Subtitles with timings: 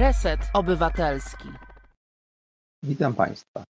[0.00, 1.48] Reset Obywatelski.
[2.82, 3.64] Witam Państwa.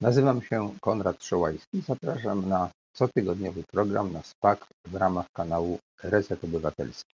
[0.00, 1.80] Nazywam się Konrad Szołajski.
[1.80, 7.14] Zapraszam na cotygodniowy program na SPAK w ramach kanału Reset Obywatelski.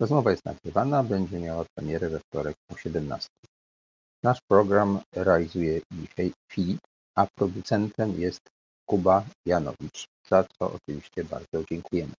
[0.00, 3.28] Rozmowa jest nagrywana, będzie miała premierę we wtorek o 17.
[4.22, 6.80] Nasz program realizuje dzisiaj Filip,
[7.16, 8.42] a producentem jest
[8.88, 12.12] Kuba Janowicz, za co oczywiście bardzo dziękujemy.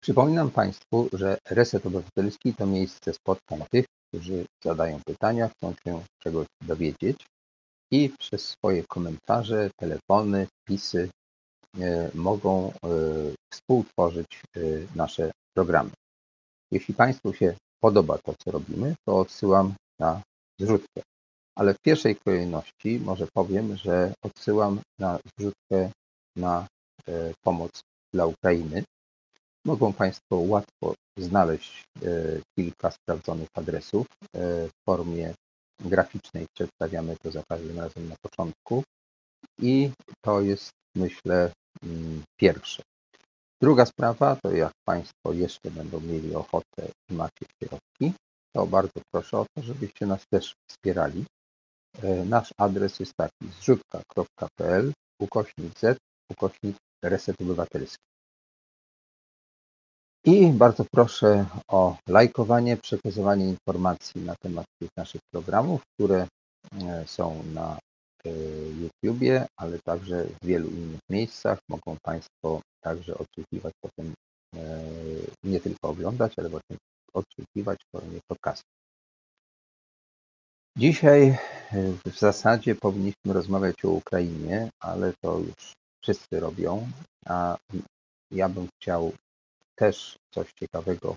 [0.00, 6.46] Przypominam Państwu, że Reset Obywatelski to miejsce spotkań tych, którzy zadają pytania, chcą się czegoś
[6.60, 7.26] dowiedzieć
[7.90, 11.10] i przez swoje komentarze, telefony, wpisy
[11.80, 12.72] e, mogą e,
[13.52, 14.60] współtworzyć e,
[14.94, 15.90] nasze programy.
[16.70, 20.22] Jeśli Państwu się podoba to, co robimy, to odsyłam na
[20.60, 21.02] zrzutkę.
[21.56, 25.90] Ale w pierwszej kolejności może powiem, że odsyłam na zrzutkę
[26.36, 26.66] na
[27.44, 27.80] pomoc
[28.14, 28.84] dla Ukrainy,
[29.64, 32.08] Mogą Państwo łatwo znaleźć e,
[32.58, 34.06] kilka sprawdzonych adresów.
[34.34, 35.34] E, w formie
[35.80, 38.84] graficznej przedstawiamy to za każdym razem na początku
[39.62, 39.90] i
[40.24, 42.82] to jest, myślę, mm, pierwsze.
[43.62, 48.12] Druga sprawa to jak Państwo jeszcze będą mieli ochotę i macie środki,
[48.56, 51.24] to bardzo proszę o to, żebyście nas też wspierali.
[52.02, 55.98] E, nasz adres jest taki zrzutka.pl ukośnik z
[56.30, 58.04] ukośnik reset obywatelski.
[60.24, 66.26] I bardzo proszę o lajkowanie, przekazywanie informacji na temat tych naszych programów, które
[66.82, 67.78] e, są na
[68.24, 68.30] e,
[68.80, 71.58] YouTubie, ale także w wielu innych miejscach.
[71.68, 74.12] Mogą Państwo także odsłuchiwać potem,
[74.56, 74.80] e,
[75.44, 76.76] nie tylko oglądać, ale właśnie
[77.14, 78.68] odsłuchiwać w formie podcastu.
[80.78, 81.38] Dzisiaj
[82.06, 85.72] w zasadzie powinniśmy rozmawiać o Ukrainie, ale to już
[86.02, 86.88] wszyscy robią,
[87.26, 87.56] a
[88.30, 89.12] ja bym chciał
[89.78, 91.16] też coś ciekawego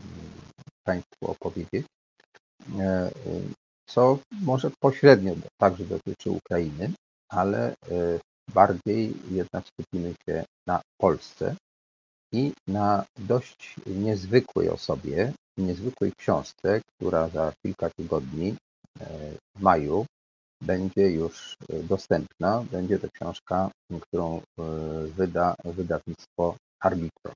[0.00, 0.44] mm,
[0.86, 1.86] Państwu opowiedzieć,
[2.78, 3.10] e,
[3.86, 6.92] co może pośrednio także dotyczy Ukrainy,
[7.28, 7.74] ale e,
[8.54, 11.56] bardziej jednak skupimy się na Polsce
[12.32, 19.06] i na dość niezwykłej osobie, niezwykłej książce, która za kilka tygodni e,
[19.56, 20.06] w maju
[20.62, 22.64] będzie już dostępna.
[22.70, 23.70] Będzie to książka,
[24.00, 24.40] którą
[25.16, 27.32] wyda wydawnictwo Arbitro.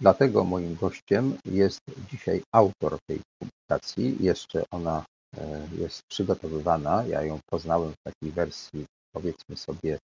[0.00, 4.16] Dlatego moim gościem jest dzisiaj autor tej publikacji.
[4.24, 5.04] Jeszcze ona
[5.36, 7.04] e, jest przygotowywana.
[7.04, 9.98] Ja ją poznałem w takiej wersji, powiedzmy sobie,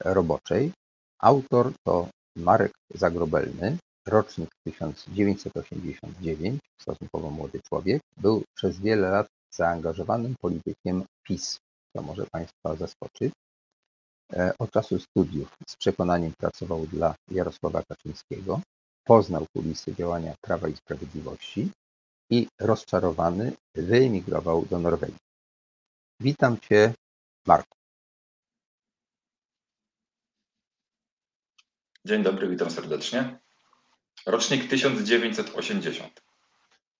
[0.00, 0.72] roboczej.
[1.20, 8.02] Autor to Marek Zagrobelny, rocznik 1989, stosunkowo młody człowiek.
[8.16, 11.58] Był przez wiele lat zaangażowanym politykiem PiS,
[11.96, 13.32] co może Państwa zaskoczyć.
[14.32, 18.60] E, od czasu studiów z przekonaniem pracował dla Jarosława Kaczyńskiego.
[19.04, 21.70] Poznał kulisy działania Prawa i Sprawiedliwości
[22.30, 25.18] i rozczarowany wyemigrował do Norwegii.
[26.20, 26.94] Witam Cię,
[27.46, 27.76] Marku.
[32.04, 33.38] Dzień dobry, witam serdecznie.
[34.26, 36.20] Rocznik 1980.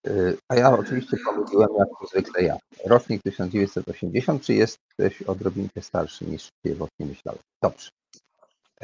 [0.07, 2.57] Y, a ja oczywiście pomyliłem, jak zwykle ja.
[2.85, 7.43] Rocznik 1980, czy jesteś odrobinkę starszy niż pierwotnie myślałem?
[7.63, 7.89] Dobrze.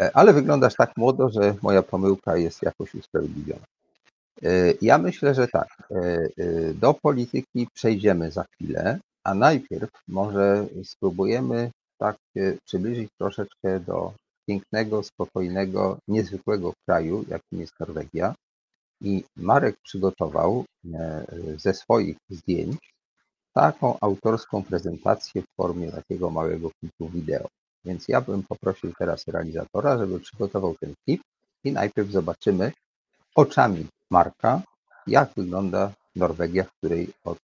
[0.01, 3.67] E, ale wyglądasz tak młodo, że moja pomyłka jest jakoś usprawiedliwiona.
[4.43, 4.49] E,
[4.83, 5.69] ja myślę, że tak.
[5.91, 12.17] E, do polityki przejdziemy za chwilę, a najpierw może spróbujemy tak
[12.65, 14.13] przybliżyć troszeczkę do
[14.49, 18.35] pięknego, spokojnego, niezwykłego kraju, jakim jest Norwegia.
[19.01, 20.65] I Marek przygotował
[21.57, 22.79] ze swoich zdjęć
[23.55, 27.49] taką autorską prezentację w formie takiego małego klipu wideo.
[27.85, 31.23] Więc ja bym poprosił teraz realizatora, żeby przygotował ten klip
[31.65, 32.73] i najpierw zobaczymy
[33.35, 34.63] oczami Marka,
[35.07, 37.39] jak wygląda Norwegia, w której od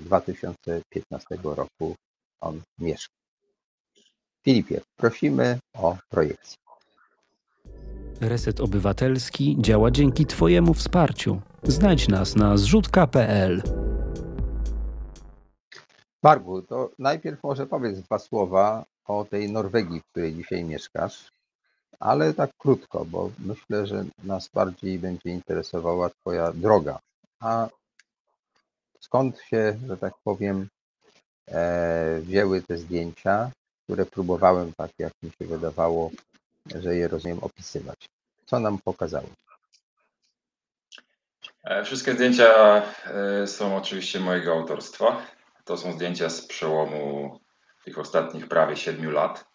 [0.00, 1.96] 2015 e, roku
[2.40, 3.14] on mieszka.
[4.44, 6.58] Filipie, prosimy o projekcję.
[8.20, 11.40] Reset Obywatelski działa dzięki Twojemu wsparciu.
[11.62, 13.62] Znajdź nas na zrzutka.pl.
[16.22, 21.30] Barbu, to najpierw może powiedz dwa słowa o tej Norwegii, w której dzisiaj mieszkasz,
[22.00, 26.98] ale tak krótko, bo myślę, że nas bardziej będzie interesowała Twoja droga.
[27.40, 27.68] A
[29.00, 30.68] skąd się, że tak powiem,
[31.48, 33.50] e, wzięły te zdjęcia,
[33.84, 36.10] które próbowałem, tak jak mi się wydawało,
[36.74, 38.08] że je rozumiem, opisywać?
[38.46, 39.28] Co nam pokazały?
[41.64, 45.22] E, wszystkie zdjęcia e, są oczywiście mojego autorstwa.
[45.64, 47.40] To są zdjęcia z przełomu
[47.84, 49.48] tych ostatnich prawie siedmiu lat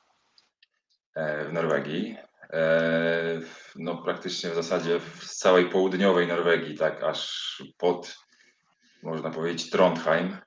[1.16, 2.18] e, w Norwegii.
[2.54, 3.42] E,
[3.76, 8.16] no praktycznie w zasadzie z całej południowej Norwegii, tak aż pod
[9.04, 10.38] można powiedzieć, Trondheim,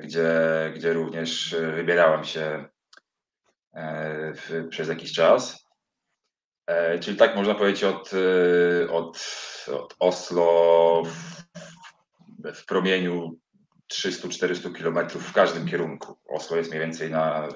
[0.00, 0.30] gdzie,
[0.74, 2.68] gdzie również wybierałem się
[4.34, 5.66] w, przez jakiś czas.
[7.00, 8.10] Czyli tak można powiedzieć od,
[8.90, 9.18] od,
[9.72, 11.44] od Oslo w,
[12.54, 13.38] w promieniu
[13.94, 16.18] 300-400 kilometrów w każdym kierunku.
[16.28, 17.48] Oslo jest mniej więcej na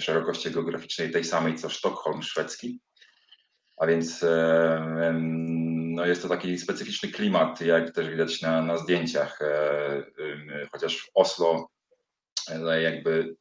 [0.00, 2.80] szerokości geograficznej tej samej co Sztokholm szwedzki.
[3.76, 4.24] A więc
[5.96, 9.42] no jest to taki specyficzny klimat, jak też widać na, na zdjęciach.
[9.42, 11.68] E, chociaż w Oslo
[12.50, 13.36] e, jakby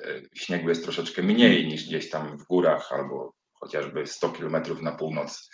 [0.00, 4.92] e, śniegu jest troszeczkę mniej niż gdzieś tam w górach albo chociażby 100 kilometrów na
[4.92, 5.50] północ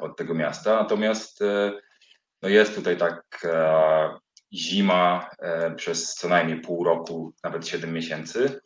[0.00, 0.76] od tego miasta.
[0.76, 1.40] Natomiast
[2.42, 3.46] no jest tutaj tak
[4.54, 5.30] zima
[5.76, 8.60] przez co najmniej pół roku, nawet 7 miesięcy.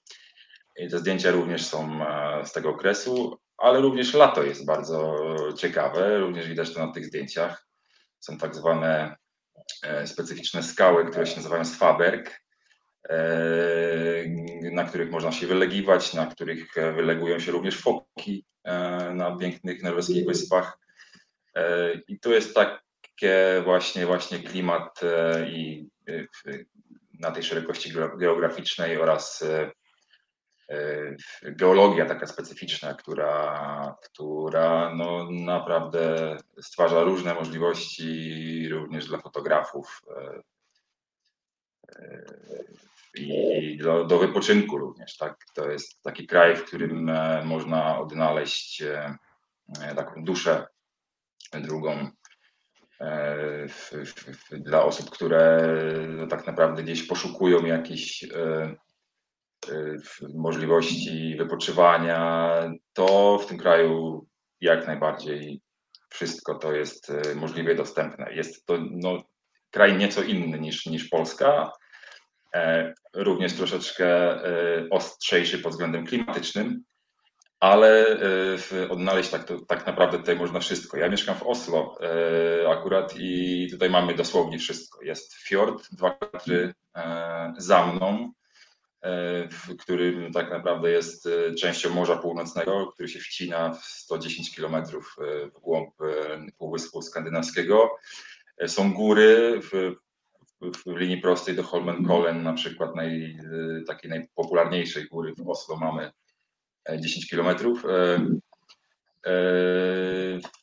[0.76, 2.00] I te zdjęcia również są
[2.44, 5.16] z tego okresu, ale również lato jest bardzo
[5.58, 6.18] ciekawe.
[6.18, 7.66] Również widać to na tych zdjęciach.
[8.20, 9.16] Są tak zwane
[9.82, 12.40] e, specyficzne skały, które się nazywają Swaberg,
[13.08, 13.18] e,
[14.72, 18.74] na których można się wylegiwać, na których wylegują się również foki e,
[19.14, 20.78] na pięknych norweskich wyspach.
[22.08, 22.54] I tu jest
[23.16, 25.00] takie właśnie, właśnie klimat
[25.48, 25.88] i
[27.20, 29.44] na tej szerokości geograficznej oraz
[31.42, 40.42] geologia taka specyficzna, która, która no naprawdę stwarza różne możliwości również dla fotografów e,
[41.98, 42.24] e,
[43.14, 45.16] i do, do wypoczynku również.
[45.16, 45.44] Tak?
[45.54, 48.82] To jest taki kraj, w którym e, można odnaleźć
[49.96, 50.66] taką duszę
[51.52, 52.10] drugą
[53.69, 53.90] w,
[54.50, 55.69] dla osób, które
[56.08, 58.26] no, tak naprawdę gdzieś poszukują jakichś
[60.34, 62.52] możliwości wypoczywania,
[62.93, 64.26] to w tym kraju
[64.60, 65.60] jak najbardziej
[66.10, 68.34] wszystko to jest e, możliwie dostępne.
[68.34, 69.22] Jest to no,
[69.70, 71.72] kraj nieco inny niż, niż Polska,
[72.54, 76.84] e, również troszeczkę e, ostrzejszy pod względem klimatycznym,
[77.60, 78.18] ale
[78.88, 80.96] odnaleźć tak, to, tak naprawdę tutaj można wszystko.
[80.96, 81.98] Ja mieszkam w Oslo
[82.70, 85.02] akurat i tutaj mamy dosłownie wszystko.
[85.02, 86.74] Jest fjord, dwa kilometry
[87.58, 88.32] za mną,
[89.06, 94.56] E, w którym tak naprawdę jest e, częścią Morza Północnego, który się wcina w 110
[94.56, 94.82] km e,
[95.50, 95.94] w głąb
[96.58, 97.90] Półwyspu Skandynawskiego.
[98.66, 99.94] Są góry w,
[100.86, 103.38] w linii prostej do Holmenkollen, na przykład naj,
[103.86, 106.12] takiej najpopularniejszej góry w Oslo mamy
[106.98, 107.56] 10 km.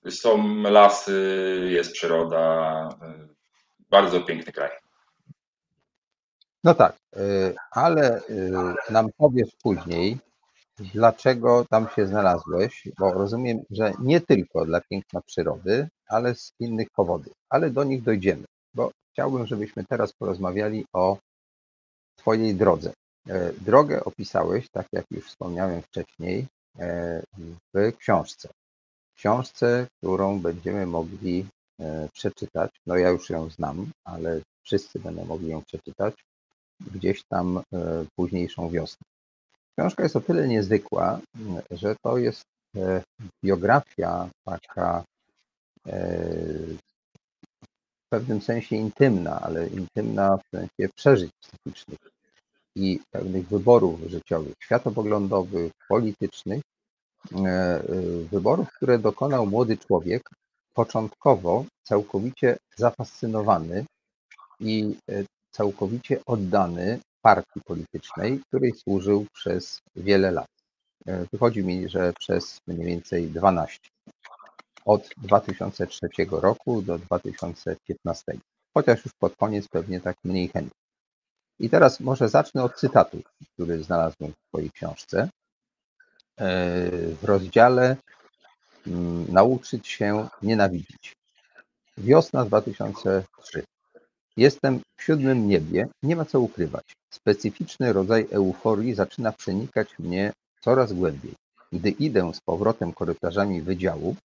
[0.09, 2.89] Są lasy, jest przyroda,
[3.89, 4.71] bardzo piękny kraj.
[6.63, 6.95] No tak,
[7.71, 8.21] ale
[8.89, 10.17] nam powiesz później,
[10.79, 16.87] dlaczego tam się znalazłeś, bo rozumiem, że nie tylko dla piękna przyrody, ale z innych
[16.95, 18.43] powodów, ale do nich dojdziemy,
[18.73, 21.17] bo chciałbym, żebyśmy teraz porozmawiali o
[22.15, 22.93] Twojej drodze.
[23.29, 26.47] E, drogę opisałeś, tak jak już wspomniałem wcześniej,
[26.79, 27.23] e,
[27.73, 28.49] w książce.
[29.15, 31.45] Książce, którą będziemy mogli
[31.79, 32.71] e, przeczytać.
[32.85, 36.13] No ja już ją znam, ale wszyscy będą mogli ją przeczytać
[36.93, 37.61] gdzieś tam
[38.15, 39.05] późniejszą wiosnę.
[39.77, 41.19] Książka jest o tyle niezwykła,
[41.71, 42.43] że to jest
[43.43, 45.03] biografia taka
[47.95, 52.12] w pewnym sensie intymna, ale intymna w sensie przeżyć psychicznych
[52.75, 56.61] i pewnych wyborów życiowych, światopoglądowych, politycznych,
[58.31, 60.29] wyborów, które dokonał młody człowiek,
[60.73, 63.85] początkowo całkowicie zafascynowany
[64.59, 64.95] i
[65.51, 70.47] całkowicie oddany partii politycznej, której służył przez wiele lat.
[71.07, 73.79] E, wychodzi mi, że przez mniej więcej 12.
[74.85, 78.23] Od 2003 roku do 2015.
[78.73, 80.82] Chociaż już pod koniec pewnie tak mniej chętnie.
[81.59, 83.21] I teraz może zacznę od cytatu,
[83.53, 85.29] który znalazłem w Twojej książce.
[86.37, 87.95] E, w rozdziale
[88.87, 91.15] mm, Nauczyć się nienawidzić.
[91.97, 93.63] Wiosna 2003.
[94.37, 96.93] Jestem w siódmym niebie, nie ma co ukrywać.
[97.09, 101.33] Specyficzny rodzaj euforii zaczyna przenikać mnie coraz głębiej.
[101.71, 104.15] Gdy idę z powrotem korytarzami wydziału,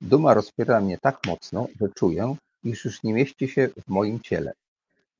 [0.00, 4.52] duma rozpiera mnie tak mocno, że czuję, iż już nie mieści się w moim ciele.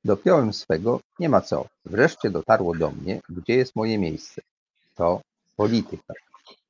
[0.05, 1.65] Dopiąłem swego, nie ma co.
[1.85, 4.41] Wreszcie dotarło do mnie, gdzie jest moje miejsce.
[4.95, 5.21] To
[5.55, 6.13] polityka.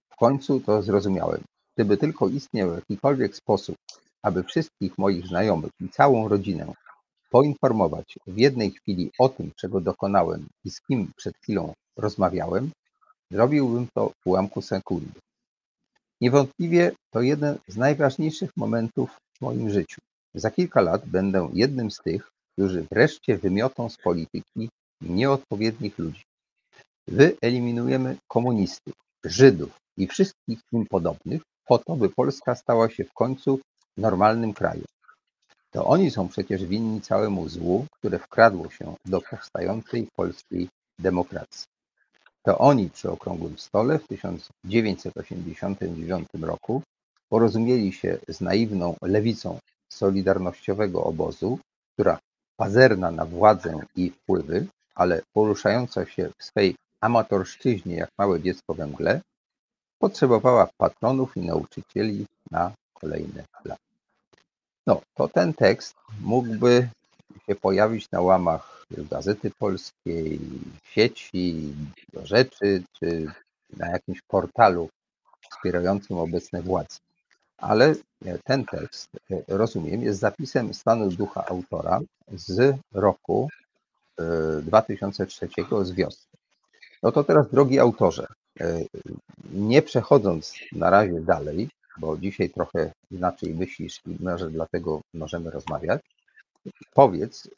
[0.10, 1.44] W końcu to zrozumiałem.
[1.76, 3.76] Gdyby tylko istniał jakikolwiek sposób,
[4.22, 6.74] aby wszystkich moich znajomych i całą rodzinę
[7.32, 12.72] poinformować w jednej chwili o tym, czego dokonałem i z kim przed chwilą rozmawiałem,
[13.32, 15.20] zrobiłbym to w ułamku sekundy.
[16.22, 20.02] Niewątpliwie to jeden z najważniejszych momentów w moim życiu.
[20.34, 24.70] Za kilka lat będę jednym z tych, którzy wreszcie wymiotą z polityki
[25.02, 26.24] nieodpowiednich ludzi.
[27.08, 28.94] Wyeliminujemy komunistów,
[29.26, 33.60] Żydów i wszystkich im podobnych po to, by Polska stała się w końcu
[33.98, 34.86] normalnym krajem.
[35.72, 40.68] To oni są przecież winni całemu złu, które wkradło się do powstającej polskiej
[41.00, 41.66] demokracji.
[42.44, 46.82] To oni przy okrągłym stole w 1989 roku
[47.30, 51.60] porozumieli się z naiwną lewicą solidarnościowego obozu,
[51.94, 52.20] która
[52.58, 58.88] pazerna na władzę i wpływy, ale poruszająca się w swej amatorszczyźnie jak małe dziecko we
[58.88, 59.22] mgle,
[60.00, 63.82] potrzebowała patronów i nauczycieli na kolejne lata.
[64.88, 66.90] No, to ten tekst mógłby
[67.46, 70.40] się pojawić na łamach Gazety Polskiej,
[70.84, 71.74] sieci,
[72.14, 73.28] do rzeczy, czy
[73.78, 74.90] na jakimś portalu
[75.50, 76.98] wspierającym obecne władze.
[77.64, 77.96] Ale
[78.44, 79.10] ten tekst,
[79.48, 83.50] rozumiem, jest zapisem stanu ducha autora z roku
[84.62, 85.48] 2003
[85.82, 86.38] z wiosny.
[87.04, 88.28] No to teraz, drogi autorze,
[89.54, 96.02] nie przechodząc na razie dalej, bo dzisiaj trochę inaczej myślisz i może dlatego możemy rozmawiać,
[96.94, 97.50] powiedz,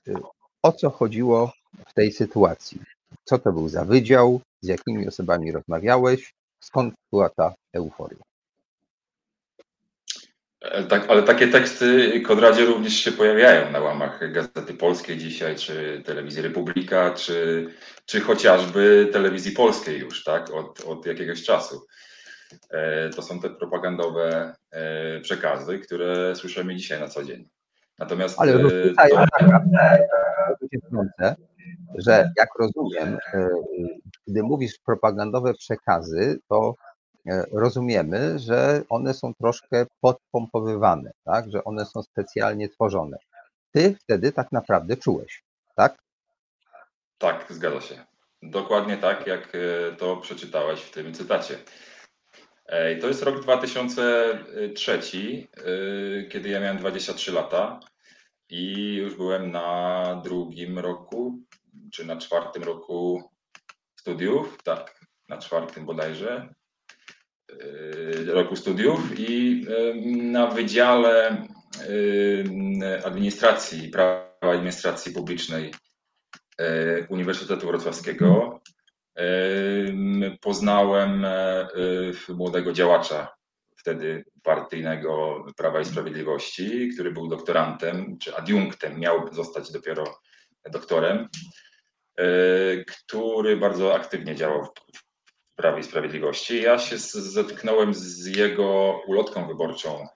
[0.63, 1.51] o co chodziło
[1.87, 2.81] w tej sytuacji?
[3.23, 4.41] Co to był za wydział?
[4.61, 6.33] Z jakimi osobami rozmawiałeś?
[6.59, 8.23] Skąd była ta euforia?
[10.71, 16.01] E, tak, ale takie teksty, Konradzie, również się pojawiają na łamach Gazety Polskiej dzisiaj, czy
[16.05, 17.67] Telewizji Republika, czy,
[18.05, 21.85] czy chociażby Telewizji Polskiej już, tak, od, od jakiegoś czasu.
[22.69, 27.47] E, to są te propagandowe e, przekazy, które słyszymy dzisiaj na co dzień.
[27.99, 28.39] Natomiast.
[28.39, 29.25] Ale rozrzucają to...
[29.39, 31.35] taka,
[31.97, 33.17] że jak rozumiem,
[34.27, 36.75] gdy mówisz propagandowe przekazy, to
[37.51, 41.51] rozumiemy, że one są troszkę podpompowywane, tak?
[41.51, 43.17] że one są specjalnie tworzone.
[43.71, 45.43] Ty wtedy tak naprawdę czułeś,
[45.75, 45.97] tak?
[47.17, 48.05] Tak, zgadza się.
[48.41, 51.57] Dokładnie tak, jak e, to przeczytałeś w tym cytacie.
[52.65, 54.99] E, to jest rok 2003,
[56.29, 57.79] kiedy ja miałem 23 lata
[58.49, 61.39] i już byłem na drugim roku,
[61.93, 63.31] czy na czwartym roku
[63.99, 66.54] studiów, tak, na czwartym bodajże.
[67.51, 69.65] Y, roku studiów i
[70.05, 71.47] na Wydziale
[73.03, 75.73] Administracji, Prawa Administracji Publicznej
[76.61, 78.61] y, Uniwersytetu Wrocławskiego.
[80.41, 83.35] Poznałem y, młodego działacza
[83.77, 90.03] wtedy partyjnego Prawa i Sprawiedliwości, który był doktorantem czy adiunktem, miał zostać dopiero
[90.71, 91.27] doktorem,
[92.87, 95.04] który bardzo aktywnie działał w
[95.55, 96.61] Prawie i Sprawiedliwości.
[96.61, 100.07] Ja się zetknąłem z jego ulotką wyborczą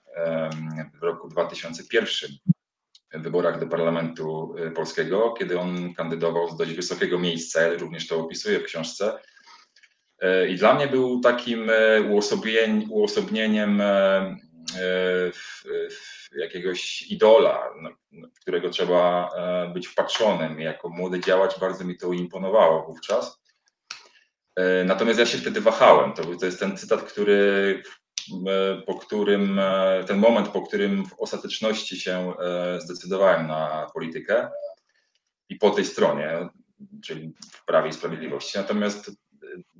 [0.99, 2.29] w roku 2001
[3.13, 8.19] w wyborach do Parlamentu e, Polskiego, kiedy on kandydował z dość wysokiego miejsca, również to
[8.19, 9.19] opisuje w książce.
[10.19, 12.01] E, I dla mnie był takim e,
[12.89, 13.81] uosobnieniem
[16.37, 17.69] jakiegoś idola,
[18.11, 19.29] w którego trzeba
[19.73, 20.59] być wpatrzonym.
[20.59, 23.38] Jako młody działacz bardzo mi to imponowało wówczas.
[24.59, 26.13] E, natomiast ja się wtedy wahałem.
[26.13, 27.83] To, to jest ten cytat, który,
[28.47, 32.33] e, po którym, e, ten moment, po którym w ostateczności się
[32.79, 34.49] zdecydowałem na politykę
[35.49, 36.49] i po tej stronie,
[37.03, 38.57] czyli w Prawie i Sprawiedliwości.
[38.57, 39.11] Natomiast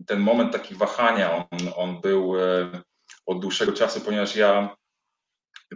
[0.07, 2.33] ten moment takich wahania, on, on był
[3.25, 4.75] od dłuższego czasu, ponieważ ja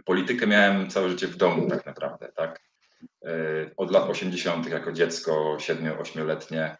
[0.04, 2.60] politykę miałem całe życie w domu tak naprawdę, tak?
[3.76, 4.68] Od lat 80.
[4.68, 6.76] jako dziecko 7-8-letnie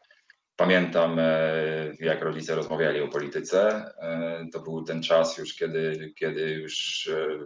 [0.56, 3.84] Pamiętam, e, jak rodzice rozmawiali o polityce.
[3.98, 7.38] E, to był ten czas już, kiedy, kiedy już e,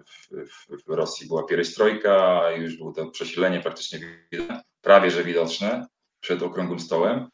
[0.45, 4.01] w, w Rosji była pierestrojka, już było to przesilenie praktycznie
[4.83, 5.87] prawie że widoczne
[6.21, 7.29] przed okrągłym stołem.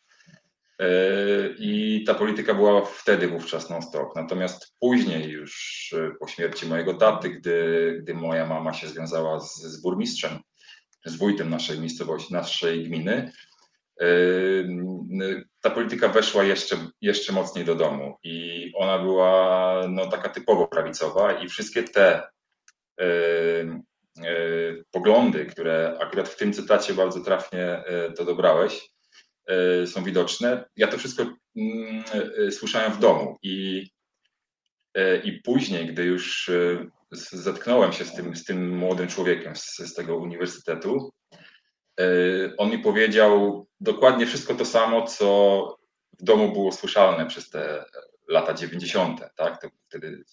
[1.58, 4.16] I ta polityka była wtedy wówczas non-stop.
[4.16, 9.80] Natomiast później, już po śmierci mojego taty, gdy, gdy moja mama się związała z, z
[9.80, 10.38] burmistrzem,
[11.04, 13.32] z wójtem naszej miejscowości, naszej gminy,
[15.60, 21.32] ta polityka weszła jeszcze, jeszcze mocniej do domu i ona była no, taka typowo prawicowa
[21.32, 22.22] i wszystkie te
[24.90, 28.90] poglądy, które akurat w tym cytacie bardzo trafnie e, to dobrałeś,
[29.46, 30.64] e, są widoczne.
[30.76, 31.22] Ja to wszystko
[31.56, 32.04] mm,
[32.50, 33.86] słyszałem w domu i,
[35.24, 36.50] i później, gdy już
[37.12, 41.12] zetknąłem się z tym, z tym młodym człowiekiem z, z tego uniwersytetu,
[42.58, 45.78] on mi powiedział dokładnie wszystko to samo, co
[46.20, 47.84] w domu było słyszalne przez te
[48.28, 49.20] lata 90.
[49.36, 49.60] Tak?
[49.62, 50.24] To wtedy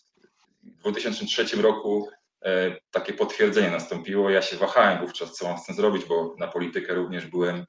[0.64, 2.10] w 2003 roku
[2.92, 4.30] takie potwierdzenie nastąpiło.
[4.30, 7.66] Ja się wahałem wówczas, co mam z tym zrobić, bo na politykę również byłem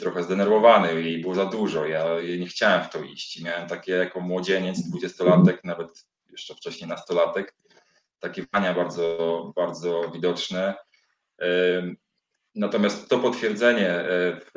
[0.00, 1.86] trochę zdenerwowany i było za dużo.
[1.86, 2.04] Ja
[2.38, 3.42] nie chciałem w to iść.
[3.42, 7.54] Miałem takie jako młodzieniec, dwudziestolatek, nawet jeszcze wcześniej nastolatek,
[8.18, 10.74] takie wania bardzo, bardzo widoczne.
[12.56, 14.52] Natomiast to potwierdzenie e, w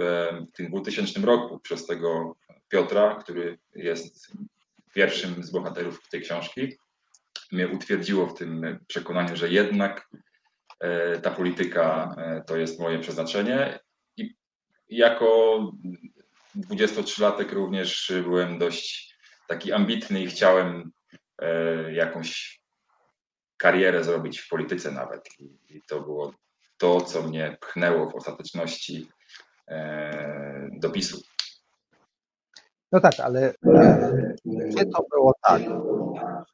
[0.53, 2.36] tym 2000 roku przez tego
[2.70, 4.32] Piotra, który jest
[4.94, 6.77] pierwszym z bohaterów tej książki,
[7.51, 10.10] mnie utwierdziło w tym przekonaniu, że jednak
[10.79, 13.79] e, ta polityka e, to jest moje przeznaczenie.
[14.18, 14.36] I
[14.89, 15.60] jako
[16.56, 19.15] 23-latek również byłem dość
[19.48, 20.91] taki ambitny i chciałem
[21.91, 22.60] jakąś
[23.58, 25.29] karierę zrobić w polityce nawet.
[25.70, 26.34] I to było
[26.79, 29.09] to, co mnie pchnęło w ostateczności
[29.67, 31.21] e, do PiSu.
[32.91, 34.36] No tak, ale e,
[34.77, 35.62] czy to było tak,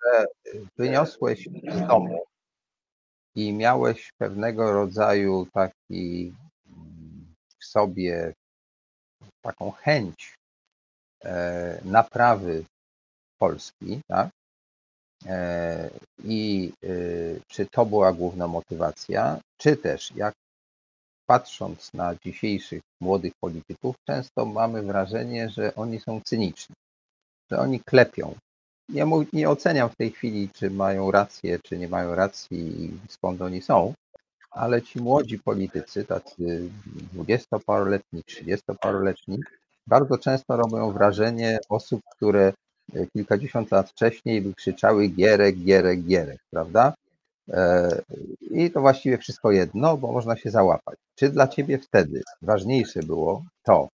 [0.03, 0.25] że
[0.77, 2.25] wyniosłeś z domu
[3.36, 6.36] i miałeś pewnego rodzaju taki
[7.60, 8.34] w sobie
[9.41, 10.36] taką chęć
[11.24, 12.65] e, naprawy
[13.38, 14.29] Polski, tak?
[15.25, 15.89] E,
[16.24, 20.34] I y, czy to była główna motywacja, czy też jak
[21.25, 26.75] patrząc na dzisiejszych młodych polityków, często mamy wrażenie, że oni są cyniczni,
[27.51, 28.36] że oni klepią.
[28.89, 33.41] Nie, nie oceniam w tej chwili, czy mają rację, czy nie mają racji i skąd
[33.41, 33.94] oni są,
[34.51, 36.70] ale ci młodzi politycy, tacy
[37.13, 39.39] dwudziestoparoletni, trzydziestoparoletni,
[39.88, 42.53] bardzo często robią wrażenie osób, które
[43.13, 46.94] kilkadziesiąt lat wcześniej by krzyczały Gierek, Gierek, Gierek, prawda?
[47.50, 48.01] E,
[48.42, 51.00] I to właściwie wszystko jedno, bo można się załapać.
[51.15, 53.89] Czy dla ciebie wtedy ważniejsze było to,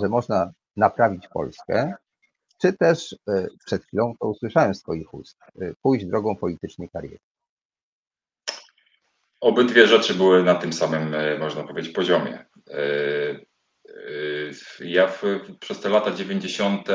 [0.00, 1.94] że można naprawić Polskę,
[2.58, 7.18] czy też e, przed chwilą to usłyszałem z Twoich ust, e, pójść drogą politycznej kariery?
[9.40, 12.46] Obydwie rzeczy były na tym samym, można powiedzieć, poziomie.
[14.80, 15.22] Ja w,
[15.60, 16.88] przez te lata 90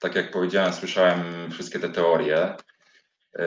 [0.00, 2.38] tak jak powiedziałem, słyszałem wszystkie te teorie,
[3.38, 3.44] e,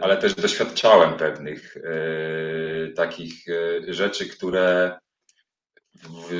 [0.00, 4.98] ale też doświadczałem pewnych e, takich e, rzeczy, które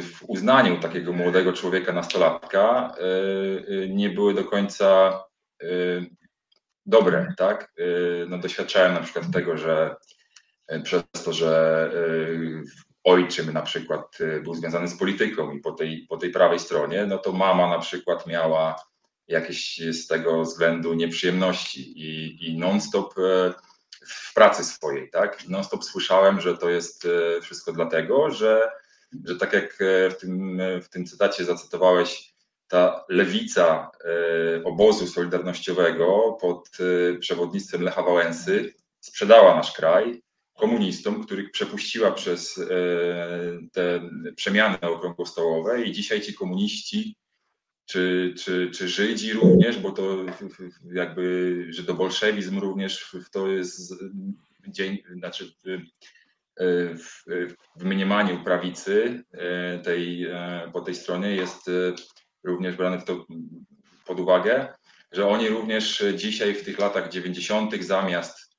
[0.03, 2.95] w uznaniu takiego młodego człowieka, nastolatka,
[3.89, 5.21] nie były do końca
[6.87, 7.73] dobre, tak?
[8.29, 9.97] No, doświadczałem na przykład tego, że
[10.85, 11.91] przez to, że
[13.05, 17.07] ojczym na przykład y, był związany z polityką i po tej, po tej prawej stronie,
[17.07, 18.77] no to mama na przykład miała
[19.31, 23.55] jakieś z tego względu nieprzyjemności i, i non-stop e,
[24.07, 25.49] w pracy swojej, tak?
[25.49, 28.71] Non-stop słyszałem, że to jest e, wszystko dlatego, że,
[29.25, 32.35] że tak jak e, w tym, w tym cytacie zacytowałeś,
[32.69, 33.91] ta lewica
[34.65, 36.69] obozu solidarnościowego pod
[37.21, 40.23] przewodnictwem Lecha Wałęsy sprzedała nasz kraj
[40.61, 42.67] komunistom, których przepuściła przez e,
[43.73, 47.17] te przemiany okrągłostołowe i dzisiaj ci komuniści
[47.87, 50.17] czy, czy, czy Żydzi również, bo to
[50.93, 53.95] jakby, że do bolszewizm również to jest
[54.69, 55.53] dzień, znaczy
[56.99, 57.25] w,
[57.77, 61.71] w mniemaniu prawicy e, tej, e, po tej stronie jest
[62.45, 63.27] również brane w to
[64.07, 64.75] pod uwagę,
[65.13, 67.85] że oni również dzisiaj w tych latach 90.
[67.85, 68.51] zamiast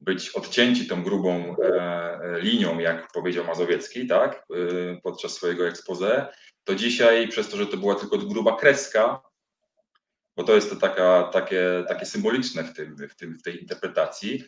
[0.00, 6.26] być odcięci tą grubą e, e, linią, jak powiedział Mazowiecki, tak, e, podczas swojego expose,
[6.64, 9.22] to dzisiaj przez to, że to była tylko gruba kreska,
[10.36, 14.44] bo to jest to taka, takie, takie symboliczne w, tym, w, tym, w tej interpretacji,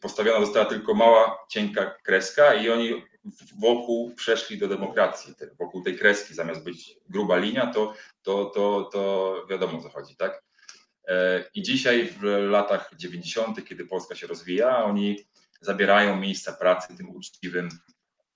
[0.00, 3.02] postawiona została tylko mała, cienka kreska i oni
[3.60, 5.34] wokół przeszli do demokracji.
[5.58, 10.42] Wokół tej kreski zamiast być gruba linia, to, to, to, to wiadomo co chodzi, tak?
[11.08, 15.18] E, I dzisiaj w latach 90., kiedy Polska się rozwija, oni
[15.60, 17.68] zabierają miejsca pracy tym uczciwym,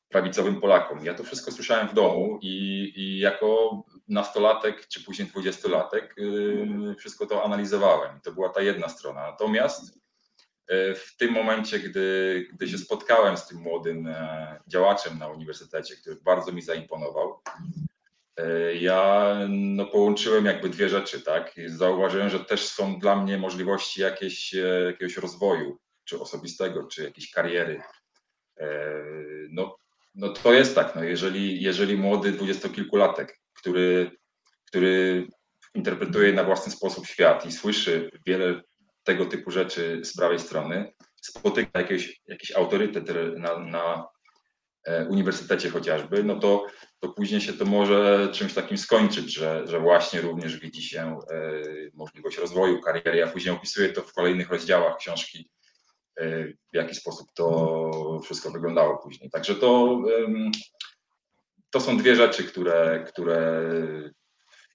[0.09, 1.05] prawicowym Polakom.
[1.05, 7.27] Ja to wszystko słyszałem w domu i, i jako nastolatek, czy później dwudziestolatek, yy, wszystko
[7.27, 8.21] to analizowałem.
[8.21, 9.21] To była ta jedna strona.
[9.21, 9.97] Natomiast
[10.69, 15.97] yy, w tym momencie, gdy, gdy się spotkałem z tym młodym e, działaczem na uniwersytecie,
[15.97, 17.41] który bardzo mi zaimponował,
[18.81, 21.55] ja no, połączyłem jakby dwie rzeczy, tak?
[21.67, 27.31] Zauważyłem, że też są dla mnie możliwości jakieś, e, jakiegoś rozwoju, czy osobistego, czy jakiejś
[27.31, 27.83] kariery.
[28.61, 28.95] E,
[29.51, 29.77] no,
[30.15, 34.11] no to jest tak, no jeżeli, jeżeli młody dwudziestokilkulatek, który,
[34.67, 35.27] który
[35.75, 38.63] interpretuje na własny sposób świat i słyszy wiele
[39.05, 44.07] tego typu rzeczy z prawej strony, spotyka jakiś, jakiś autorytet na, na
[45.09, 46.67] uniwersytecie chociażby, no to,
[47.01, 51.19] to później się to może czymś takim skończyć, że, że właśnie również widzi się
[51.95, 53.19] możliwość rozwoju kariery.
[53.19, 55.51] Ja później opisuję to w kolejnych rozdziałach książki,
[56.73, 59.31] w jaki sposób to wszystko wyglądało później.
[59.31, 60.03] Także to,
[61.71, 63.63] to są dwie rzeczy, które, które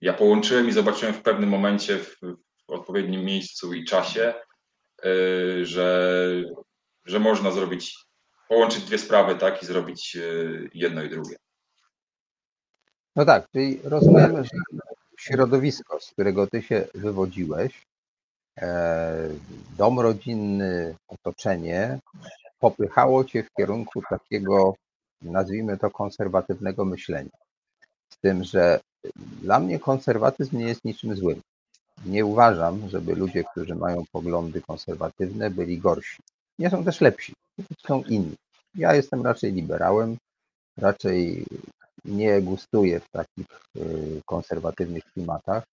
[0.01, 2.17] ja połączyłem i zobaczyłem w pewnym momencie w,
[2.67, 4.33] w odpowiednim miejscu i czasie,
[5.61, 6.29] że,
[7.05, 7.97] że można zrobić,
[8.53, 11.35] połączyć dwie sprawy, tak, i zrobić y, jedno i drugie.
[13.15, 14.49] No tak, czyli rozumiemy, że
[15.19, 17.85] środowisko, z którego ty się wywodziłeś,
[18.57, 19.29] e,
[19.77, 21.99] dom rodzinny, otoczenie,
[22.59, 24.75] popychało cię w kierunku takiego,
[25.21, 27.37] nazwijmy to, konserwatywnego myślenia.
[28.09, 28.79] Z tym, że
[29.15, 31.41] dla mnie konserwatyzm nie jest niczym złym.
[32.05, 36.21] Nie uważam, żeby ludzie, którzy mają poglądy konserwatywne, byli gorsi.
[36.59, 37.33] Nie są też lepsi,
[37.87, 38.35] są inni.
[38.75, 40.17] Ja jestem raczej liberałem,
[40.77, 41.45] raczej
[42.05, 45.63] nie gustuję w takich y, konserwatywnych klimatach.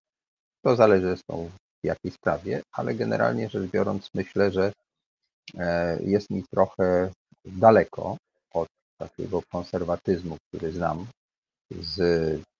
[0.62, 1.50] To zależy zresztą
[1.82, 4.72] w jakiej sprawie, ale generalnie rzecz biorąc, myślę, że
[5.58, 7.10] e, jest mi trochę
[7.44, 8.16] daleko
[8.52, 11.06] od takiego konserwatyzmu, który znam
[11.70, 12.00] z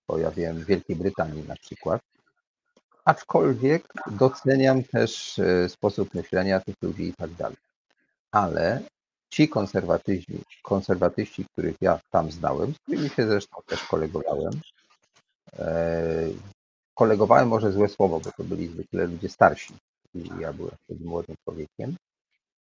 [0.09, 0.17] bo
[0.67, 2.01] Wielkiej Brytanii na przykład.
[3.05, 7.57] Aczkolwiek doceniam też e, sposób myślenia tych ludzi i tak dalej.
[8.31, 8.81] Ale
[9.31, 14.61] ci konserwatyści, konserwatyści, których ja tam znałem, z którymi się zresztą też kolegowałem,
[15.59, 16.29] e,
[16.95, 19.75] kolegowałem może złe słowo, bo to byli zwykle ludzie starsi.
[20.15, 21.97] I ja byłem wtedy młodym człowiekiem,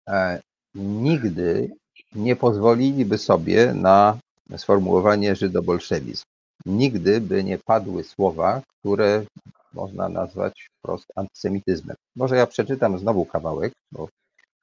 [0.08, 0.40] e,
[0.74, 1.70] nigdy
[2.14, 4.18] nie pozwoliliby sobie na
[4.56, 6.24] sformułowanie żydobolszewizm.
[6.66, 9.24] Nigdy by nie padły słowa, które
[9.72, 11.96] można nazwać wprost antysemityzmem.
[12.16, 14.08] Może ja przeczytam znowu kawałek, bo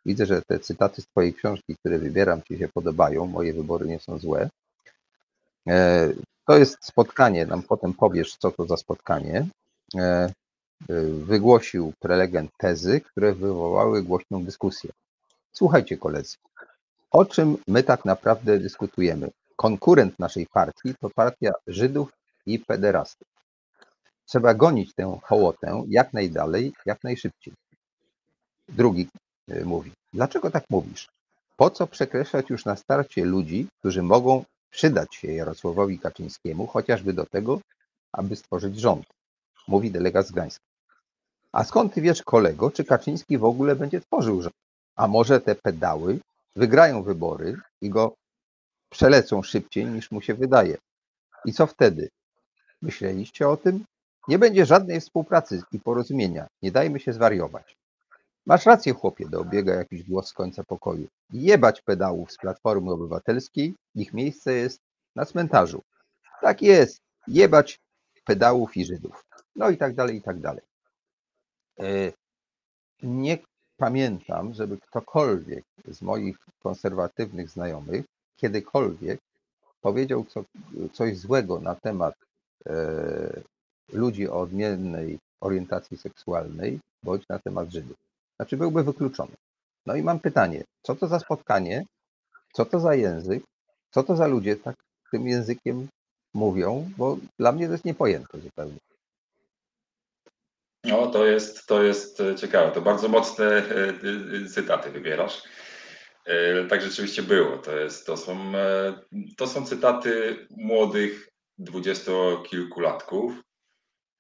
[0.05, 3.25] widzę, że te cytaty z Twojej książki, które wybieram, Ci się podobają.
[3.25, 4.49] Moje wybory nie są złe.
[5.67, 6.09] E,
[6.47, 9.47] to jest spotkanie, nam potem powiesz, co to za spotkanie.
[9.95, 10.31] E,
[11.25, 14.89] wygłosił prelegent tezy, które wywołały głośną dyskusję.
[15.53, 16.35] Słuchajcie, koledzy,
[17.11, 19.29] o czym my tak naprawdę dyskutujemy?
[19.55, 22.11] Konkurent naszej partii to partia Żydów
[22.45, 23.27] i pederastów.
[24.25, 27.53] Trzeba gonić tę hołotę jak najdalej, jak najszybciej.
[28.69, 29.07] Drugi
[29.47, 31.07] mówi, dlaczego tak mówisz?
[31.57, 37.25] Po co przekreślać już na starcie ludzi, którzy mogą przydać się Jarosławowi Kaczyńskiemu, chociażby do
[37.25, 37.59] tego,
[38.11, 39.05] aby stworzyć rząd?
[39.67, 40.65] Mówi delegat z Gdańska.
[41.51, 44.55] A skąd ty wiesz, kolego, czy Kaczyński w ogóle będzie tworzył rząd?
[44.95, 46.19] A może te pedały
[46.55, 48.15] wygrają wybory i go
[48.89, 50.77] przelecą szybciej niż mu się wydaje.
[51.45, 52.09] I co wtedy?
[52.81, 53.85] Myśleliście o tym?
[54.27, 56.47] Nie będzie żadnej współpracy i porozumienia.
[56.61, 57.75] Nie dajmy się zwariować.
[58.45, 61.07] Masz rację, chłopie, dobiega jakiś głos z końca pokoju.
[61.33, 64.81] Jebać pedałów z Platformy Obywatelskiej, ich miejsce jest
[65.15, 65.81] na cmentarzu.
[66.41, 67.79] Tak jest, jebać
[68.25, 69.25] pedałów i Żydów.
[69.55, 70.61] No i tak dalej, i tak dalej.
[71.79, 72.11] E,
[73.03, 73.37] nie
[73.77, 78.05] pamiętam, żeby ktokolwiek z moich konserwatywnych znajomych
[78.37, 79.19] kiedykolwiek
[79.81, 80.43] powiedział co,
[80.93, 82.15] coś złego na temat
[82.65, 82.73] e,
[83.93, 88.04] ludzi o odmiennej orientacji seksualnej bądź na temat Żydów.
[88.35, 89.35] Znaczy byłby wykluczony.
[89.85, 91.85] No i mam pytanie, co to za spotkanie,
[92.53, 93.43] co to za język,
[93.91, 94.75] co to za ludzie tak
[95.11, 95.87] tym językiem
[96.33, 98.77] mówią, bo dla mnie to jest niepojęte zupełnie.
[100.83, 102.71] No, to jest, to jest ciekawe.
[102.71, 103.89] To bardzo mocne e,
[104.43, 105.43] e, cytaty wybierasz.
[106.25, 107.57] E, tak rzeczywiście było.
[107.57, 108.93] To, jest, to, są, e,
[109.37, 113.33] to są cytaty młodych dwudziestokilkulatków,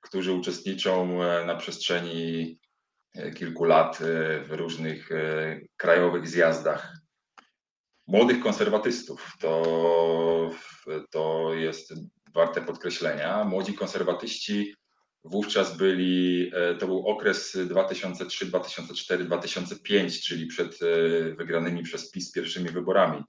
[0.01, 2.59] którzy uczestniczą e, na przestrzeni
[3.35, 3.97] kilku lat
[4.43, 5.09] w różnych
[5.77, 6.93] krajowych zjazdach.
[8.07, 9.33] Młodych konserwatystów.
[9.39, 10.51] To,
[11.11, 11.93] to jest
[12.33, 13.43] warte podkreślenia.
[13.43, 14.75] Młodzi konserwatyści
[15.25, 20.85] Wówczas byli, e, to był okres 2003, 2004, 2005, czyli przed e,
[21.35, 23.23] wygranymi przez PiS pierwszymi wyborami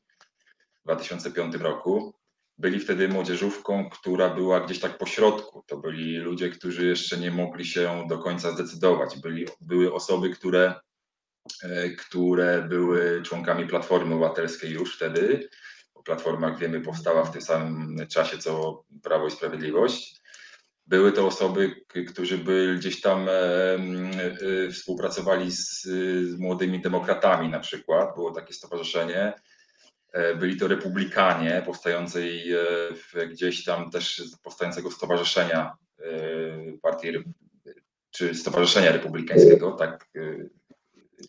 [0.81, 2.15] w 2005 roku.
[2.59, 5.65] Byli wtedy młodzieżówką, która była gdzieś tak po środku.
[5.67, 9.19] To byli ludzie, którzy jeszcze nie mogli się do końca zdecydować.
[9.19, 10.75] Byli, były osoby, które,
[11.63, 15.49] e, które były członkami Platformy Obywatelskiej już wtedy.
[16.05, 20.21] Platforma, jak wiemy, powstała w tym samym czasie co Prawo i Sprawiedliwość
[20.87, 27.61] były to osoby, którzy byli gdzieś tam e, e, współpracowali z, z młodymi demokratami na
[27.61, 29.33] przykład, było takie stowarzyszenie.
[30.17, 32.45] E, byli to republikanie powstającej
[33.31, 35.77] gdzieś tam też powstającego stowarzyszenia
[36.83, 37.09] partii
[38.11, 40.09] czy stowarzyszenia republikańskiego, tak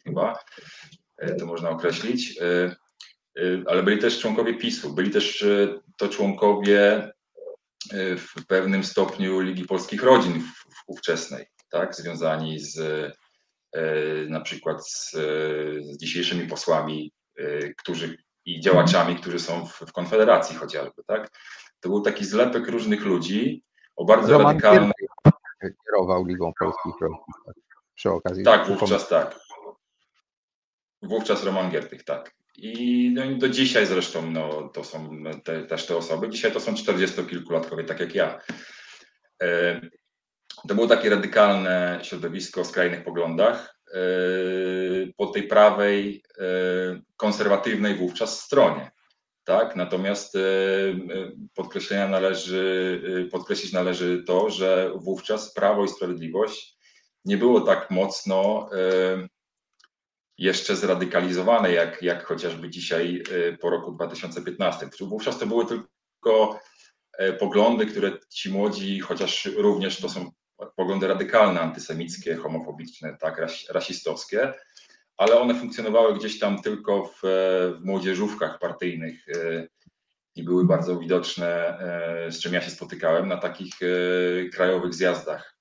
[0.04, 0.40] chyba
[1.40, 2.40] to można określić.
[3.66, 5.46] ale byli też członkowie PiSu, byli też
[5.98, 7.12] to członkowie
[8.18, 10.44] w pewnym stopniu Ligi Polskich Rodzin
[10.88, 12.80] ówczesnej, tak, związani z
[14.30, 15.12] na przykład z,
[15.82, 17.12] z dzisiejszymi posłami,
[17.78, 21.30] którzy i działaczami, którzy są w, w Konfederacji chociażby, tak.
[21.80, 23.64] To był taki zlepek różnych ludzi
[23.96, 24.94] o bardzo Roman radykalnej...
[25.86, 27.10] Kierował Ligą Polskich tak,
[27.96, 28.44] przy okazji.
[28.44, 29.40] Tak, wówczas tak.
[31.02, 32.36] Wówczas Roman Giertych, tak.
[32.58, 36.30] I, no, do dzisiaj zresztą no, to są te, też te osoby.
[36.30, 38.40] Dzisiaj to są czterdziestokilkulatkowie, tak jak ja.
[39.44, 39.82] E,
[40.68, 43.77] to było takie radykalne środowisko o skrajnych poglądach
[45.18, 46.44] po tej prawej, e,
[47.18, 48.92] konserwatywnej wówczas stronie.
[49.44, 49.76] Tak?
[49.76, 50.38] Natomiast
[51.54, 56.78] podkreślenia należy, podkreślić należy to, że wówczas Prawo i Sprawiedliwość
[57.26, 58.70] nie było tak mocno
[60.38, 63.24] jeszcze zradykalizowane, jak, jak chociażby dzisiaj
[63.62, 64.90] po roku 2015.
[65.02, 66.60] Wówczas to były tylko
[67.18, 70.32] e, poglądy, które ci młodzi, chociaż również to są
[70.76, 74.54] poglądy radykalne, antysemickie, homofobiczne, tak, rasistowskie,
[75.18, 77.20] ale one funkcjonowały gdzieś tam tylko w,
[77.82, 79.68] w młodzieżówkach partyjnych e,
[80.36, 83.74] i były bardzo widoczne, e, z czym ja się spotykałem na takich
[84.54, 85.58] krajowych zjazdach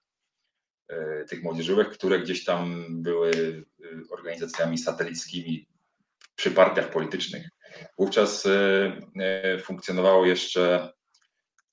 [1.29, 3.31] tych młodzieżówek, które gdzieś tam były
[4.11, 5.69] organizacjami satelickimi
[6.37, 7.49] przy partiach politycznych.
[7.99, 8.49] Wówczas
[9.63, 10.93] funkcjonowało jeszcze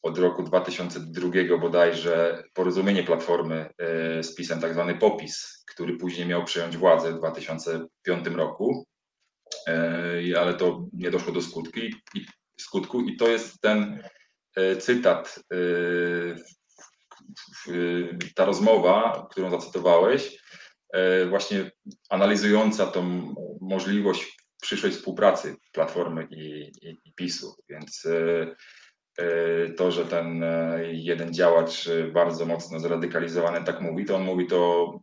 [0.03, 3.69] od roku 2002 bodajże porozumienie Platformy
[4.21, 8.87] z PiSem, tak zwany POPIS, który później miał przejąć władzę w 2005 roku,
[10.39, 11.95] ale to nie doszło do skutki,
[12.59, 14.03] skutku i to jest ten
[14.79, 15.39] cytat
[18.35, 20.37] ta rozmowa, którą zacytowałeś,
[20.93, 21.71] e, właśnie
[22.09, 27.55] analizująca tą możliwość przyszłej współpracy Platformy i, i, i PiSu.
[27.69, 28.55] Więc e, e,
[29.77, 30.45] to, że ten
[30.91, 34.57] jeden działacz bardzo mocno zradykalizowany tak mówi, to on mówi to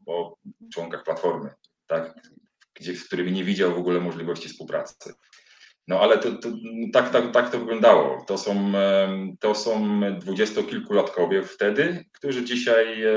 [0.07, 0.37] o
[0.73, 1.51] członkach Platformy,
[1.87, 2.15] tak?
[2.75, 5.15] Gdzie, z którymi nie widział w ogóle możliwości współpracy.
[5.91, 6.49] No ale to, to,
[6.93, 8.25] tak, tak, tak to wyglądało.
[8.27, 8.73] To są,
[9.41, 13.11] to są dwudziestokilkulatkowie wtedy, którzy dzisiaj e,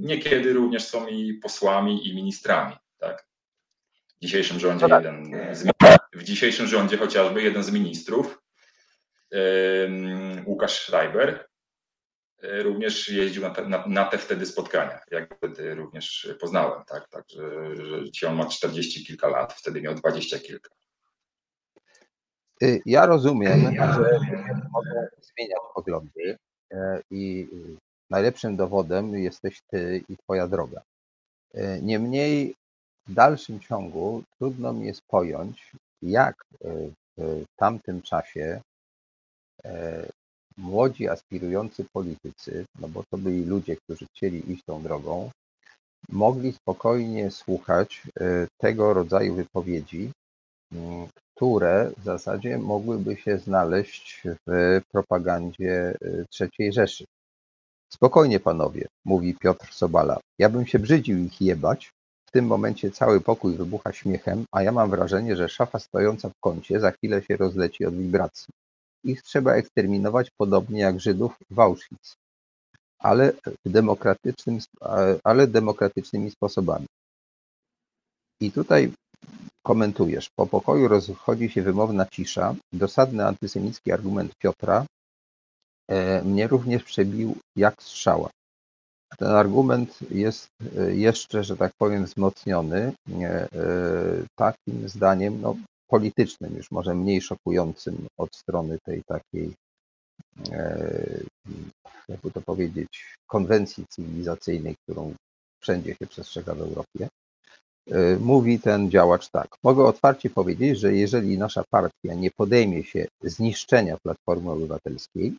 [0.00, 2.76] niekiedy również są i posłami i ministrami.
[2.98, 3.26] Tak?
[4.18, 5.04] W dzisiejszym rządzie no tak.
[5.04, 5.64] jeden z,
[6.12, 8.39] w dzisiejszym rządzie chociażby jeden z ministrów,
[10.46, 11.48] Łukasz Schreiber,
[12.42, 17.08] e, również jeździł na te, na, na te wtedy spotkania, jak wtedy również poznałem, tak,
[17.08, 17.24] tak
[18.12, 20.70] że, on ma czterdzieści kilka lat, wtedy miał dwadzieścia kilka.
[22.62, 24.18] Y, ja rozumiem, że
[24.72, 24.90] mogą
[25.20, 26.38] zmieniać poglądy
[26.72, 27.48] e, i
[28.10, 30.82] najlepszym dowodem jesteś ty i twoja droga.
[31.54, 32.54] E, niemniej
[33.06, 36.44] w dalszym ciągu trudno mi jest pojąć, jak
[37.18, 38.60] w tamtym czasie
[40.56, 45.30] młodzi aspirujący politycy, no bo to byli ludzie, którzy chcieli iść tą drogą,
[46.08, 48.02] mogli spokojnie słuchać
[48.58, 50.12] tego rodzaju wypowiedzi,
[51.36, 57.04] które w zasadzie mogłyby się znaleźć w propagandzie y, III Rzeszy.
[57.92, 60.20] Spokojnie, panowie, mówi Piotr Sobala.
[60.38, 61.92] Ja bym się brzydził ich jebać.
[62.28, 66.40] W tym momencie cały pokój wybucha śmiechem, a ja mam wrażenie, że szafa stojąca w
[66.40, 68.54] kącie za chwilę się rozleci od wibracji.
[69.04, 72.14] Ich trzeba eksterminować podobnie jak Żydów w Auschwitz,
[72.98, 73.32] ale,
[73.66, 74.58] demokratycznym,
[75.24, 76.86] ale demokratycznymi sposobami.
[78.40, 78.92] I tutaj
[79.62, 82.54] Komentujesz: Po pokoju rozchodzi się wymowna cisza.
[82.72, 84.86] Dosadny antysemicki argument Piotra
[85.88, 88.30] e, mnie również przebił jak strzała.
[89.18, 93.48] Ten argument jest e, jeszcze, że tak powiem, wzmocniony e,
[94.38, 95.56] takim zdaniem no,
[95.90, 99.52] politycznym, już może mniej szokującym od strony tej takiej,
[102.08, 105.14] jakby to powiedzieć, konwencji cywilizacyjnej, którą
[105.60, 107.08] wszędzie się przestrzega w Europie.
[107.88, 109.48] Y, mówi ten działacz tak.
[109.64, 115.34] Mogę otwarcie powiedzieć, że jeżeli nasza partia nie podejmie się zniszczenia Platformy Obywatelskiej,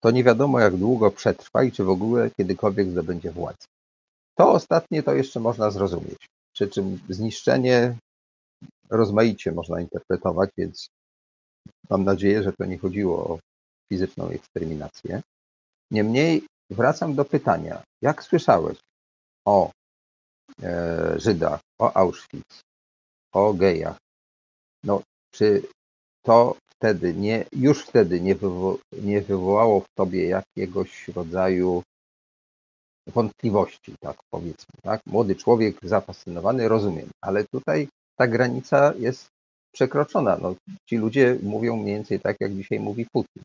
[0.00, 3.66] to nie wiadomo jak długo przetrwa i czy w ogóle kiedykolwiek zdobędzie władzę.
[4.34, 6.28] To ostatnie to jeszcze można zrozumieć.
[6.52, 7.96] Przy czym zniszczenie
[8.90, 10.88] rozmaicie można interpretować, więc
[11.90, 13.38] mam nadzieję, że to nie chodziło o
[13.92, 15.22] fizyczną eksterminację.
[15.90, 18.78] Niemniej wracam do pytania, jak słyszałeś
[19.46, 19.70] o
[20.62, 22.60] E, Żydach, o Auschwitz,
[23.32, 23.98] o gejach,
[24.84, 25.62] no czy
[26.22, 31.82] to wtedy nie, już wtedy nie, wywo, nie wywołało w tobie jakiegoś rodzaju
[33.06, 35.00] wątpliwości, tak powiedzmy, tak?
[35.06, 39.30] Młody człowiek zafascynowany, rozumiem, ale tutaj ta granica jest
[39.72, 40.38] przekroczona.
[40.42, 40.54] No,
[40.86, 43.42] ci ludzie mówią mniej więcej tak, jak dzisiaj mówi Putin.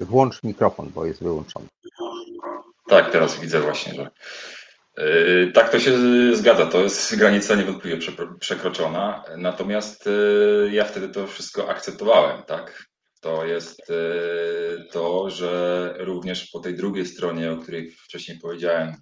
[0.00, 1.66] Włącz mikrofon, bo jest wyłączony.
[2.88, 4.10] Tak, teraz widzę właśnie, że
[4.98, 5.92] yy, tak to się
[6.36, 6.66] zgadza.
[6.66, 7.98] To jest granica niewątpliwie
[8.40, 9.24] przekroczona.
[9.36, 12.86] Natomiast yy, ja wtedy to wszystko akceptowałem, tak?
[13.20, 18.96] To jest yy, to, że również po tej drugiej stronie, o której wcześniej powiedziałem,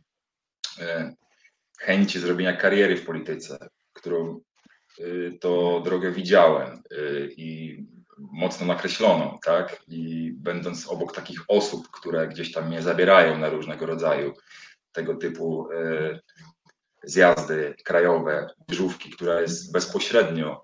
[1.80, 4.40] chęci zrobienia kariery w polityce, którą
[5.40, 6.82] to drogę widziałem
[7.36, 7.78] i
[8.20, 9.82] mocno nakreśloną, tak?
[9.88, 14.32] I będąc obok takich osób, które gdzieś tam mnie zabierają na różnego rodzaju
[14.92, 16.20] tego typu e,
[17.02, 20.62] zjazdy krajowe, dyżówki, która jest bezpośrednio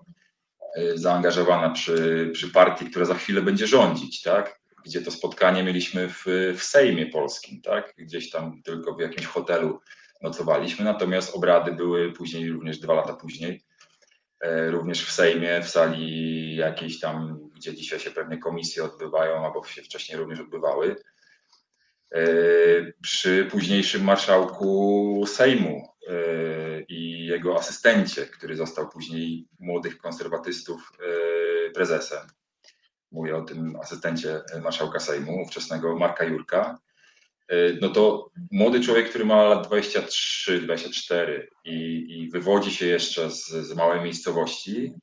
[0.75, 4.59] e, zaangażowana przy, przy partii, która za chwilę będzie rządzić, tak?
[4.85, 6.25] Gdzie to spotkanie mieliśmy w,
[6.57, 7.93] w Sejmie Polskim, tak?
[7.97, 9.79] Gdzieś tam tylko w jakimś hotelu
[10.21, 13.67] nocowaliśmy, natomiast obrady były później, również dwa lata później,
[14.39, 19.63] E, również w Sejmie, w sali jakiejś tam, gdzie dzisiaj się pewnie komisje odbywają, albo
[19.63, 20.95] się wcześniej również odbywały.
[22.13, 22.25] E,
[23.01, 26.13] przy późniejszym marszałku Sejmu e,
[26.81, 30.91] i jego asystencie, który został później młodych konserwatystów
[31.73, 32.19] prezesem.
[33.11, 36.79] Mówię o tym asystencie marszałka Sejmu, ówczesnego Marka Jurka.
[37.51, 43.31] Y, no to młody człowiek, który ma lat 23, 24 i, i wywodzi się jeszcze
[43.31, 44.93] z, z małej miejscowości,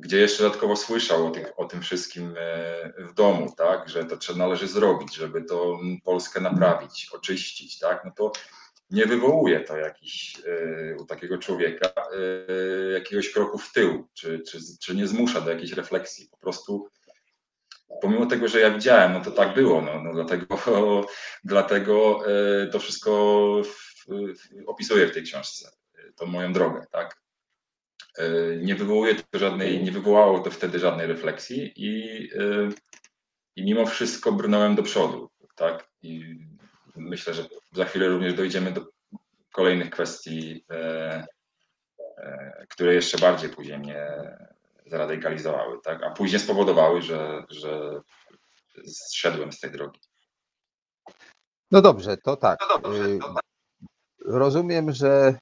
[0.00, 4.16] gdzie jeszcze dodatkowo słyszał o, tych, o tym wszystkim e, w domu, tak, że to
[4.16, 8.32] trzeba należy zrobić, żeby to Polskę naprawić, oczyścić, tak, no to
[8.90, 14.58] nie wywołuje to jakiś, e, u takiego człowieka e, jakiegoś kroku w tył, czy, czy,
[14.80, 16.28] czy nie zmusza do jakiejś refleksji.
[16.30, 16.88] Po prostu
[18.00, 20.58] pomimo tego, że ja widziałem, no to tak było, no, no dlatego,
[21.44, 23.62] dlatego e, to wszystko
[24.66, 25.70] opisuję w tej książce,
[26.16, 27.20] tą moją drogę, tak.
[28.18, 32.68] E, nie wywołuje to żadnej, nie wywołało to wtedy żadnej refleksji i, e,
[33.56, 35.90] i mimo wszystko brnąłem do przodu, tak.
[36.02, 36.38] I
[36.96, 38.86] myślę, że za chwilę również dojdziemy do
[39.52, 40.64] kolejnych kwestii,
[42.68, 44.06] które jeszcze bardziej później mnie
[44.90, 46.02] zaradykalizowały, tak?
[46.02, 48.00] a później spowodowały, że, że
[48.86, 50.00] zszedłem z tej drogi.
[51.70, 52.58] No dobrze, to tak.
[52.60, 53.42] No dobrze, to y, tak.
[54.24, 55.34] Rozumiem, że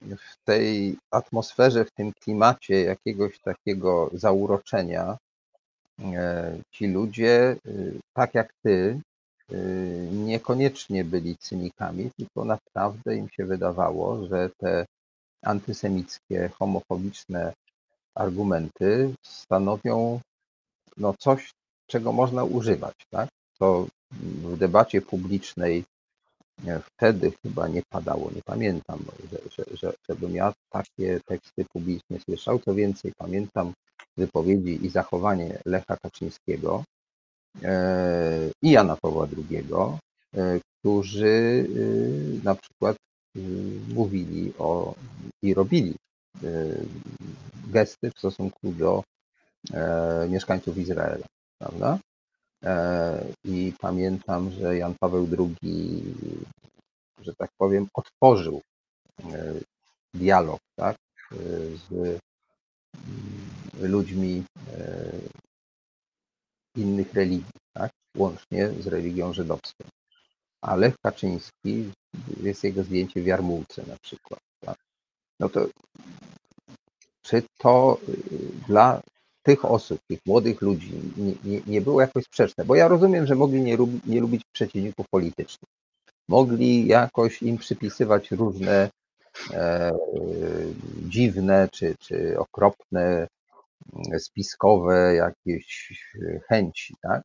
[0.00, 5.16] w tej atmosferze, w tym klimacie jakiegoś takiego zauroczenia
[6.00, 9.00] e, ci ludzie, y, tak jak ty,
[9.52, 14.86] y, niekoniecznie byli cynikami, tylko naprawdę im się wydawało, że te
[15.42, 17.52] antysemickie, homofobiczne
[18.14, 20.20] argumenty stanowią
[20.96, 21.50] no coś,
[21.86, 23.28] czego można używać, tak?
[23.58, 23.86] To
[24.42, 25.84] w debacie publicznej
[26.66, 32.20] e, wtedy chyba nie padało, nie pamiętam, że, że, że, żebym ja takie teksty publicznie
[32.20, 32.58] słyszał.
[32.58, 33.72] Co więcej, pamiętam
[34.16, 36.84] wypowiedzi i zachowanie Lecha Kaczyńskiego
[37.62, 39.64] e, i Jana Pawła II,
[40.34, 41.66] e, którzy
[42.44, 42.96] na przykład
[43.94, 44.94] mówili o
[45.42, 45.94] i robili
[47.72, 49.04] gesty w stosunku do
[49.72, 51.26] e, mieszkańców Izraela,
[51.58, 51.98] prawda?
[52.64, 56.14] E, I pamiętam, że Jan Paweł II,
[57.20, 58.60] że tak powiem, otworzył
[59.20, 59.54] e,
[60.14, 60.96] dialog tak,
[61.90, 62.20] z mm,
[63.80, 64.44] ludźmi
[66.76, 69.84] innych religii, tak, łącznie z religią żydowską.
[70.62, 71.92] A Lech Kaczyński,
[72.42, 74.40] jest jego zdjęcie w Jarmułce na przykład.
[75.42, 75.66] No to
[77.22, 78.16] czy to y,
[78.68, 79.02] dla
[79.42, 80.92] tych osób, tych młodych ludzi
[81.44, 82.64] nie, nie, było jakoś sprzeczne?
[82.64, 85.70] Bo ja rozumiem, że mogli nie, nie lubić przeciwników politycznych.
[86.28, 88.90] Mogli jakoś im przypisywać różne
[89.50, 89.92] e,
[91.08, 93.28] dziwne czy, czy okropne,
[93.92, 95.92] mm, spiskowe jakieś
[96.48, 97.22] chęci, tak?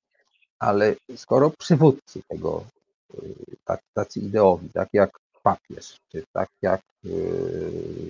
[0.60, 2.64] Ale skoro przywódcy tego,
[3.66, 5.10] tak, tacy ideowi, tak jak
[5.48, 7.12] papież, czy tak jak y,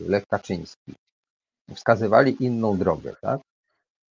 [0.08, 0.94] Lech Kaczyński,
[1.76, 3.40] wskazywali inną drogę, tak?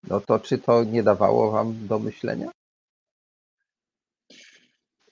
[0.09, 2.51] No to czy to nie dawało wam do myślenia?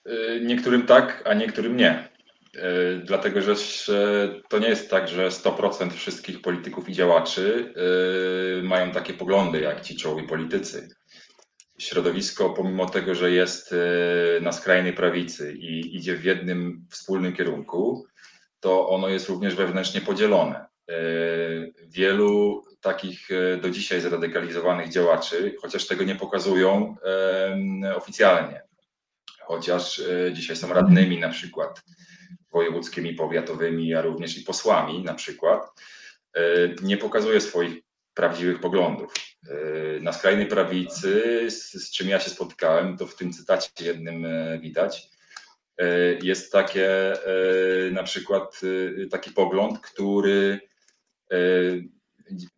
[0.07, 2.09] Y, niektórym tak, a niektórym nie.
[2.55, 3.55] Y, dlatego, że
[4.49, 7.73] to nie jest tak, że 100% wszystkich polityków i działaczy
[8.63, 10.89] mają takie poglądy jak ci czołowi politycy.
[11.77, 13.75] Środowisko, pomimo tego, że jest
[14.41, 18.05] na skrajnej prawicy i idzie w jednym wspólnym kierunku,
[18.59, 20.65] to ono jest również wewnętrznie podzielone.
[20.89, 20.95] E,
[21.87, 26.95] wielu takich e, do dzisiaj zradykalizowanych działaczy, chociaż tego nie pokazują
[27.95, 28.63] oficjalnie,
[29.41, 31.81] chociaż e, dzisiaj są radnymi na przykład
[32.51, 35.61] wojewódzkimi, powiatowymi, a również i posłami na przykład,
[36.81, 37.84] nie pokazuje swoich
[38.15, 39.13] prawdziwych poglądów.
[40.01, 44.25] Na skrajnej prawicy, z, z czym ja się spotykałem, to w tym cytacie jednym
[44.61, 45.09] widać,
[46.21, 47.13] jest takie
[47.91, 48.61] na przykład
[49.11, 50.59] taki pogląd, który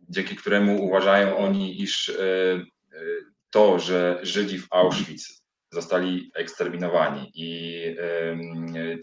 [0.09, 2.17] dzięki któremu uważają oni, iż
[3.49, 7.81] to, że Żydzi w Auschwitz zostali eksterminowani i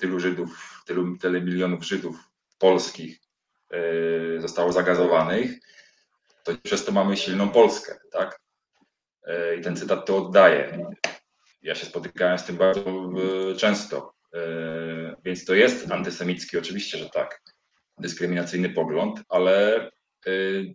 [0.01, 2.17] tylu Żydów, tylu, tyle milionów Żydów
[2.59, 3.21] polskich
[3.71, 5.51] e, zostało zagazowanych,
[6.45, 8.41] to przez to mamy silną Polskę, tak?
[9.27, 10.91] E, I ten cytat to oddaje.
[11.63, 14.15] Ja się spotykałem z tym bardzo e, często.
[15.25, 17.43] Więc to jest antysemicki, oczywiście, że tak,
[17.99, 19.91] dyskryminacyjny pogląd, ale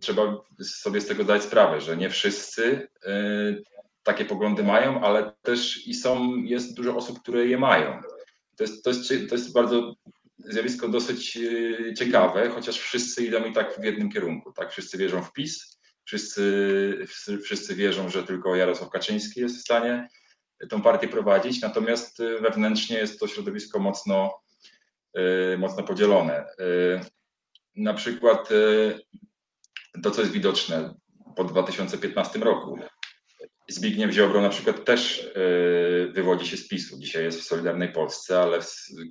[0.00, 0.22] trzeba
[0.62, 2.88] sobie z tego zdać sprawę, że nie wszyscy
[4.02, 8.00] takie poglądy mają, ale też i są, jest dużo osób, które je mają.
[8.56, 9.94] To jest, to jest, to jest bardzo
[10.44, 14.52] zjawisko dosyć e, ciekawe, chociaż wszyscy idą i tak w jednym kierunku.
[14.52, 14.70] Tak?
[14.72, 17.06] Wszyscy wierzą w PiS, wszyscy,
[17.44, 20.08] wszyscy wierzą, że tylko Jarosław Kaczyński jest w stanie
[20.68, 24.40] tą partię prowadzić, natomiast e, wewnętrznie jest to środowisko mocno,
[25.14, 26.44] e, mocno podzielone.
[27.76, 28.48] Na przykład
[30.02, 30.94] to, co jest widoczne
[31.36, 32.78] po 2015 roku,
[33.70, 36.98] Zbigniew Ziobro na przykład też e, wywodzi się z PiSu.
[36.98, 38.58] Dzisiaj jest w Solidarnej Polsce, ale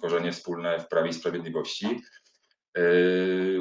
[0.01, 2.01] korzenie wspólne w Prawie i Sprawiedliwości.
[2.73, 2.81] E,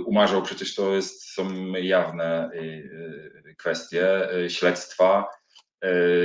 [0.01, 5.29] umarzał przecież to jest, są jawne e, kwestie śledztwa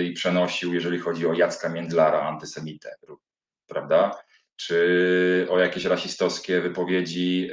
[0.03, 2.95] i przenosił, jeżeli chodzi o Jacka Międlara, antysemitę,
[3.67, 4.23] prawda?
[4.55, 7.49] Czy o jakieś rasistowskie wypowiedzi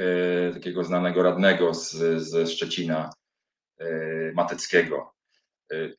[0.54, 1.92] takiego znanego radnego z,
[2.22, 3.10] ze Szczecina,
[4.34, 5.14] Mateckiego.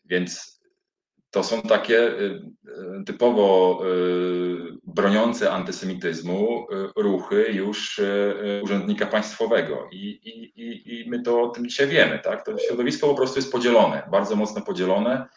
[0.06, 0.61] Więc
[1.32, 2.42] to są takie y,
[3.00, 8.02] y, typowo y, broniące antysemityzmu ruchy już
[8.64, 9.90] urzędnika państwowego.
[9.92, 12.20] I, i, I my to o tym dzisiaj wiemy.
[12.20, 12.46] Tak?
[12.46, 15.28] To środowisko po prostu jest podzielone, bardzo mocno podzielone.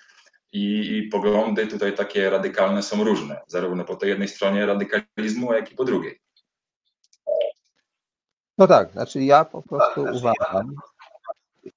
[0.53, 5.72] I, I poglądy tutaj takie radykalne są różne, zarówno po tej jednej stronie radykalizmu, jak
[5.72, 6.20] i po drugiej.
[8.59, 10.74] No tak, znaczy ja po prostu uważam,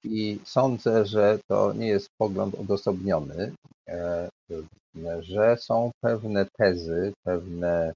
[0.04, 3.52] i sądzę, że to nie jest pogląd odosobniony,
[3.88, 4.28] e,
[5.20, 7.92] że są pewne tezy, pewne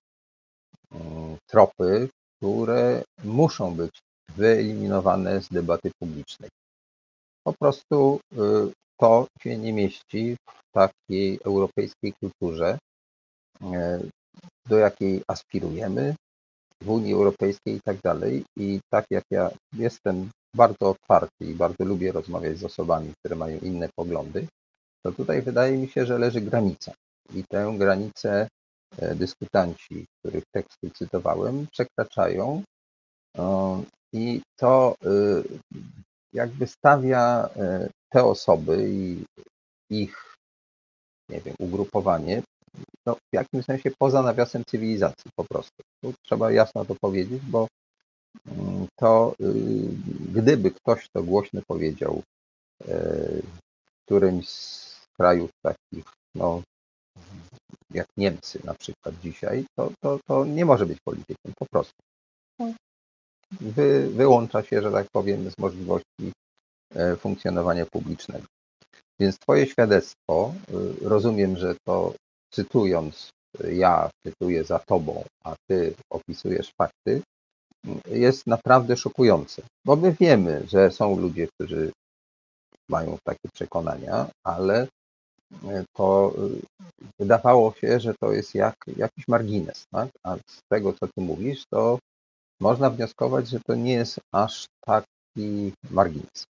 [0.93, 3.99] mm, tropy, które muszą być
[4.37, 6.51] wyeliminowane z debaty publicznej.
[7.45, 8.37] Po prostu y,
[9.01, 12.79] to się nie mieści w takiej europejskiej kulturze,
[13.63, 14.01] e,
[14.69, 16.15] do jakiej aspirujemy
[16.83, 18.45] w Unii Europejskiej i tak dalej.
[18.57, 23.59] I tak jak ja jestem bardzo otwarty i bardzo lubię rozmawiać z osobami, które mają
[23.59, 24.47] inne poglądy,
[25.05, 26.93] to tutaj wydaje mi się, że leży granica.
[27.35, 28.49] I tę granicę
[28.99, 32.63] e, dyskutanci, których teksty cytowałem, przekraczają.
[34.13, 35.09] I to e,
[36.33, 39.25] jakby stawia e, te osoby i
[39.91, 40.35] ich,
[41.31, 42.43] nie wiem, ugrupowanie
[43.07, 45.83] no, w jakimś sensie poza nawiasem cywilizacji po prostu.
[46.03, 47.69] Tu trzeba jasno to powiedzieć, bo
[48.97, 49.55] to y,
[50.33, 52.23] gdyby ktoś to głośno powiedział
[52.85, 53.43] w
[54.05, 56.05] którymś z krajów takich,
[56.35, 56.63] no,
[57.91, 62.03] jak Niemcy na przykład dzisiaj, to, to, to nie może być politykiem, po prostu.
[63.61, 66.33] Wy, wyłącza się, że tak powiem, z możliwości
[66.95, 68.47] e, funkcjonowania publicznego.
[69.21, 70.55] Więc Twoje świadectwo,
[71.05, 72.15] y, rozumiem, że to
[72.51, 73.31] cytując,
[73.73, 77.23] ja cytuję za Tobą, a Ty opisujesz fakty,
[78.07, 81.93] jest naprawdę szokujące, bo my wiemy, że są ludzie, którzy
[82.89, 84.87] mają takie przekonania, ale
[85.65, 90.09] e, to e, wydawało się, że to jest jak, jakiś margines, tak?
[90.25, 91.99] a z tego, co ty mówisz, to
[92.61, 96.45] można wnioskować, że to nie jest aż taki margines.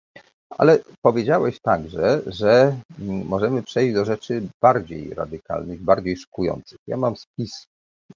[0.59, 2.77] Ale powiedziałeś także, że
[3.25, 6.79] możemy przejść do rzeczy bardziej radykalnych, bardziej szokujących.
[6.87, 7.65] Ja mam spis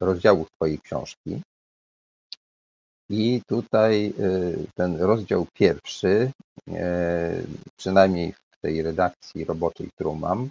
[0.01, 1.43] rozdziałów Twojej książki
[3.11, 6.31] i tutaj y, ten rozdział pierwszy,
[6.69, 7.43] e,
[7.77, 10.49] przynajmniej w tej redakcji roboczej, którą mam,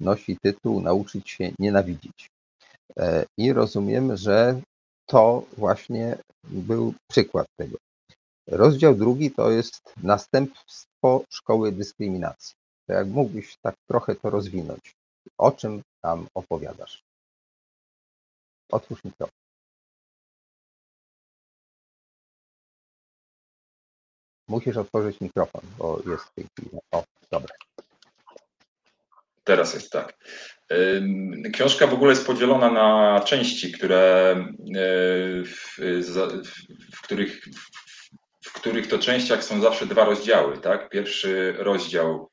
[0.00, 2.30] nosi tytuł Nauczyć się nienawidzić.
[2.98, 4.60] E, I rozumiem, że
[5.06, 7.76] to właśnie był przykład tego.
[8.46, 12.54] Rozdział drugi to jest następstwo szkoły dyskryminacji.
[12.86, 14.94] To jak mógłbyś tak trochę to rozwinąć?
[15.38, 17.02] O czym tam opowiadasz?
[18.72, 19.47] Otwórz mikrofon.
[24.48, 26.70] Musisz otworzyć mikrofon, bo jest w tej chwili.
[26.92, 27.54] O, dobra.
[29.44, 30.16] Teraz jest tak.
[31.52, 34.36] Książka w ogóle jest podzielona na części, które,
[35.44, 35.78] w,
[36.96, 37.42] w, których,
[38.44, 40.58] w których to częściach są zawsze dwa rozdziały.
[40.58, 40.88] Tak?
[40.88, 42.30] Pierwszy rozdział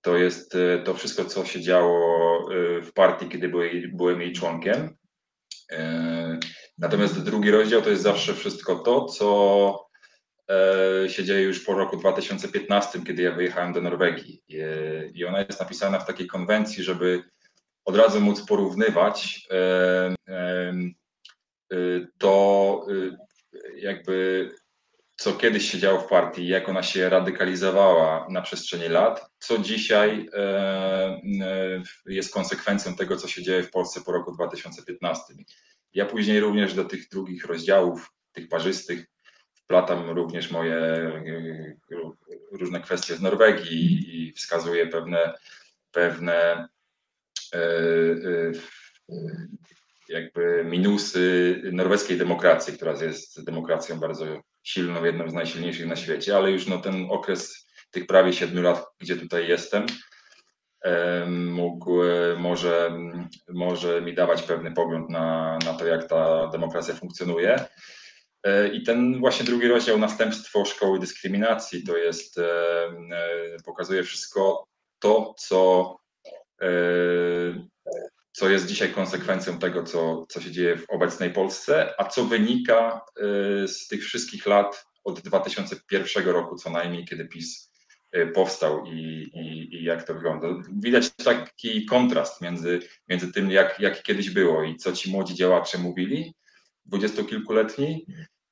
[0.00, 2.48] to jest to wszystko, co się działo
[2.82, 3.48] w partii, kiedy
[3.92, 4.96] byłem jej członkiem.
[6.78, 9.87] Natomiast drugi rozdział to jest zawsze wszystko to, co E,
[11.08, 14.42] się dzieje już po roku 2015, kiedy ja wyjechałem do Norwegii.
[15.14, 17.24] I ona jest napisana w takiej konwencji, żeby
[17.84, 20.74] od razu móc porównywać e, e,
[22.18, 22.86] to,
[23.76, 24.50] jakby
[25.16, 30.28] co kiedyś się działo w partii, jak ona się radykalizowała na przestrzeni lat, co dzisiaj
[32.06, 35.34] jest konsekwencją tego, co się dzieje w Polsce po roku 2015.
[35.94, 39.06] Ja później również do tych drugich rozdziałów, tych parzystych,
[39.68, 40.76] wplatam również moje
[41.26, 41.76] y,
[42.52, 45.34] różne kwestie z Norwegii i wskazuję pewne,
[45.92, 46.68] pewne
[47.54, 48.52] y, y,
[50.08, 54.26] jakby minusy norweskiej demokracji, która jest demokracją bardzo
[54.62, 58.86] silną, jedną z najsilniejszych na świecie, ale już no, ten okres tych prawie siedmiu lat,
[58.98, 59.86] gdzie tutaj jestem,
[61.28, 62.00] mógł
[62.38, 62.98] może,
[63.48, 67.68] może mi dawać pewny pogląd na, na to, jak ta demokracja funkcjonuje.
[68.44, 74.64] E, I ten właśnie drugi rozdział, Następstwo Szkoły Dyskryminacji, to jest, e, e, pokazuje wszystko
[74.98, 75.96] to, co,
[78.32, 83.00] co jest dzisiaj konsekwencją tego, co, co się dzieje w obecnej Polsce, a co wynika
[83.66, 87.72] z tych wszystkich lat od 2001 roku co najmniej, kiedy PiS
[88.34, 90.48] powstał i, i, i, jak to wygląda.
[90.72, 95.78] Widać taki kontrast między, między tym, jak, jak kiedyś było i co ci młodzi działacze
[95.78, 96.34] mówili,
[96.88, 98.06] dwudziestokilkuletni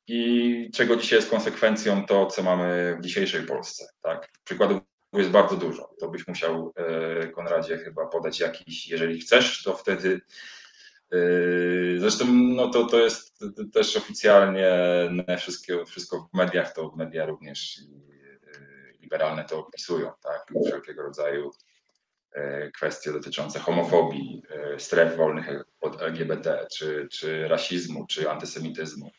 [0.06, 3.86] i czego dzisiaj jest konsekwencją to, co mamy w dzisiejszej Polsce.
[4.02, 4.28] Tak?
[4.44, 4.82] Przykładów
[5.12, 5.94] jest bardzo dużo.
[6.00, 10.20] To byś musiał, e, Konradzie, chyba podać jakiś, jeżeli chcesz, to wtedy.
[11.12, 11.18] E,
[11.98, 14.72] zresztą no to, to jest też oficjalnie
[15.38, 20.52] wszystko, wszystko w mediach, to media również e, liberalne to opisują, tak?
[20.66, 21.50] Wszelkiego rodzaju
[22.74, 24.42] kwestie dotyczące homofobii,
[24.78, 25.48] stref wolnych
[25.86, 29.10] od LGBT, czy, czy rasizmu, czy antysemityzmu.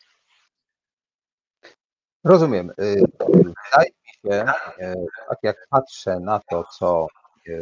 [2.24, 2.70] Rozumiem.
[2.70, 4.44] Y, wydaje mi się,
[4.78, 4.94] e,
[5.28, 7.06] tak jak patrzę na to, co
[7.48, 7.52] e,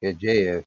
[0.00, 0.62] się dzieje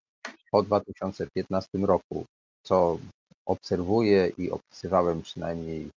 [0.52, 2.26] po 2015 roku,
[2.64, 2.98] co
[3.46, 5.90] obserwuję i opisywałem przynajmniej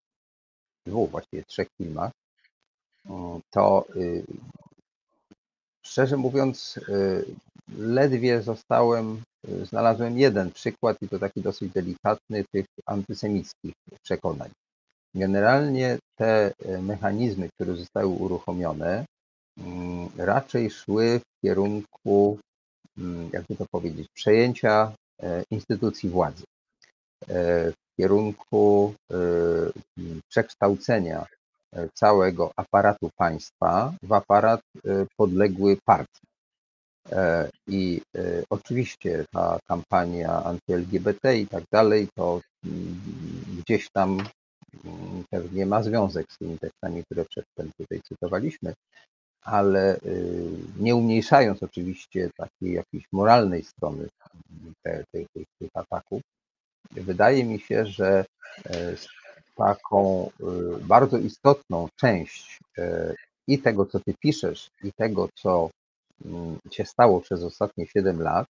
[0.86, 2.12] w dwóch, właściwie trzech filmach,
[3.50, 4.24] to y,
[5.86, 7.26] szczerze mówiąc, y,
[7.78, 9.22] ledwie zostałem,
[9.64, 13.74] znalazłem jeden przykład i to taki dosyć delikatny tych antysemickich
[14.04, 14.50] przekonań.
[15.16, 19.06] Generalnie te e, mechanizmy, które zostały uruchomione,
[19.58, 22.40] mm, raczej szły w kierunku,
[22.98, 24.92] mm, jakby to powiedzieć, przejęcia
[25.52, 26.44] instytucji władzy,
[27.28, 28.94] w kierunku
[30.30, 31.26] przekształcenia
[31.94, 34.62] całego aparatu państwa w aparat
[35.18, 36.28] podległy partii.
[37.68, 38.02] I
[38.50, 43.02] oczywiście ta kampania anty-LGBT i tak dalej, to mm,
[43.58, 44.18] gdzieś tam
[45.30, 48.74] pewnie ma związek z tymi tekstami, które przedtem tutaj cytowaliśmy,
[49.42, 50.50] ale y,
[50.80, 54.08] nie umniejszając oczywiście takiej jakiejś moralnej strony
[55.12, 56.22] tych, tych, tych ataków,
[56.92, 58.26] wydaje mi się, że
[58.66, 58.96] e,
[59.60, 63.14] taką y, bardzo istotną część e,
[63.48, 65.70] i tego, co ty piszesz, i tego, co
[66.26, 68.48] mm, się stało przez ostatnie 7 lat,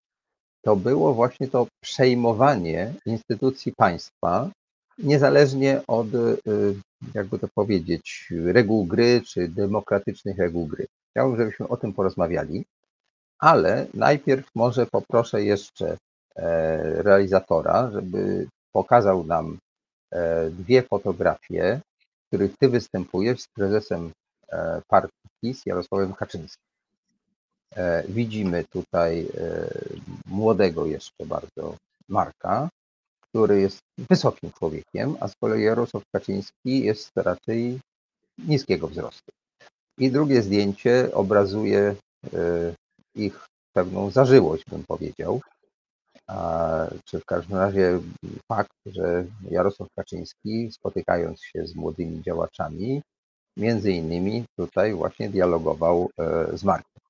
[0.62, 4.50] to było właśnie to przejmowanie instytucji państwa
[4.98, 6.76] niezależnie od, y,
[7.16, 10.86] jakby to powiedzieć, reguł gry czy demokratycznych reguł gry.
[11.12, 12.66] Chciałbym, żebyśmy o tym porozmawiali,
[13.40, 15.98] ale najpierw może poproszę jeszcze
[16.36, 19.58] e, realizatora, żeby pokazał nam
[20.52, 24.12] dwie fotografie, w których ty występujesz z prezesem
[24.50, 26.64] e, partii PiS Jarosławem Kaczyńskim.
[28.08, 29.28] Widzimy tutaj
[30.26, 31.76] młodego jeszcze bardzo
[32.10, 32.70] Marka,
[33.30, 37.80] który jest wysokim człowiekiem, a z kolei Jarosław Kaczyński jest raczej
[38.38, 39.32] niskiego wzrostu.
[39.98, 41.96] I drugie zdjęcie obrazuje
[42.34, 42.74] e,
[43.16, 45.42] ich pewną zażyłość, bym powiedział.
[47.06, 48.00] Czy w każdym razie
[48.48, 53.02] fakt, że Jarosław Kaczyński, spotykając się z młodymi działaczami,
[53.58, 57.02] między innymi tutaj właśnie dialogował e, z Markiem.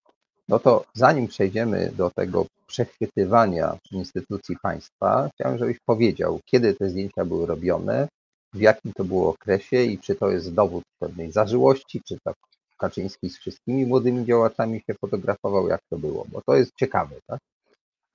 [0.48, 7.26] No to zanim przejdziemy do tego przechwytywania instytucji państwa, chciałem, żebyś powiedział, kiedy te zdjęcia
[7.26, 8.08] były robione,
[8.54, 12.36] w jakim to było okresie i czy to jest dowód pewnej zażyłości, czy tak
[12.78, 17.40] Kaczyński z wszystkimi młodymi działaczami się fotografował, jak to było, bo to jest ciekawe, tak?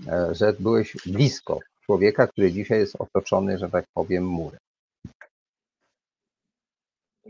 [0.07, 4.61] E, że byłeś blisko człowieka, który dzisiaj jest otoczony, że tak powiem, murem.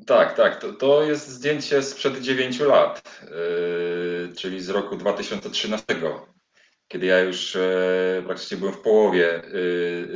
[0.07, 0.61] Tak, tak.
[0.61, 5.87] To, to jest zdjęcie sprzed 9 lat, yy, czyli z roku 2013,
[6.89, 10.09] kiedy ja już yy, praktycznie byłem w połowie, yy,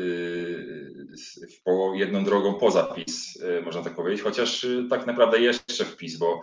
[1.59, 6.17] w połowie jedną drogą poza PiS, można tak powiedzieć, chociaż tak naprawdę jeszcze w PiS,
[6.17, 6.43] bo,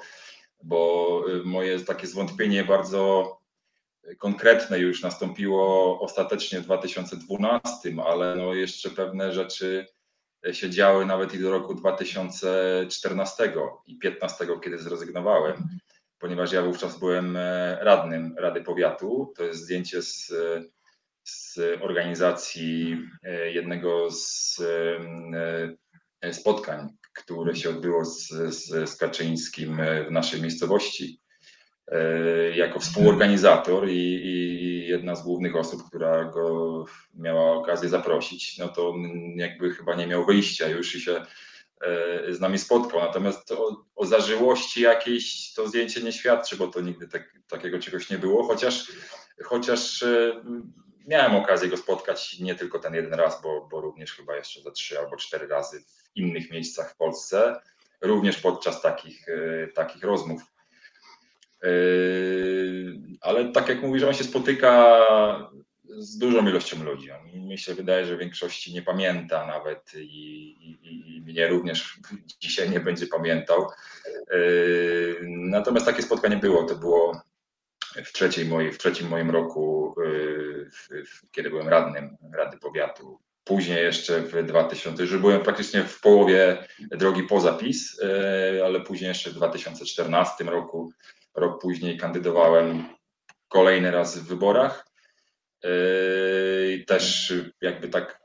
[0.64, 3.32] bo moje takie zwątpienie bardzo
[4.18, 9.86] konkretne już nastąpiło ostatecznie w 2012, ale no jeszcze pewne rzeczy
[10.52, 13.46] się działy nawet i do roku 2014
[13.88, 15.68] i 2015, kiedy zrezygnowałem,
[16.20, 19.34] ponieważ ja wówczas byłem e, radnym Rady Powiatu.
[19.38, 20.34] To jest zdjęcie z,
[21.24, 24.60] z organizacji e, jednego z
[26.22, 29.78] e, spotkań, które się odbyło z, z, z Kaczyńskim
[30.08, 31.20] w naszej miejscowości.
[31.88, 38.68] E, jako współorganizator i, i, jedna z głównych osób, która go miała okazję zaprosić, no
[38.68, 38.94] to
[39.36, 41.26] jakby chyba nie miał wyjścia już i się
[41.82, 43.00] e, z nami spotkał.
[43.00, 48.10] Natomiast o, o zażyłości jakiejś to zdjęcie nie świadczy, bo to nigdy tak, takiego czegoś
[48.10, 48.92] nie było, chociaż,
[49.44, 50.44] chociaż e,
[51.08, 54.72] miałem okazję go spotkać nie tylko ten jeden raz, bo, bo również chyba jeszcze za
[54.72, 57.62] trzy albo cztery razy w innych miejscach w Polsce,
[58.02, 59.26] również podczas takich,
[59.74, 60.55] takich rozmów.
[61.66, 64.98] Yy, ale tak jak mówisz, on się spotyka
[65.98, 67.10] z dużą ilością ludzi.
[67.34, 70.48] Mi się wydaje, że w większości nie pamięta nawet i,
[70.82, 72.00] i, i mnie również
[72.42, 73.68] dzisiaj nie będzie pamiętał.
[74.32, 76.64] Yy, natomiast takie spotkanie było.
[76.64, 77.22] To było
[78.06, 79.96] w, trzeciej mojej, w trzecim moim roku,
[80.92, 83.20] yy, kiedy byłem radnym Rady Powiatu.
[83.44, 88.02] Później jeszcze w 2000, już byłem praktycznie w połowie drogi poza PiS,
[88.66, 90.92] ale później jeszcze w 2014 roku
[91.36, 92.96] Rok później kandydowałem
[93.48, 94.88] kolejny raz w wyborach.
[95.64, 98.20] Yy, też jakby tak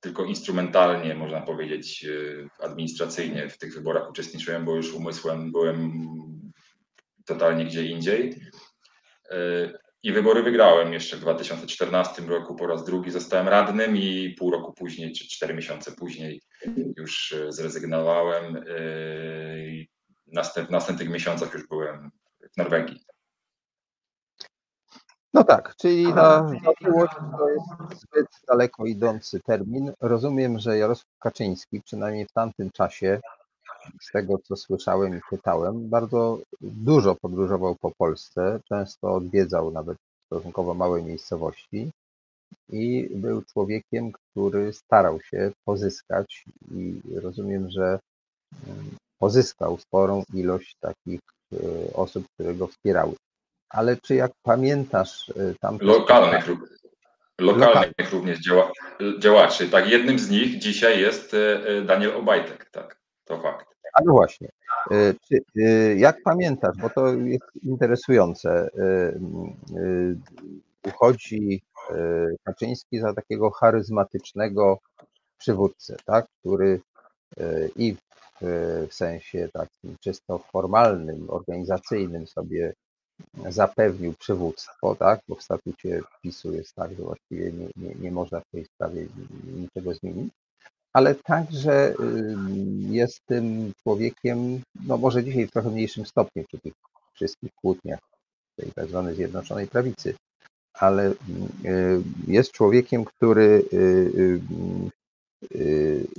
[0.00, 5.92] tylko instrumentalnie, można powiedzieć, yy, administracyjnie w tych wyborach uczestniczyłem, bo już umysłem byłem
[7.26, 8.40] totalnie gdzie indziej.
[9.30, 14.50] Yy, I wybory wygrałem jeszcze w 2014 roku po raz drugi zostałem radnym i pół
[14.50, 16.42] roku później, czy cztery miesiące później
[16.96, 18.64] już zrezygnowałem.
[20.56, 22.10] W następnych miesiącach już byłem
[22.56, 23.00] Norwegii.
[25.34, 29.92] No tak, czyli ta zażyłość to jest zbyt daleko idący termin.
[30.00, 33.20] Rozumiem, że Jarosław Kaczyński, przynajmniej w tamtym czasie,
[34.00, 40.74] z tego co słyszałem i pytałem, bardzo dużo podróżował po Polsce, często odwiedzał nawet stosunkowo
[40.74, 41.90] małe miejscowości
[42.68, 47.98] i był człowiekiem, który starał się pozyskać i rozumiem, że
[48.66, 51.20] mm, pozyskał sporą ilość takich
[51.94, 53.14] osób, które go wspierały.
[53.68, 55.78] Ale czy jak pamiętasz y, tam.
[55.80, 56.48] Lokalnych,
[57.40, 58.72] lokalnych również działa,
[59.18, 59.68] działaczy.
[59.68, 63.66] Tak, jednym z nich dzisiaj jest y, Daniel Obajtek, tak, to fakt.
[63.94, 64.48] A no właśnie.
[65.28, 65.40] Czy,
[65.96, 68.68] jak pamiętasz, bo to jest interesujące,
[70.86, 71.62] uchodzi
[72.44, 74.78] Kaczyński za takiego charyzmatycznego
[75.38, 76.80] przywódcę, tak, który
[77.76, 77.96] i
[78.88, 82.72] w sensie takim czysto formalnym, organizacyjnym sobie
[83.48, 85.20] zapewnił przywództwo, tak?
[85.28, 89.06] bo w statucie PiSu jest tak, że właściwie nie, nie, nie można w tej sprawie
[89.56, 90.32] niczego zmienić,
[90.92, 91.94] ale także
[92.90, 96.72] jest tym człowiekiem, no może dzisiaj w trochę mniejszym stopniu przy tych
[97.14, 98.00] wszystkich kłótniach
[98.56, 100.14] tej tak zwanej Zjednoczonej Prawicy,
[100.74, 101.12] ale
[102.26, 104.40] jest człowiekiem, który Y,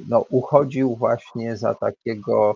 [0.07, 2.55] no, uchodził właśnie za takiego,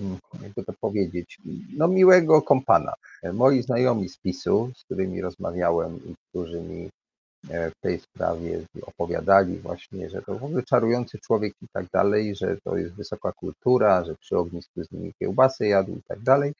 [0.00, 1.38] mm, jakby to powiedzieć,
[1.76, 2.92] no miłego kompana.
[3.32, 6.90] Moi znajomi z PiSu, z którymi rozmawiałem i którzy mi
[7.50, 12.36] e, w tej sprawie opowiadali właśnie, że to w ogóle czarujący człowiek i tak dalej,
[12.36, 16.52] że to jest wysoka kultura, że przy ognisku z nimi kiełbasy jadł i tak dalej.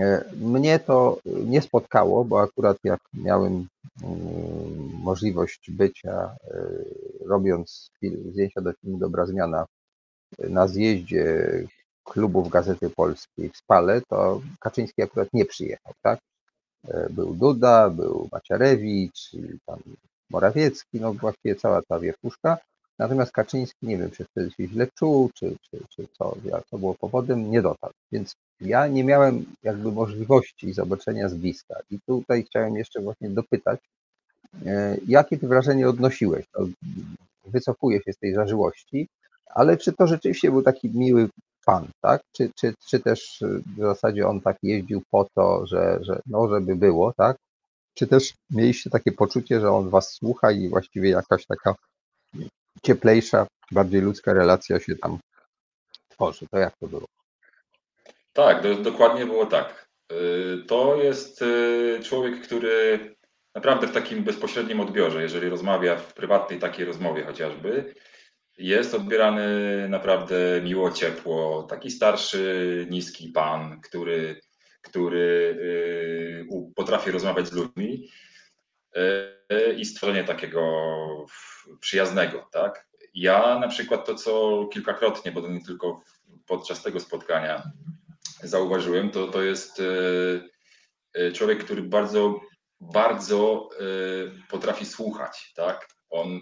[0.00, 3.68] E, mnie to nie spotkało, bo akurat jak miałem
[4.02, 6.66] mm, możliwość bycia, e,
[7.26, 7.90] robiąc
[8.30, 9.66] zdjęcia do filmu Dobra Zmiana
[10.38, 11.48] na zjeździe
[12.04, 16.20] klubów Gazety Polskiej w Spale, to Kaczyński akurat nie przyjechał, tak?
[16.88, 19.30] E, był Duda, był Maciarewicz,
[19.66, 19.78] tam
[20.30, 22.58] Morawiecki, no właściwie cała ta wierchuszka.
[22.98, 26.36] Natomiast Kaczyński, nie wiem, czy wtedy się źle czuł, czy, czy, czy co,
[26.70, 27.92] co było powodem, nie dotarł.
[28.12, 31.74] Więc ja nie miałem jakby możliwości zobaczenia z bliska.
[31.90, 33.80] I tutaj chciałem jeszcze właśnie dopytać,
[34.66, 36.46] e, jakie ty wrażenie odnosiłeś?
[36.52, 36.66] To
[37.44, 39.08] wycofuję się z tej zażyłości,
[39.54, 41.28] ale czy to rzeczywiście był taki miły
[41.64, 42.22] pan, tak?
[42.32, 43.44] Czy, czy, czy też
[43.76, 47.36] w zasadzie on tak jeździł po to, że, że no, żeby było, tak?
[47.96, 51.74] czy też mieliście takie poczucie, że on was słucha i właściwie jakaś taka
[52.82, 55.18] cieplejsza, bardziej ludzka relacja się tam
[56.08, 56.46] tworzy?
[56.50, 57.06] To jak to było?
[58.32, 59.88] Tak, do, dokładnie było tak.
[60.12, 62.98] Y, to jest y, człowiek, który
[63.54, 67.94] naprawdę w takim bezpośrednim odbiorze, jeżeli rozmawia w prywatnej takiej rozmowie chociażby,
[68.58, 69.48] jest odbierany
[69.88, 71.62] naprawdę miło, ciepło.
[71.62, 74.40] Taki starszy, niski pan, który,
[74.82, 78.08] który y, potrafi rozmawiać z ludźmi
[79.76, 80.60] i stworzenie takiego
[81.80, 82.86] przyjaznego, tak?
[83.14, 86.02] Ja na przykład to, co kilkakrotnie, bo to nie tylko
[86.46, 87.62] podczas tego spotkania
[88.42, 89.84] zauważyłem, to, to jest e,
[91.14, 92.40] e, człowiek, który bardzo,
[92.80, 93.84] bardzo e,
[94.50, 95.88] potrafi słuchać, tak?
[96.10, 96.40] On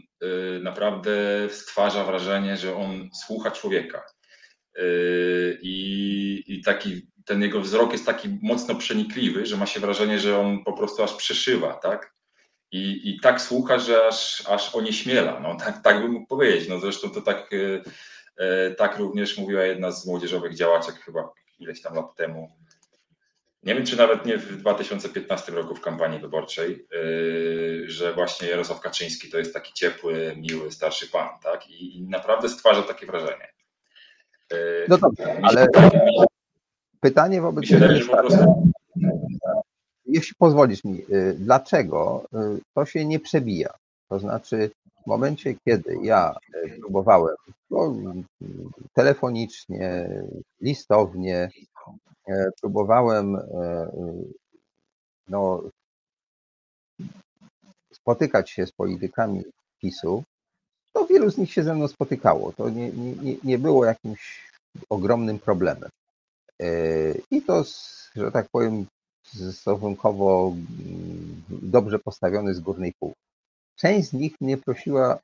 [0.60, 4.02] naprawdę stwarza wrażenie, że on słucha człowieka.
[5.62, 10.38] I, I taki, ten jego wzrok jest taki mocno przenikliwy, że ma się wrażenie, że
[10.38, 12.14] on po prostu aż przeszywa, tak?
[12.74, 15.40] I, i tak słucha, że aż, aż onieśmiela.
[15.40, 16.68] No, tak, tak bym mógł powiedzieć.
[16.68, 17.50] No, zresztą to tak,
[18.78, 22.50] tak również mówiła jedna z młodzieżowych działaczek chyba ileś tam lat temu.
[23.62, 28.80] Nie wiem, czy nawet nie w 2015 roku w kampanii wyborczej, yy, że właśnie Jarosław
[28.80, 31.70] Kaczyński to jest taki ciepły, miły, starszy pan, tak?
[31.70, 33.48] I, i naprawdę stwarza takie wrażenie.
[34.88, 35.66] No dobrze, ale
[37.00, 38.72] pytanie wobec tego jest prostu...
[40.14, 42.24] jeśli pozwolisz mi, yy, dlaczego
[42.74, 43.74] to się nie przebija?
[44.08, 44.70] To znaczy,
[45.04, 46.34] w momencie, kiedy ja
[46.80, 47.36] próbowałem
[47.70, 47.94] no,
[48.92, 50.08] telefonicznie,
[50.60, 51.50] listownie.
[52.60, 53.38] Próbowałem
[55.28, 55.62] no,
[57.92, 59.42] spotykać się z politykami
[59.80, 60.22] PiSu.
[60.92, 62.52] To wielu z nich się ze mną spotykało.
[62.52, 64.50] To nie, nie, nie było jakimś
[64.88, 65.90] ogromnym problemem.
[67.30, 67.64] I to,
[68.16, 68.86] że tak powiem,
[69.52, 73.20] stosunkowo mm, dobrze postawiony z górnej półki.
[73.76, 75.18] Część z nich mnie prosiła,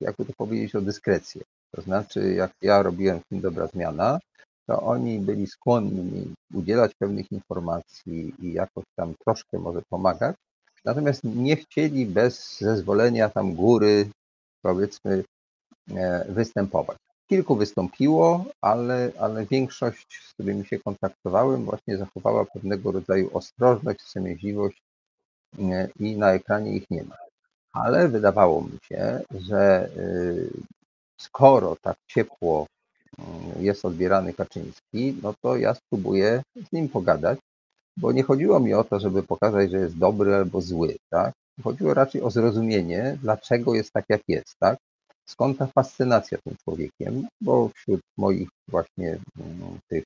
[0.00, 1.42] jakby to powiedzieć, o dyskrecję.
[1.74, 4.18] To znaczy, jak ja robiłem film Dobra Zmiana,
[4.66, 10.36] to oni byli skłonni udzielać pewnych informacji i jakoś tam troszkę może pomagać,
[10.84, 14.08] natomiast nie chcieli bez zezwolenia tam góry,
[14.62, 15.24] powiedzmy,
[15.94, 17.05] e, występować.
[17.28, 24.82] Kilku wystąpiło, ale, ale większość, z którymi się kontaktowałem, właśnie zachowała pewnego rodzaju ostrożność, wstrzemięźliwość
[26.00, 27.16] i na ekranie ich nie ma.
[27.72, 30.50] Ale wydawało mi się, że y,
[31.20, 32.66] skoro tak ciepło
[33.18, 37.38] mm, jest odbierany Kaczyński, no to ja spróbuję z nim pogadać,
[37.96, 41.34] bo nie chodziło mi o to, żeby pokazać, że jest dobry albo zły, tak?
[41.64, 44.78] Chodziło raczej o zrozumienie, dlaczego jest tak, jak jest, tak?
[45.26, 50.04] Skąd ta fascynacja tym człowiekiem, bo wśród moich właśnie mm, tych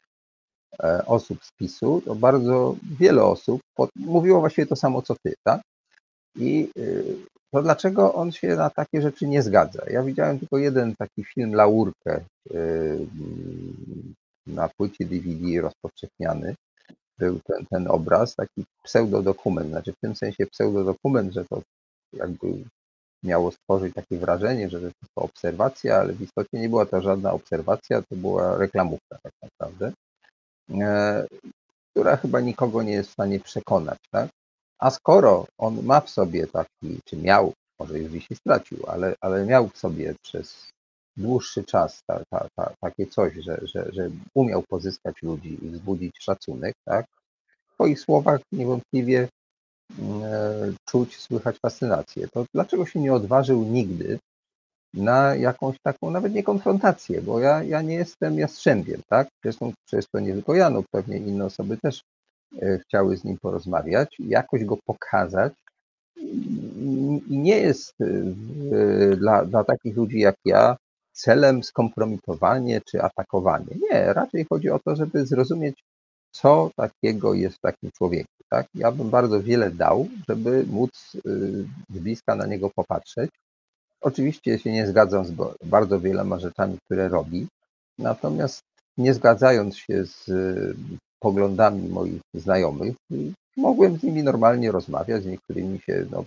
[0.82, 3.60] e, osób z PiSu, to bardzo wiele osób
[3.96, 5.60] mówiło właściwie to samo, co ty, tak?
[6.36, 7.16] I y,
[7.52, 9.82] to dlaczego on się na takie rzeczy nie zgadza?
[9.90, 13.06] Ja widziałem tylko jeden taki film Laurkę y,
[14.46, 16.54] na płycie DVD rozpowszechniany.
[17.18, 21.62] Był ten, ten obraz, taki pseudodokument, znaczy w tym sensie pseudodokument, że to
[22.12, 22.46] jakby
[23.22, 28.02] miało stworzyć takie wrażenie, że to obserwacja, ale w istocie nie była to żadna obserwacja,
[28.02, 29.92] to była reklamówka tak naprawdę,
[30.80, 31.26] e,
[31.90, 34.28] która chyba nikogo nie jest w stanie przekonać, tak?
[34.78, 39.46] A skoro on ma w sobie taki, czy miał, może już dzisiaj stracił, ale, ale
[39.46, 40.70] miał w sobie przez
[41.16, 46.16] dłuższy czas ta, ta, ta, takie coś, że, że, że umiał pozyskać ludzi i wzbudzić
[46.18, 47.06] szacunek, tak?
[47.70, 49.28] W swoich słowach niewątpliwie
[50.88, 52.28] czuć, słychać fascynację.
[52.28, 54.18] To dlaczego się nie odważył nigdy
[54.94, 59.28] na jakąś taką, nawet nie konfrontację, bo ja, ja nie jestem jastrzębiem, tak?
[59.44, 62.02] Zresztą przez to nie tylko ja, no pewnie inne osoby też
[62.58, 65.52] E, chciały z nim porozmawiać, jakoś go pokazać.
[67.28, 70.76] I nie jest e, dla, dla takich ludzi jak ja
[71.12, 73.76] celem skompromitowanie czy atakowanie.
[73.90, 75.84] Nie, raczej chodzi o to, żeby zrozumieć,
[76.30, 78.39] co takiego jest w takim człowieku.
[78.50, 78.66] Tak?
[78.74, 81.20] Ja bym bardzo wiele dał, żeby móc e,
[81.90, 83.30] z bliska na niego popatrzeć.
[84.00, 85.32] Oczywiście się nie zgadzam z
[85.64, 87.46] bardzo wieloma rzeczami, które robi,
[87.98, 88.62] natomiast
[88.98, 90.24] nie zgadzając się z
[91.20, 92.96] poglądami moich znajomych,
[93.56, 96.24] mogłem z nimi normalnie rozmawiać, z niektórymi się no,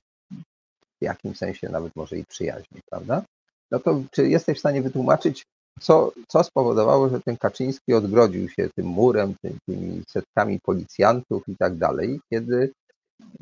[1.02, 3.24] w jakimś sensie nawet może i przyjaźnić, prawda?
[3.72, 5.44] No to czy jesteś w stanie wytłumaczyć,
[5.80, 11.76] co, co spowodowało, że ten Kaczyński odgrodził się tym murem, tymi setkami policjantów i tak
[11.76, 12.72] dalej, kiedy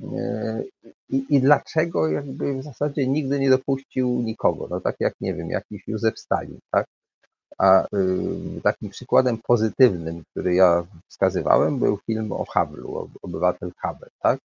[0.03, 0.63] e,
[1.09, 5.49] i, i dlaczego jakby w zasadzie nigdy nie dopuścił nikogo, no tak jak, nie wiem,
[5.49, 6.85] jakiś Józef Stalin, tak?
[7.57, 14.39] A y, takim przykładem pozytywnym, który ja wskazywałem, był film o Havlu, Obywatel Havel, tak?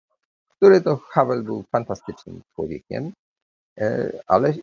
[0.57, 3.13] który to Havel był fantastycznym człowiekiem,
[4.27, 4.55] ale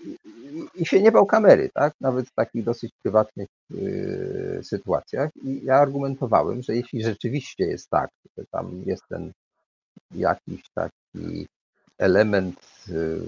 [0.76, 1.94] i się nie bał kamery, tak?
[2.02, 5.30] Nawet w takich dosyć prywatnych y, sytuacjach.
[5.44, 9.32] I ja argumentowałem, że jeśli rzeczywiście jest tak, że tam jest ten
[10.12, 11.48] jakiś taki
[11.98, 12.60] element
[12.90, 13.22] y,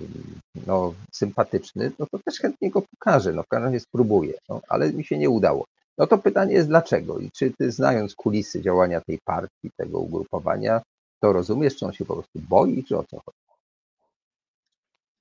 [0.67, 4.93] no, sympatyczny, no to też chętnie go pokażę, no w każdym razie spróbuję, no, ale
[4.93, 5.65] mi się nie udało.
[5.97, 10.81] No to pytanie jest dlaczego i czy ty znając kulisy działania tej partii, tego ugrupowania,
[11.21, 13.44] to rozumiesz, czy on się po prostu boi, czy o co chodzi?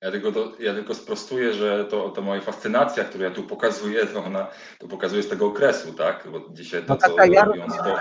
[0.04, 4.06] Ja tylko, to, ja tylko sprostuję, że to, to moja fascynacja, którą ja tu pokazuję,
[4.06, 6.28] to ona to pokazuje z tego okresu, tak?
[6.32, 7.96] Bo dzisiaj to, no co tak, ja robią to...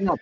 [0.00, 0.14] No,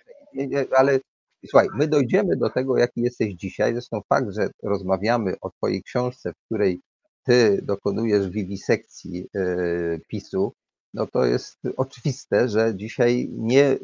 [0.77, 0.99] ale
[1.47, 3.73] słuchaj, my dojdziemy do tego, jaki jesteś dzisiaj.
[3.73, 6.81] Zresztą fakt, że rozmawiamy o twojej książce, w której
[7.23, 10.53] ty dokonujesz wiwisekcji yy, PiSu,
[10.93, 13.77] no to jest oczywiste, że dzisiaj nie,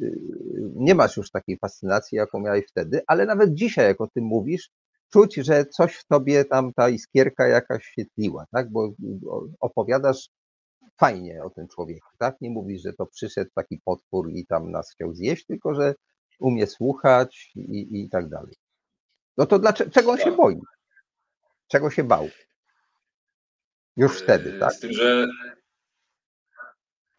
[0.76, 4.70] nie masz już takiej fascynacji, jaką miałeś wtedy, ale nawet dzisiaj, jak o tym mówisz,
[5.16, 8.72] czuć, że coś w tobie tam ta iskierka jakaś świetliła, tak?
[8.72, 8.94] Bo
[9.60, 10.30] opowiadasz
[11.00, 12.42] fajnie o tym człowieku, tak?
[12.42, 15.96] Nie mówisz, że to przyszedł taki potwór i tam nas chciał zjeść, tylko że
[16.40, 18.54] umie słuchać i, i tak dalej.
[19.38, 20.36] No to dlaczego, czego on się tak.
[20.36, 20.60] boi?
[21.68, 22.30] Czego się bał?
[23.98, 24.74] Już wtedy, tak?
[24.74, 25.28] Z tym, że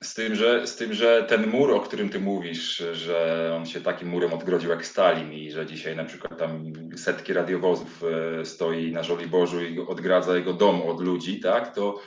[0.03, 3.81] z tym, że, z tym, że ten mur, o którym ty mówisz, że on się
[3.81, 8.03] takim murem odgrodził jak Stalin i że dzisiaj na przykład tam setki radiowozów
[8.41, 12.01] e, stoi na Żoliborzu i odgradza jego dom od ludzi, tak, to,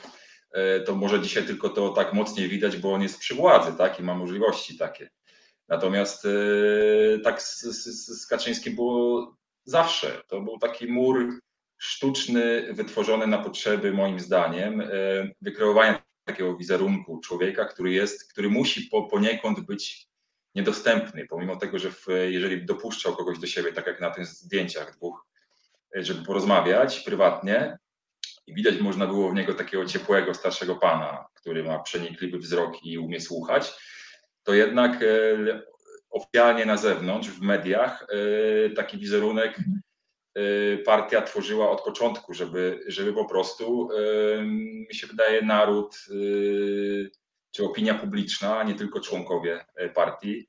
[0.52, 4.00] e, to może dzisiaj tylko to tak mocniej widać, bo on jest przy władzy, tak,
[4.00, 5.10] i ma możliwości takie.
[5.68, 10.22] Natomiast e, tak z, z, z Kaczyńskim było zawsze.
[10.28, 11.40] To był taki mur
[11.78, 14.82] sztuczny, wytworzony na potrzeby, moim zdaniem,
[15.40, 20.08] wykreowania takiego wizerunku człowieka, który jest, który musi po, poniekąd być
[20.54, 24.96] niedostępny, pomimo tego, że w, jeżeli dopuszczał kogoś do siebie, tak jak na tych zdjęciach
[24.96, 25.26] dwóch,
[25.94, 27.78] żeby porozmawiać prywatnie,
[28.46, 32.98] i widać można było w niego takiego ciepłego, starszego pana, który ma przenikliwy wzrok i
[32.98, 33.72] umie słuchać,
[34.42, 35.62] to jednak e,
[36.10, 38.06] oficjalnie na zewnątrz, w mediach,
[38.66, 39.58] e, taki wizerunek
[40.84, 43.88] partia tworzyła od początku, żeby, żeby po prostu,
[44.88, 47.10] mi się wydaje, naród y,
[47.50, 49.64] czy opinia publiczna, nie tylko członkowie
[49.94, 50.48] partii,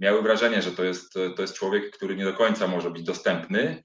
[0.00, 3.84] miały wrażenie, że to jest, to jest człowiek, który nie do końca może być dostępny,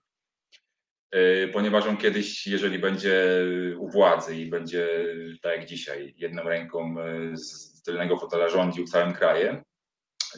[1.54, 3.46] ponieważ on kiedyś, jeżeli będzie
[3.78, 4.88] u władzy i będzie,
[5.42, 6.96] tak jak dzisiaj, jedną ręką
[7.34, 9.64] z tylnego fotela rządził całym krajem,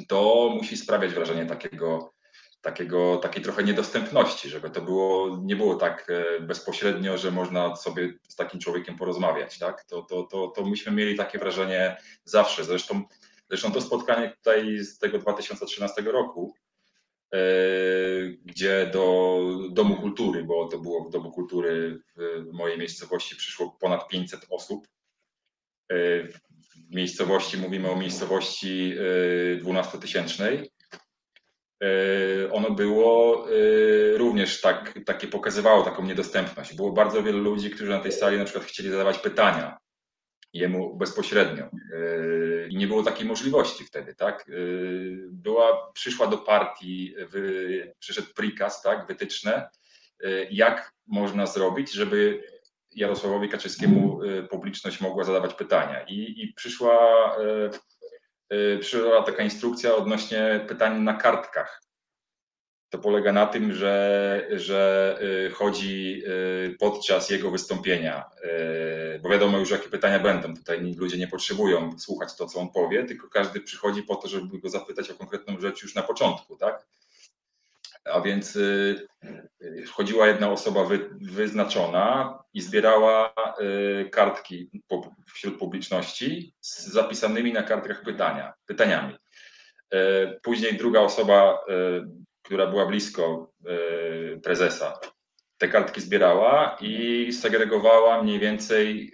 [0.07, 2.12] to musi sprawiać wrażenie takiego
[2.63, 8.13] takiego, takiej trochę niedostępności, żeby to było, nie było tak e, bezpośrednio, że można sobie
[8.27, 9.59] z takim człowiekiem porozmawiać.
[9.59, 9.83] Tak?
[9.83, 12.63] To, to, to, to myśmy mieli takie wrażenie zawsze.
[12.63, 13.03] Zresztą,
[13.49, 16.53] zresztą to spotkanie tutaj z tego 2013 roku,
[17.33, 17.39] e,
[18.45, 19.39] gdzie do
[19.71, 24.87] Domu Kultury, bo to było w Domu Kultury w mojej miejscowości przyszło ponad 500 osób.
[25.89, 25.95] E,
[26.27, 28.95] w miejscowości, mówimy o miejscowości
[29.63, 30.72] 12-tysięcznej, E,
[32.51, 36.75] ono było e, również tak, takie pokazywało taką niedostępność.
[36.75, 39.77] Było bardzo wielu ludzi, którzy na tej sali na przykład chcieli zadawać pytania
[40.53, 41.69] jemu bezpośrednio e,
[42.67, 44.45] i nie było takiej możliwości wtedy, tak?
[45.31, 49.69] Była, przyszła do partii, wy, przyszedł prikaz, tak, wytyczne,
[50.51, 52.43] jak można zrobić, żeby
[52.91, 54.19] Jarosławowi Kaczyńskiemu
[54.49, 56.97] publiczność mogła zadawać pytania i, i przyszła
[58.79, 61.83] przyszła taka instrukcja odnośnie pytań na kartkach.
[62.89, 68.23] To polega na tym, że, że y, chodzi y, podczas jego wystąpienia,
[69.21, 70.55] bo wiadomo już, jakie pytania będą.
[70.55, 74.59] Tutaj ludzie nie potrzebują słuchać to, co on powie, tylko każdy przychodzi po to, żeby
[74.59, 76.85] go zapytać o konkretną rzecz już na początku, tak?
[78.05, 79.07] A więc y,
[79.61, 84.69] y, wchodziła jedna osoba wy, wyznaczona i zbierała y, kartki
[85.33, 89.15] wśród publiczności z zapisanymi na kartkach pytania, pytaniami.
[90.43, 91.59] Później druga osoba,
[92.43, 93.53] która była blisko
[94.43, 94.99] prezesa,
[95.57, 99.13] te kartki zbierała i segregowała mniej więcej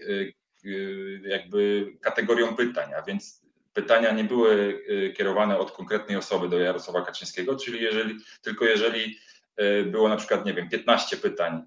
[1.24, 4.52] jakby kategorią pytań, a więc pytania nie były
[4.90, 9.18] y, kierowane od konkretnej osoby do Jarosława Kaczyńskiego, czyli jeżeli, tylko jeżeli
[9.62, 11.64] y, było na przykład, nie wiem, 15 pytań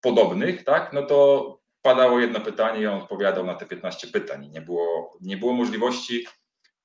[0.00, 4.50] podobnych, tak, no to padało jedno pytanie i on odpowiadał na te 15 pytań.
[4.50, 6.26] Nie było, nie było możliwości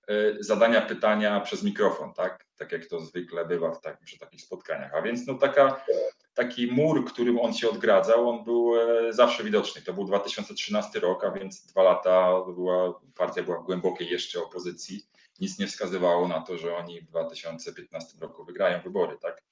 [0.09, 4.41] y, zadania pytania przez mikrofon, tak, tak jak to zwykle bywa w tak, przy takich
[4.41, 4.93] spotkaniach.
[4.93, 5.85] A więc no taka
[6.33, 9.81] taki mur, którym on się odgradzał, on był e, zawsze widoczny.
[9.81, 15.05] To był 2013 rok, a więc dwa lata była, partia była w głębokiej jeszcze opozycji.
[15.39, 19.43] Nic nie wskazywało na to, że oni w 2015 roku wygrają wybory, tak?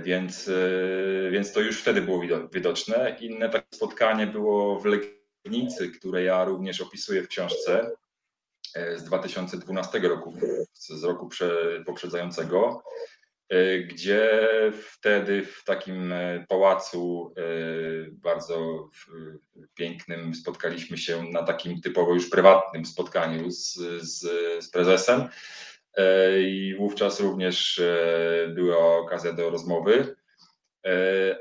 [0.00, 0.50] Więc,
[1.30, 2.20] więc to już wtedy było
[2.52, 3.16] widoczne.
[3.20, 7.90] Inne takie spotkanie było w Legnicy, które ja również opisuję w książce
[8.96, 10.34] z 2012 roku,
[10.72, 11.28] z roku
[11.86, 12.82] poprzedzającego.
[13.54, 14.40] E, gdzie
[14.72, 17.42] wtedy w takim e, pałacu e,
[18.12, 18.88] bardzo
[19.74, 24.20] pięknym spotkaliśmy się na takim typowo już prywatnym spotkaniu z, z,
[24.64, 25.28] z prezesem.
[26.40, 27.82] I wówczas również
[28.48, 30.16] była okazja do rozmowy,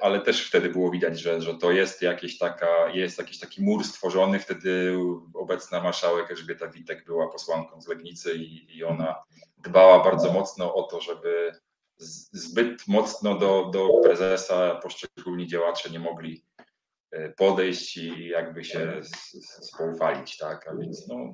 [0.02, 3.84] ale też wtedy było widać, że, że to jest, jakieś taka, jest jakiś taki mur
[3.84, 4.40] stworzony.
[4.40, 4.98] Wtedy
[5.34, 9.16] obecna marszałek Elżbieta Witek była posłanką z Legnicy i, i ona
[9.58, 11.52] dbała bardzo mocno o to, żeby
[11.98, 16.46] zbyt mocno do, do prezesa poszczególni działacze nie mogli
[17.12, 19.02] e, podejść i jakby się
[19.62, 20.68] spoufalić, tak?
[20.68, 21.34] A więc no,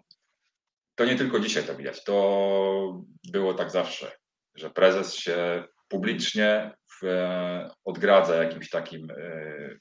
[0.96, 4.12] to nie tylko dzisiaj to widać, to było tak zawsze,
[4.56, 7.08] że prezes się publicznie w,
[7.86, 9.80] odgradza jakimś takim e, e,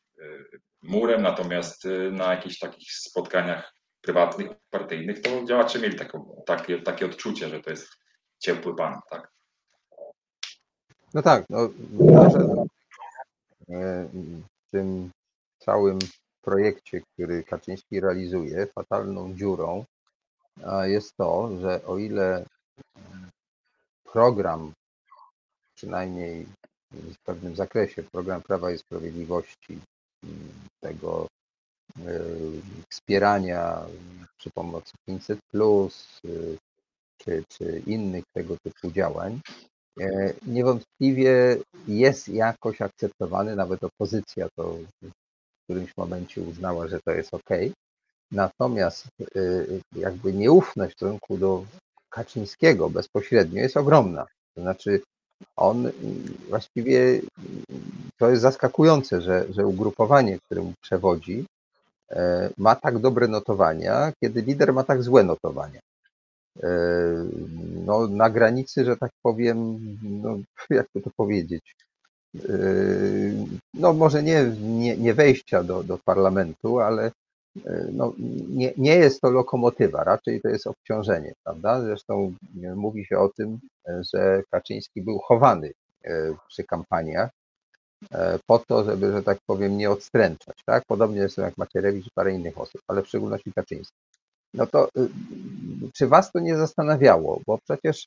[0.83, 7.49] murem, natomiast na jakichś takich spotkaniach prywatnych, partyjnych, to działacze mieli taką, takie, takie odczucie,
[7.49, 7.89] że to jest
[8.39, 9.38] ciepły pan, tak?
[11.15, 11.65] No tak, no,
[13.69, 14.09] e,
[14.67, 15.11] w tym
[15.59, 15.99] całym
[16.43, 19.85] projekcie, który Kaczyński realizuje, fatalną dziurą
[20.83, 22.45] jest to, że o ile
[24.13, 24.73] program,
[25.75, 26.47] przynajmniej
[26.93, 29.79] w pewnym zakresie, program Prawa i Sprawiedliwości,
[30.81, 31.27] tego
[31.99, 32.21] e,
[32.89, 33.87] wspierania
[34.39, 35.39] przy pomocy 500,
[37.19, 39.78] czy, czy innych tego typu działań, E,
[40.46, 41.57] niewątpliwie
[41.88, 47.51] jest jakoś akceptowany, nawet opozycja to w którymś momencie uznała, że to jest ok.
[48.32, 49.40] Natomiast e,
[49.96, 51.64] jakby nieufność w stosunku do
[52.11, 54.26] Kaczyńskiego bezpośrednio jest ogromna.
[54.55, 55.01] To znaczy,
[55.57, 55.90] on
[56.49, 57.20] właściwie
[58.18, 61.44] to jest zaskakujące, że, że ugrupowanie, któremu przewodzi,
[62.11, 65.80] e, ma tak dobre notowania, kiedy lider ma tak złe notowania.
[66.63, 66.69] E,
[67.87, 70.39] no, na granicy, że tak powiem, no,
[70.71, 71.77] jak to powiedzieć,
[72.37, 72.41] e,
[73.75, 77.13] no może nie, nie, nie wejścia do, do parlamentu, ale
[77.67, 78.13] e, no,
[78.49, 81.81] nie, nie jest to lokomotywa, raczej to jest obciążenie, prawda?
[81.81, 82.35] Zresztą
[82.77, 83.59] mówi się o tym,
[84.13, 85.73] że Kaczyński był chowany
[86.49, 87.31] przy kampaniach
[88.47, 90.85] po to, żeby, że tak powiem, nie odstręczać, tak?
[90.87, 93.97] Podobnie zresztą jak Macierewicz i parę innych osób, ale w szczególności Kaczyński
[94.55, 95.09] no to y,
[95.94, 97.40] czy Was to nie zastanawiało?
[97.46, 98.07] Bo przecież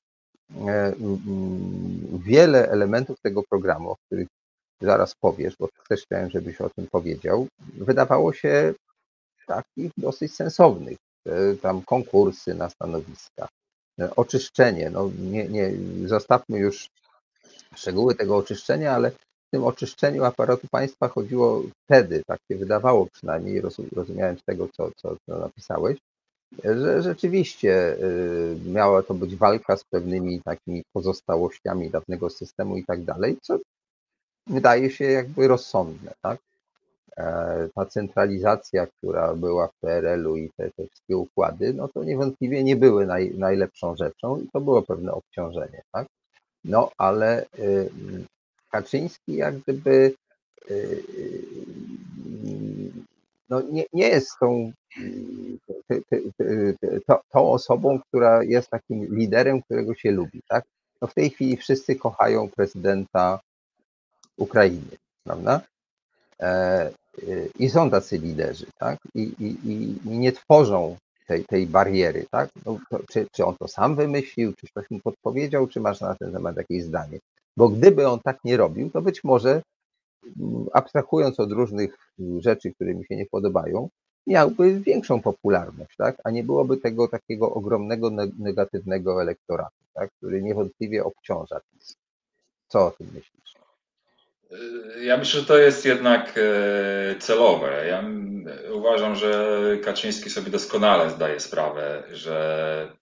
[0.68, 0.94] e,
[2.14, 4.28] wiele elementów tego programu, o których
[4.82, 8.74] zaraz powiesz, bo też chciałem, żebyś o tym powiedział, wydawało się
[9.48, 10.98] takich dosyć sensownych.
[11.62, 13.48] Tam konkursy na stanowiska,
[14.00, 14.90] e, oczyszczenie.
[14.90, 15.72] No nie, nie,
[16.06, 16.88] zostawmy już
[17.76, 19.18] szczegóły tego oczyszczenia, ale w
[19.52, 23.62] tym oczyszczeniu aparatu państwa chodziło wtedy, tak się wydawało przynajmniej,
[23.96, 25.98] rozumiałem z tego, co, co, co napisałeś,
[26.64, 33.04] że rzeczywiście y, miała to być walka z pewnymi takimi pozostałościami dawnego systemu i tak
[33.04, 33.58] dalej, co
[34.48, 36.40] wydaje się jakby rozsądne, tak?
[37.18, 42.64] E, ta centralizacja, która była w PRL-u i te, te wszystkie układy, no to niewątpliwie
[42.64, 46.08] nie były naj, najlepszą rzeczą i to było pewne obciążenie, tak?
[46.64, 47.90] No ale y,
[48.72, 50.14] Kaczyński jak gdyby
[50.72, 51.04] y,
[53.52, 54.72] no nie, nie jest tą,
[57.32, 60.66] tą osobą, która jest takim liderem, którego się lubi, tak?
[61.02, 63.40] No w tej chwili wszyscy kochają prezydenta
[64.38, 65.62] Ukrainy, prawda?
[66.40, 66.92] E,
[67.60, 69.00] I są tacy liderzy, tak?
[69.16, 69.58] I, i,
[70.06, 70.98] i nie tworzą
[71.28, 72.50] tej, tej bariery, tak?
[72.66, 76.16] No, to, czy, czy on to sam wymyślił, czy ktoś mu podpowiedział, czy masz na
[76.16, 77.20] ten temat jakieś zdanie?
[77.58, 79.62] Bo gdyby on tak nie robił, to być może
[80.74, 81.98] abstrahując od różnych
[82.40, 83.90] rzeczy, które mi się nie podobają,
[84.28, 86.18] miałby większą popularność, tak?
[86.24, 88.10] a nie byłoby tego takiego ogromnego
[88.40, 90.12] negatywnego elektoratu, tak?
[90.18, 91.98] który niewątpliwie obciąża PiS.
[92.68, 93.42] Co o tym myślisz?
[95.02, 97.88] Ja myślę, że to jest jednak e, celowe.
[97.88, 98.04] Ja
[98.74, 103.01] uważam, że Kaczyński sobie doskonale zdaje sprawę, że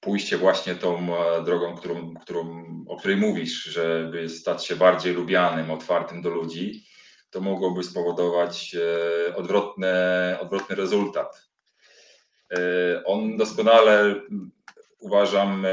[0.00, 5.70] pójście właśnie tą e, drogą, którą, którą, o której mówisz, żeby stać się bardziej lubianym,
[5.70, 6.84] otwartym do ludzi,
[7.30, 9.88] to mogłoby spowodować e, odwrotny,
[10.40, 11.48] odwrotny rezultat.
[12.50, 12.58] E,
[13.04, 14.14] on doskonale,
[14.98, 15.66] uważam,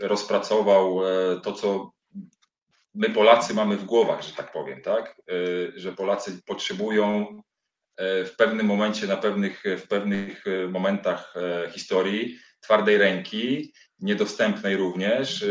[0.00, 1.00] rozpracował
[1.42, 1.92] to, co
[2.94, 5.16] my Polacy mamy w głowach, że tak powiem, tak?
[5.76, 7.26] Że Polacy potrzebują
[7.98, 11.34] w pewnym momencie, na pewnych, w pewnych momentach
[11.72, 15.44] historii twardej ręki, niedostępnej również,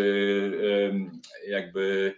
[1.47, 2.15] jakby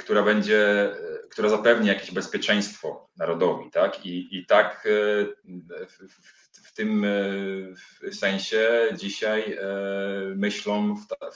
[0.00, 0.90] która będzie,
[1.30, 4.06] która zapewni jakieś bezpieczeństwo narodowi, tak?
[4.06, 4.88] I, i tak
[5.88, 7.06] w, w tym
[8.12, 9.58] sensie dzisiaj
[10.36, 11.30] myślą w, ta,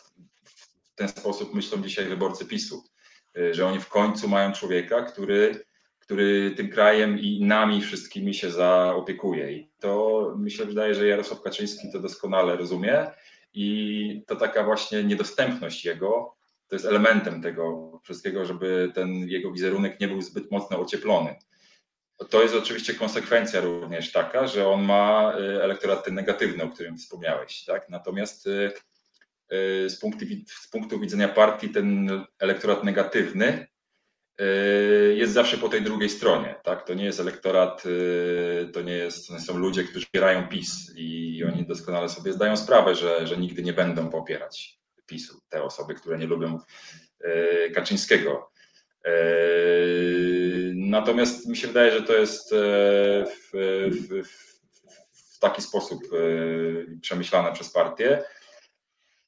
[0.45, 2.85] w ten sposób myślą dzisiaj wyborcy PiSu,
[3.51, 5.65] że oni w końcu mają człowieka, który
[6.11, 9.53] który tym krajem i nami wszystkimi się zaopiekuje.
[9.53, 13.07] I to mi się wydaje, że Jarosław Kaczyński to doskonale rozumie
[13.55, 16.37] i to taka właśnie niedostępność jego
[16.69, 21.37] to jest elementem tego wszystkiego, żeby ten jego wizerunek nie był zbyt mocno ocieplony.
[22.31, 27.65] To jest oczywiście konsekwencja również taka, że on ma y, elektorat negatywny, o którym wspomniałeś.
[27.65, 27.89] Tak?
[27.89, 28.73] Natomiast y,
[29.53, 33.70] y, z punktu, z punktu widzenia partii ten elektorat negatywny
[35.15, 36.55] jest zawsze po tej drugiej stronie.
[36.65, 36.87] Tak?
[36.87, 41.45] To nie jest elektorat, yy, to nie jest, to są ludzie, którzy popierają PiS i
[41.45, 45.41] oni doskonale sobie zdają sprawę, że, że nigdy nie będą popierać PiSu.
[45.49, 46.59] Te osoby, które nie lubią
[47.21, 48.51] yy, Kaczyńskiego.
[50.75, 54.29] Natomiast mi się wydaje, że to jest w, w,
[55.35, 56.03] w taki sposób
[57.01, 58.23] przemyślane przez partię.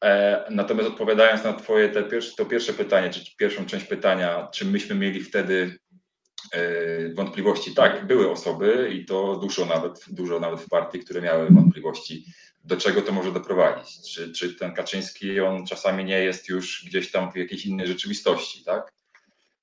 [0.03, 4.65] E, natomiast odpowiadając na Twoje te pierwsze, to pierwsze pytanie, czy pierwszą część pytania, czy
[4.65, 5.79] myśmy mieli wtedy
[6.53, 7.75] e, wątpliwości?
[7.75, 12.25] Tak, były osoby i to dużo nawet, dużo nawet w partii, które miały wątpliwości,
[12.65, 14.15] do czego to może doprowadzić.
[14.15, 18.65] Czy, czy ten Kaczyński, on czasami nie jest już gdzieś tam w jakiejś innej rzeczywistości,
[18.65, 18.93] tak?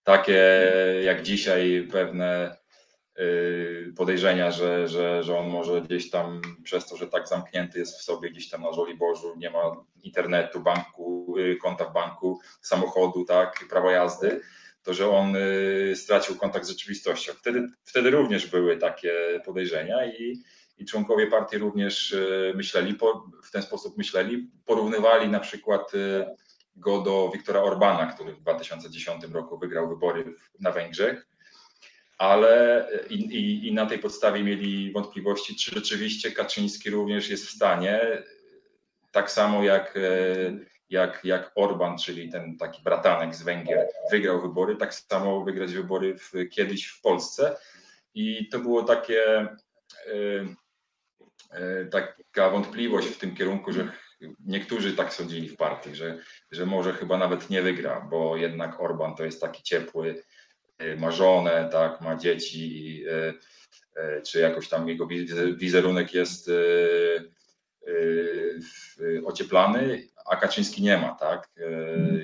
[0.03, 0.71] Takie
[1.03, 2.57] jak dzisiaj pewne
[3.95, 8.01] podejrzenia, że, że, że on może gdzieś tam przez to, że tak zamknięty jest w
[8.01, 9.59] sobie gdzieś tam na Bożu, nie ma
[10.03, 14.41] internetu, banku, y, konta w banku, samochodu, tak, prawa jazdy,
[14.83, 17.33] to że on y, stracił kontakt z rzeczywistością.
[17.33, 20.43] Wtedy, wtedy również były takie podejrzenia i,
[20.77, 22.15] i członkowie partii również
[22.55, 22.97] myśleli,
[23.43, 25.91] w ten sposób myśleli, porównywali na przykład
[26.75, 31.29] go do Wiktora Orbana, który w 2010 roku wygrał wybory na Węgrzech
[32.19, 37.51] ale i, i, i, na tej podstawie mieli wątpliwości, czy rzeczywiście Kaczyński również jest w
[37.51, 38.23] stanie,
[39.11, 39.99] tak samo jak, e,
[40.89, 46.17] jak, jak Orban, czyli ten taki bratanek z Węgier, wygrał wybory, tak samo wygrać wybory
[46.17, 47.57] w, kiedyś w Polsce.
[48.13, 49.47] I to było takie, e,
[51.51, 53.91] e, taka wątpliwość w tym kierunku, że
[54.45, 56.19] niektórzy tak sądzili w partii, że,
[56.51, 60.23] że może chyba nawet nie wygra, bo jednak Orban to jest taki ciepły,
[60.97, 63.33] ma żonę, tak, ma dzieci, y,
[64.01, 65.07] y, czy jakoś tam jego
[65.55, 66.51] wizerunek jest
[69.25, 71.49] ocieplany, a Kaczyński nie ma, tak?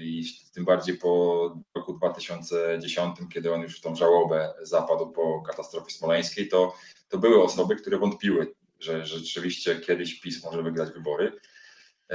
[0.01, 5.91] I tym bardziej po roku 2010, kiedy on już w tą żałobę zapadł po katastrofie
[5.91, 6.75] smoleńskiej, to,
[7.09, 11.31] to były osoby, które wątpiły, że, że rzeczywiście kiedyś PiS może wygrać wybory.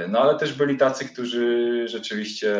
[0.09, 2.55] No ale też byli tacy, którzy rzeczywiście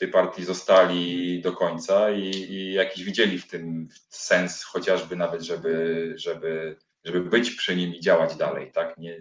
[0.00, 6.12] tej partii zostali do końca i, i jakiś widzieli w tym sens, chociażby nawet, żeby,
[6.16, 8.98] żeby, żeby być przy nim i działać dalej, tak?
[8.98, 9.16] Nie,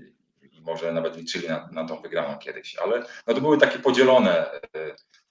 [0.52, 4.52] I może nawet liczyli na, na tą wygraną kiedyś, ale no to były takie podzielone
[4.52, 4.62] e,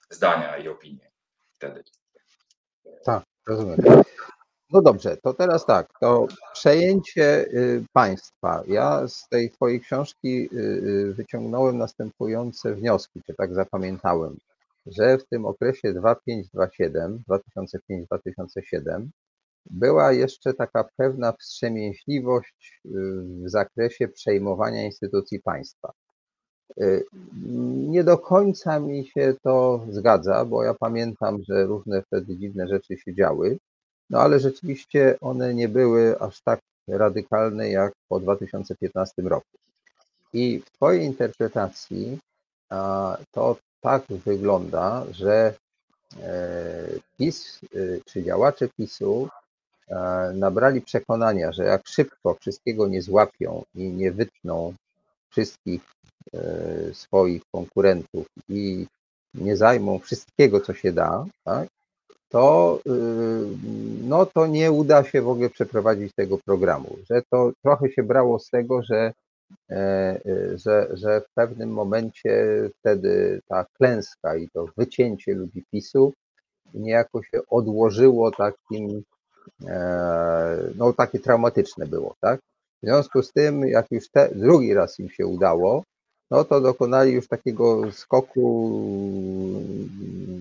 [0.09, 1.11] zdania i opinie
[1.53, 1.83] wtedy.
[3.05, 3.77] Tak, rozumiem.
[4.71, 8.63] No dobrze, to teraz tak, to przejęcie y, państwa.
[8.67, 14.37] Ja z tej twojej książki y, y, wyciągnąłem następujące wnioski, czy tak zapamiętałem
[14.91, 19.07] że w tym okresie 2527, 2005-2007
[19.65, 22.89] była jeszcze taka pewna wstrzemięźliwość y,
[23.45, 25.93] w zakresie przejmowania instytucji państwa.
[26.81, 27.05] Y,
[27.87, 32.97] nie do końca mi się to zgadza, bo ja pamiętam, że różne wtedy dziwne rzeczy
[32.97, 33.57] się działy,
[34.09, 39.57] no ale rzeczywiście one nie były aż tak radykalne jak po 2015 roku.
[40.33, 42.19] I w Twojej interpretacji
[43.31, 45.53] to tak wygląda, że
[46.21, 46.87] e,
[47.17, 49.29] PiS e, czy działacze PiSu
[49.87, 49.95] e,
[50.35, 54.73] nabrali przekonania, że jak szybko wszystkiego nie złapią i nie wytną
[55.29, 55.81] wszystkich
[56.93, 58.87] swoich konkurentów i
[59.33, 61.67] nie zajmą wszystkiego, co się da, tak,
[62.29, 62.79] to,
[64.03, 66.97] no to nie uda się w ogóle przeprowadzić tego programu.
[67.09, 69.13] Że to trochę się brało z tego, że
[70.55, 72.45] że, że w pewnym momencie
[72.79, 76.13] wtedy ta klęska i to wycięcie ludzi PiSu
[76.73, 79.03] niejako się odłożyło takim,
[79.67, 82.39] e, no takie traumatyczne było, tak?
[82.83, 85.83] W związku z tym, jak już te, drugi raz im się udało,
[86.31, 88.71] no to dokonali już takiego skoku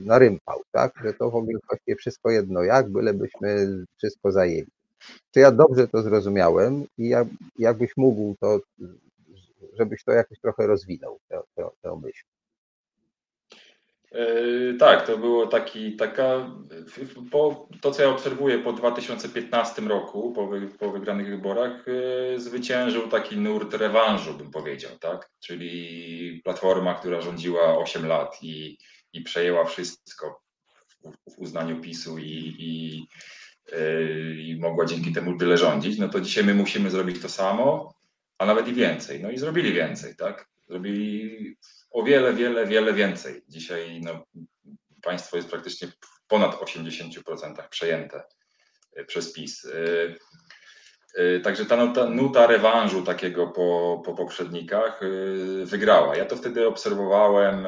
[0.05, 0.93] na rympał, tak?
[1.05, 3.67] Że to w ogóle właściwie wszystko jedno jak, bylebyśmy
[3.97, 4.78] wszystko zajęli.
[5.35, 8.61] Czy ja dobrze to zrozumiałem i jak, jakbyś mógł to
[9.79, 11.21] żebyś to jakoś trochę rozwinął,
[11.83, 12.25] tę, myśl.
[14.13, 16.51] Yy, tak, to było taki, taka,
[17.31, 23.09] po, to co ja obserwuję po 2015 roku, po, wy, po wygranych wyborach, yy, zwyciężył
[23.09, 25.31] taki nurt rewanżu, bym powiedział, tak?
[25.41, 28.79] Czyli platforma, która rządziła 8 lat i,
[29.13, 30.41] i przejęła wszystko
[30.89, 33.07] w, w uznaniu PiSu i, i,
[34.39, 37.95] i mogła dzięki temu tyle rządzić, no to dzisiaj my musimy zrobić to samo,
[38.39, 39.23] a nawet i więcej.
[39.23, 40.49] No i zrobili więcej, tak?
[40.69, 41.57] Zrobili
[41.91, 43.43] o wiele, wiele, wiele więcej.
[43.49, 44.25] Dzisiaj no,
[45.03, 48.23] państwo jest praktycznie w ponad 80% przejęte
[48.97, 49.67] e, przez PiS.
[51.15, 55.01] E, także ta nuta, nuta rewanżu takiego po, po poprzednikach
[55.65, 56.17] wygrała.
[56.17, 57.67] Ja to wtedy obserwowałem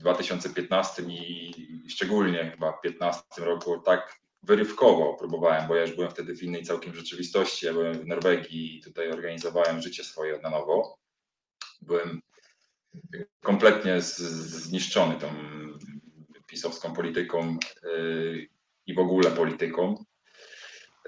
[0.00, 6.36] 2015 i szczególnie chyba w 2015 roku tak wyrywkowo próbowałem, bo ja już byłem wtedy
[6.36, 7.66] w innej całkiem rzeczywistości.
[7.66, 10.98] Ja byłem w Norwegii i tutaj organizowałem życie swoje na nowo.
[11.82, 12.20] Byłem
[13.42, 15.28] kompletnie zniszczony tą
[16.46, 18.48] pisowską polityką yy,
[18.86, 20.04] i w ogóle polityką.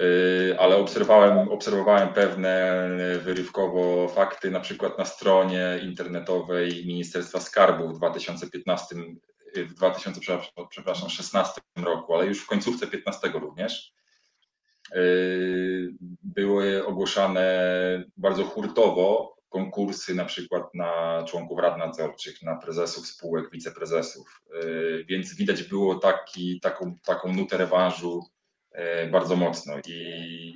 [0.01, 2.89] Yy, ale obserwowałem, obserwowałem pewne
[3.25, 8.95] wyrywkowo fakty, na przykład na stronie internetowej Ministerstwa Skarbu w 2015
[9.57, 13.95] w 2016 roku, ale już w końcówce 15 również,
[14.95, 17.65] yy, były ogłoszane
[18.17, 24.43] bardzo hurtowo konkursy na przykład na członków rad nadzorczych, na prezesów spółek, wiceprezesów,
[25.09, 28.23] więc widać było taki, taką, taką nutę rewanżu
[29.11, 29.93] bardzo mocno I,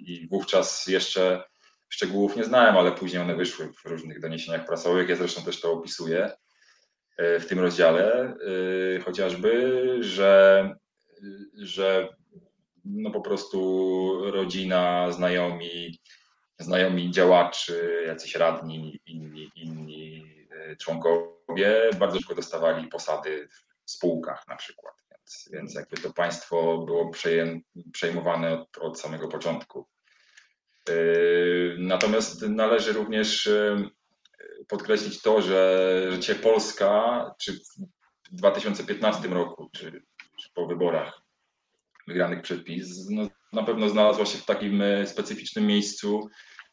[0.07, 1.45] i wówczas jeszcze
[1.89, 5.73] szczegółów nie znałem, ale później one wyszły w różnych doniesieniach prasowych, ja zresztą też to
[5.73, 6.31] opisuję
[7.19, 8.35] w tym rozdziale,
[8.97, 10.71] y, chociażby, że,
[11.55, 12.09] że
[12.85, 16.01] no po prostu rodzina, znajomi,
[16.59, 20.27] znajomi działaczy, jacyś radni, inni, inni
[20.79, 23.49] członkowie bardzo szybko dostawali posady
[23.85, 25.06] w spółkach na przykład.
[25.53, 27.11] Więc, jakby to państwo było
[27.93, 29.89] przejmowane od, od samego początku.
[30.89, 33.49] Y, natomiast należy również
[34.69, 37.53] podkreślić to, że, że Polska, czy
[38.33, 40.03] w 2015 roku, czy,
[40.43, 41.23] czy po wyborach
[42.07, 46.29] wygranych przez PiS, no, na pewno znalazła się w takim e, specyficznym miejscu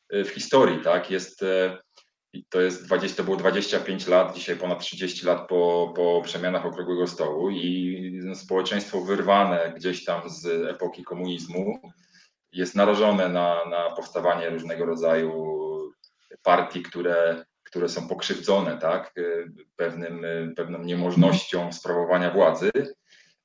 [0.09, 1.11] e, w historii, tak?
[1.11, 1.45] Jest,
[2.34, 6.65] e, to jest 20, to było 25 lat, dzisiaj ponad 30 lat po, po przemianach
[6.65, 11.80] Okrągłego Stołu i społeczeństwo wyrwane gdzieś tam z epoki komunizmu
[12.51, 15.34] jest narażone na, na powstawanie różnego rodzaju
[16.43, 19.14] partii, które które są pokrzywdzone tak,
[19.76, 22.72] pewnym, pewną niemożnością sprawowania władzy.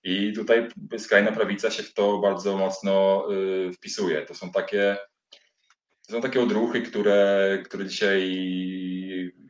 [0.04, 4.22] I tutaj skrajna prawica się w to bardzo mocno y, wpisuje.
[4.22, 4.96] To są takie,
[6.10, 8.40] są takie odruchy, które, które dzisiaj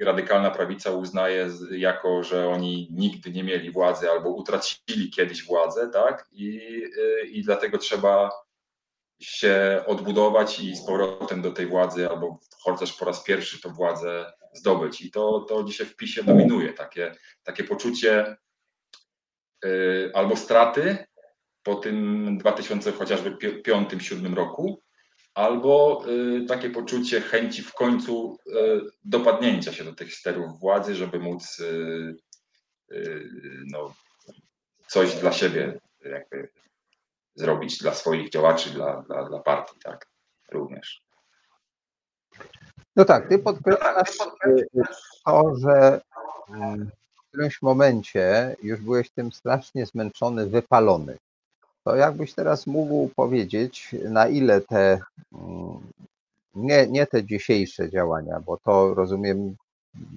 [0.01, 6.29] radykalna prawica uznaje jako, że oni nigdy nie mieli władzy albo utracili kiedyś władzę, tak?
[6.33, 6.61] I,
[7.33, 8.31] i dlatego trzeba
[9.21, 14.33] się odbudować i z powrotem do tej władzy, albo chociaż po raz pierwszy tą władzę
[14.53, 15.01] zdobyć.
[15.01, 18.37] I to, to dzisiaj w PiSie dominuje takie, takie poczucie
[19.65, 21.07] yy, albo straty
[21.63, 24.83] po tym 2000 chociażby 2005-2007 roku,
[25.39, 31.19] albo yy, takie poczucie chęci w końcu yy, dopadnięcia się do tych sterów władzy, żeby
[31.19, 32.17] móc y,
[32.93, 33.31] y,
[33.67, 33.95] no,
[34.87, 36.49] coś dla siebie jakby
[37.35, 40.07] zrobić, dla swoich działaczy, dla, dla, dla partii, tak,
[40.53, 41.03] również.
[42.97, 44.19] No tak, ty podkreślasz
[45.25, 46.01] to, że
[47.17, 51.19] w którymś momencie już byłeś tym strasznie zmęczony, wypalony.
[51.85, 55.01] To jakbyś teraz mógł powiedzieć, na ile te,
[55.33, 55.81] mm,
[56.55, 59.57] nie, nie te dzisiejsze działania, bo to rozumiem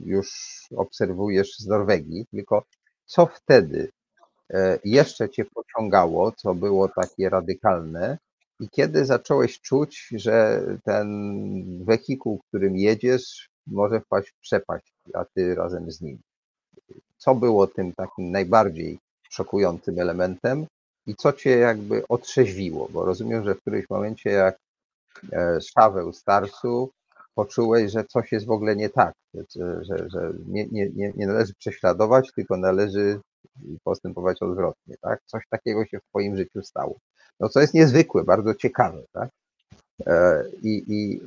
[0.05, 0.29] już
[0.75, 2.63] obserwujesz z Norwegii, tylko
[3.05, 3.91] co wtedy
[4.49, 8.17] e, jeszcze cię pociągało, co było takie radykalne,
[8.59, 11.07] i kiedy zacząłeś czuć, że ten
[11.85, 16.19] wehikuł, którym jedziesz, może wpaść w przepaść, a ty razem z nim?
[17.17, 20.65] Co było tym takim najbardziej szokującym elementem
[21.07, 22.87] i co cię jakby otrzeźwiło?
[22.91, 24.57] Bo rozumiem, że w którymś momencie, jak
[25.33, 26.91] e, Szaweł Starsu,
[27.35, 31.53] poczułeś, że coś jest w ogóle nie tak, że, że, że nie, nie, nie należy
[31.53, 33.19] prześladować, tylko należy
[33.83, 34.95] postępować odwrotnie.
[35.01, 35.19] Tak?
[35.25, 36.99] Coś takiego się w Twoim życiu stało
[37.41, 39.29] no co jest niezwykłe, bardzo ciekawe, tak?
[40.07, 41.21] E, I, I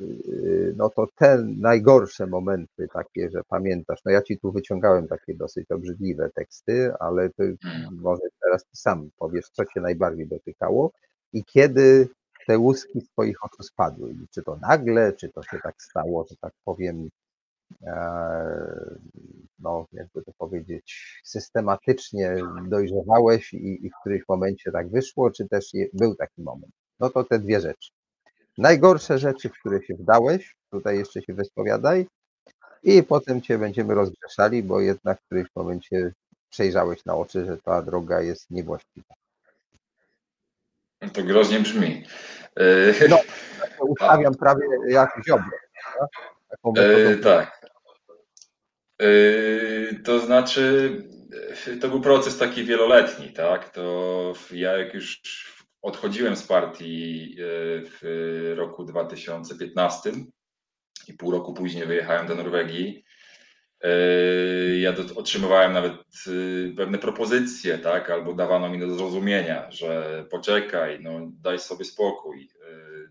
[0.77, 5.71] no to te najgorsze momenty takie, że pamiętasz, no ja ci tu wyciągałem takie dosyć
[5.71, 7.57] obrzydliwe teksty, ale ty
[7.91, 10.91] może teraz ty sam powiesz, co cię najbardziej dotykało
[11.33, 12.09] i kiedy
[12.47, 14.15] te łuski z Twoich oczu spadły?
[14.31, 17.09] Czy to nagle, czy to się tak stało, że tak powiem,
[17.83, 18.95] e,
[19.59, 22.35] no jakby to powiedzieć, systematycznie
[22.69, 26.71] dojrzewałeś i, i w którymś momencie tak wyszło, czy też był taki moment?
[26.99, 27.94] No to te dwie rzeczy.
[28.57, 32.07] Najgorsze rzeczy, w które się wdałeś, tutaj jeszcze się wyspowiadaj,
[32.83, 36.11] i potem Cię będziemy rozgrzeszali, bo jednak w którymś momencie
[36.49, 39.15] przejrzałeś na oczy, że ta droga jest niewłaściwa.
[41.13, 42.05] To groźnie brzmi.
[43.09, 43.19] No,
[43.79, 45.57] ustawiam prawie jak ziobro.
[45.99, 46.77] Tak?
[46.77, 47.69] E, tak.
[49.01, 49.07] E,
[50.03, 50.91] to znaczy,
[51.81, 53.69] to był proces taki wieloletni, tak?
[53.69, 55.21] To ja jak już
[55.85, 57.45] odchodziłem z partii e,
[57.85, 60.11] w roku 2015
[61.07, 63.05] i pół roku później wyjechałem do Norwegii,
[63.83, 65.93] Yy, ja otrzymywałem nawet
[66.27, 72.49] yy, pewne propozycje, tak, albo dawano mi do zrozumienia, że poczekaj, no daj sobie spokój,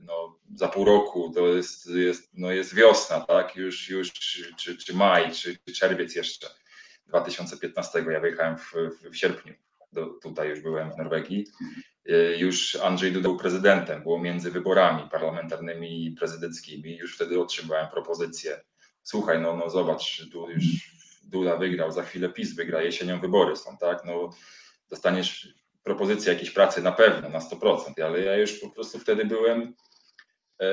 [0.01, 4.12] no za pół roku to jest, jest, no jest wiosna, tak, już, już
[4.56, 6.46] czy, czy maj, czy, czy czerwiec jeszcze
[7.06, 8.72] 2015, ja wyjechałem w,
[9.10, 9.55] w sierpniu,
[9.92, 11.46] do, tutaj już byłem w Norwegii,
[12.36, 18.60] już Andrzej Duda był prezydentem, było między wyborami parlamentarnymi i prezydenckimi, już wtedy otrzymywałem propozycję.
[19.02, 20.64] Słuchaj, no, no zobacz, tu już
[21.24, 24.31] Duda wygrał, za chwilę PiS wygra, jesienią wybory są, tak, no
[24.90, 29.74] dostaniesz propozycję jakiejś pracy na pewno, na 100%, ale ja już po prostu wtedy byłem
[30.59, 30.66] e,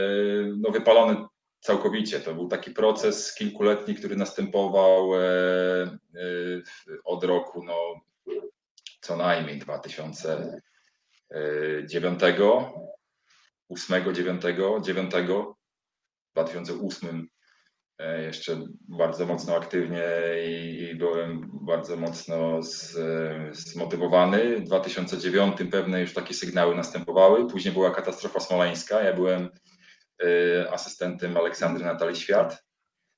[0.58, 1.26] no, wypalony
[1.60, 2.20] całkowicie.
[2.20, 5.90] To był taki proces kilkuletni, który następował e, e,
[7.04, 7.78] od roku no,
[9.02, 9.60] co najmniej
[11.32, 12.20] 2009,
[13.70, 14.42] 8, 9,
[14.84, 15.12] 9,
[16.34, 17.28] 2008
[18.02, 20.04] E, jeszcze bardzo mocno aktywnie
[20.48, 22.98] i, byłem bardzo mocno z,
[23.58, 24.58] zmotywowany.
[24.58, 27.48] W 2009 pewne już takie sygnały następowały.
[27.48, 29.04] Później była katastrofa smoleńska.
[29.04, 29.50] Ja byłem
[30.24, 32.64] e, asystentem Aleksandry Natalii Świat.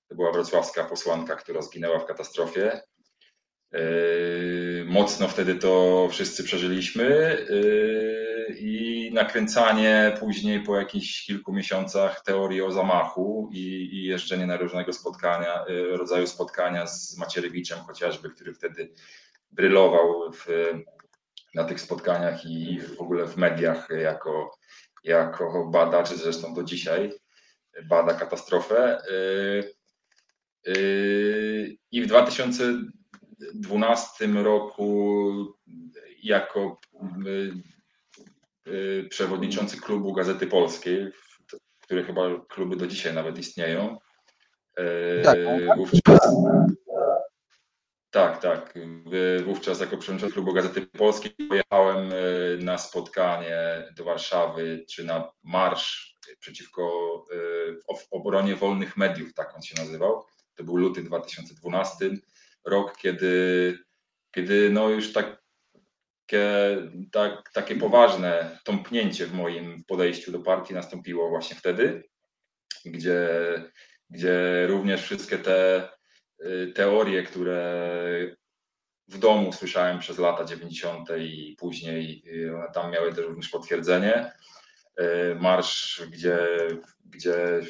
[0.10, 2.81] To była wrocławska posłanka, która zginęła w katastrofie.
[3.74, 3.80] E,
[4.86, 7.38] mocno wtedy to wszyscy przeżyliśmy
[8.60, 14.94] i nakręcanie później po jakichś kilku miesiącach teorii o zamachu i, i jeżdżenie na różnego
[14.94, 18.94] spotkania, y, rodzaju spotkania z Macierewiczem chociażby, który wtedy
[19.52, 20.48] brylował w,
[21.56, 24.58] na tych spotkaniach i w ogóle w mediach jako,
[25.04, 27.12] jako badacz, zresztą do dzisiaj
[27.86, 29.02] bada katastrofę.
[31.91, 32.08] I w
[33.53, 35.23] 2012 roku
[36.23, 36.80] jako
[38.68, 41.11] Y, przewodniczący klubu Gazety Polskiej,
[41.81, 43.97] które chyba kluby do dzisiaj nawet istnieją.
[44.80, 45.38] Y, tak,
[45.68, 45.77] tak.
[45.77, 46.35] Wówczas,
[48.11, 48.73] tak, tak.
[49.45, 53.57] Wówczas jako przewodniczący klubu Gazety Polskiej pojechałem y, na spotkanie
[53.97, 56.91] do Warszawy, czy na marsz przeciwko
[57.99, 60.26] w obronie wolnych mediów, tak on się nazywał.
[60.55, 62.10] To był luty 2012
[62.65, 63.77] rok, kiedy,
[64.31, 65.44] kiedy no już tak
[66.34, 66.77] takie,
[67.11, 72.03] tak, takie poważne tąpnięcie w moim podejściu do partii nastąpiło właśnie wtedy,
[72.85, 73.30] gdzie,
[74.10, 75.90] gdzie również wszystkie te
[76.45, 78.35] y, teorie, które
[79.07, 81.10] w domu słyszałem przez lata 90.
[81.19, 84.31] i później y, one tam miały też również potwierdzenie.
[84.99, 86.48] Y, marsz, gdzie,
[87.06, 87.61] gdzie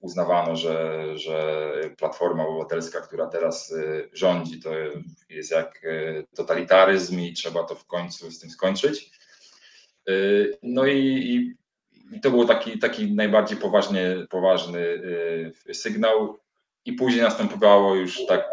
[0.00, 4.70] uznawano, że, że Platforma Obywatelska, która teraz y, rządzi, to
[5.28, 9.10] jest jak y, totalitaryzm i trzeba to w końcu z tym skończyć.
[10.62, 11.56] No i,
[12.12, 15.02] i to był taki, taki najbardziej poważnie, poważny
[15.72, 16.38] sygnał
[16.84, 18.48] i później następowało już tak,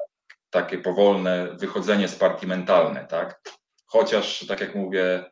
[0.50, 3.42] takie powolne wychodzenie z partii mentalne, tak?
[3.86, 5.24] Chociaż, tak jak mówię,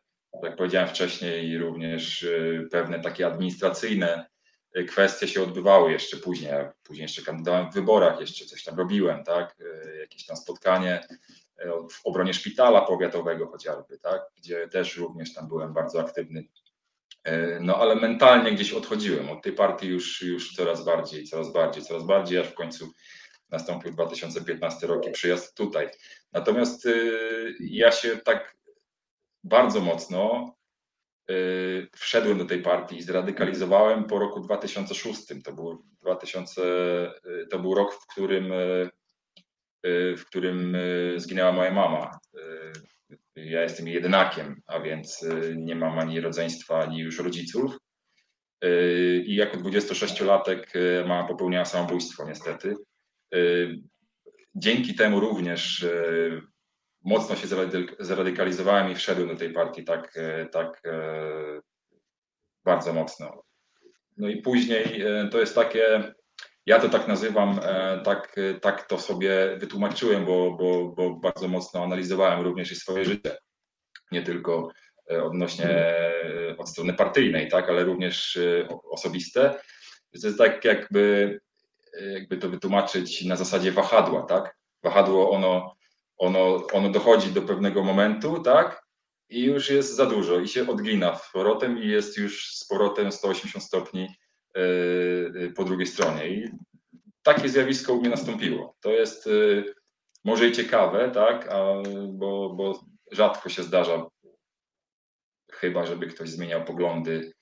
[0.42, 2.26] jak powiedziałem wcześniej, również
[2.70, 4.39] pewne takie administracyjne Y,
[4.88, 6.52] kwestie się odbywały jeszcze później.
[6.82, 9.56] Później jeszcze kandydowałem w wyborach, jeszcze coś tam robiłem, tak?
[9.60, 11.00] Y, jakieś tam spotkanie
[11.60, 14.22] y, w obronie szpitala powiatowego chociażby, tak?
[14.36, 16.44] Gdzie też również tam byłem bardzo aktywny.
[17.60, 22.06] No ale mentalnie gdzieś odchodziłem od tej partii już, już coraz bardziej, coraz bardziej, coraz
[22.06, 22.92] bardziej, aż w końcu
[23.50, 25.88] nastąpił 2015 rok i przyjazd tutaj.
[26.32, 26.88] Natomiast
[27.60, 28.56] ja się tak
[29.44, 30.59] bardzo mocno Y,
[31.96, 35.26] wszedłem do tej partii i zradykalizowałem po roku 2006.
[35.44, 38.90] To był, 2000, y, to był rok, w którym, y,
[40.16, 40.76] w którym
[41.16, 42.18] zginęła moja mama.
[43.36, 45.26] Ja jestem jedynakiem, a więc
[45.56, 47.76] nie mam ani rodzeństwa, ani już rodziców.
[49.24, 50.66] I jako 26-latek
[51.06, 52.74] mama popełniała samobójstwo, niestety.
[54.54, 55.86] Dzięki temu również
[57.04, 57.46] mocno się
[57.98, 61.60] zradykalizowałem i wszedłem do tej partii tak, e, tak, e,
[62.64, 63.42] bardzo mocno.
[64.16, 66.12] No i później to jest takie,
[66.66, 67.60] ja to tak nazywam,
[68.04, 73.36] tak, tak to sobie wytłumaczyłem, bo, bo, bo bardzo mocno analizowałem również i swoje życie.
[74.12, 74.70] Nie tylko
[75.22, 75.94] odnośnie
[76.58, 78.38] od strony partyjnej, tak, ale również
[78.90, 79.50] osobiste.
[80.20, 81.40] To jest tak jakby,
[82.12, 84.56] jakby to wytłumaczyć na zasadzie wahadła, tak?
[84.82, 85.76] Wahadło ono,
[86.20, 88.82] ono, ono dochodzi do pewnego momentu, tak?
[89.28, 93.12] I już jest za dużo i się odgina z powrotem i jest już z powrotem
[93.12, 94.08] 180 stopni
[94.56, 96.28] e, e, po drugiej stronie.
[96.28, 96.50] I
[97.22, 98.76] takie zjawisko u mnie nastąpiło.
[98.80, 99.30] To jest e,
[100.24, 101.48] może i ciekawe, tak?
[101.52, 102.80] A, bo, bo
[103.12, 104.06] rzadko się zdarza,
[105.52, 107.32] chyba żeby ktoś zmieniał poglądy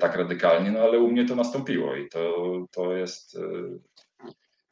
[0.00, 3.38] tak radykalnie, no ale u mnie to nastąpiło i to, to jest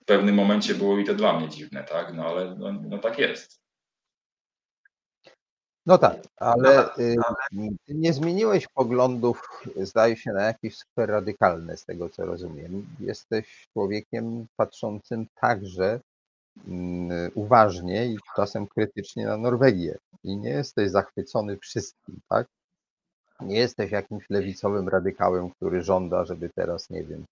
[0.07, 2.15] w pewnym momencie było i to dla mnie dziwne, tak?
[2.15, 3.61] No ale no, no tak jest.
[5.87, 7.17] No tak, ale y,
[7.89, 9.43] nie zmieniłeś poglądów,
[9.77, 12.87] zdaje się, na jakieś super radykalne, z tego co rozumiem.
[13.01, 16.01] Jesteś człowiekiem patrzącym także
[16.69, 19.99] mm, uważnie i czasem krytycznie na Norwegię.
[20.25, 22.47] I nie jesteś zachwycony wszystkim, tak?
[23.41, 27.25] Nie jesteś jakimś lewicowym radykałem, który żąda, żeby teraz, nie wiem,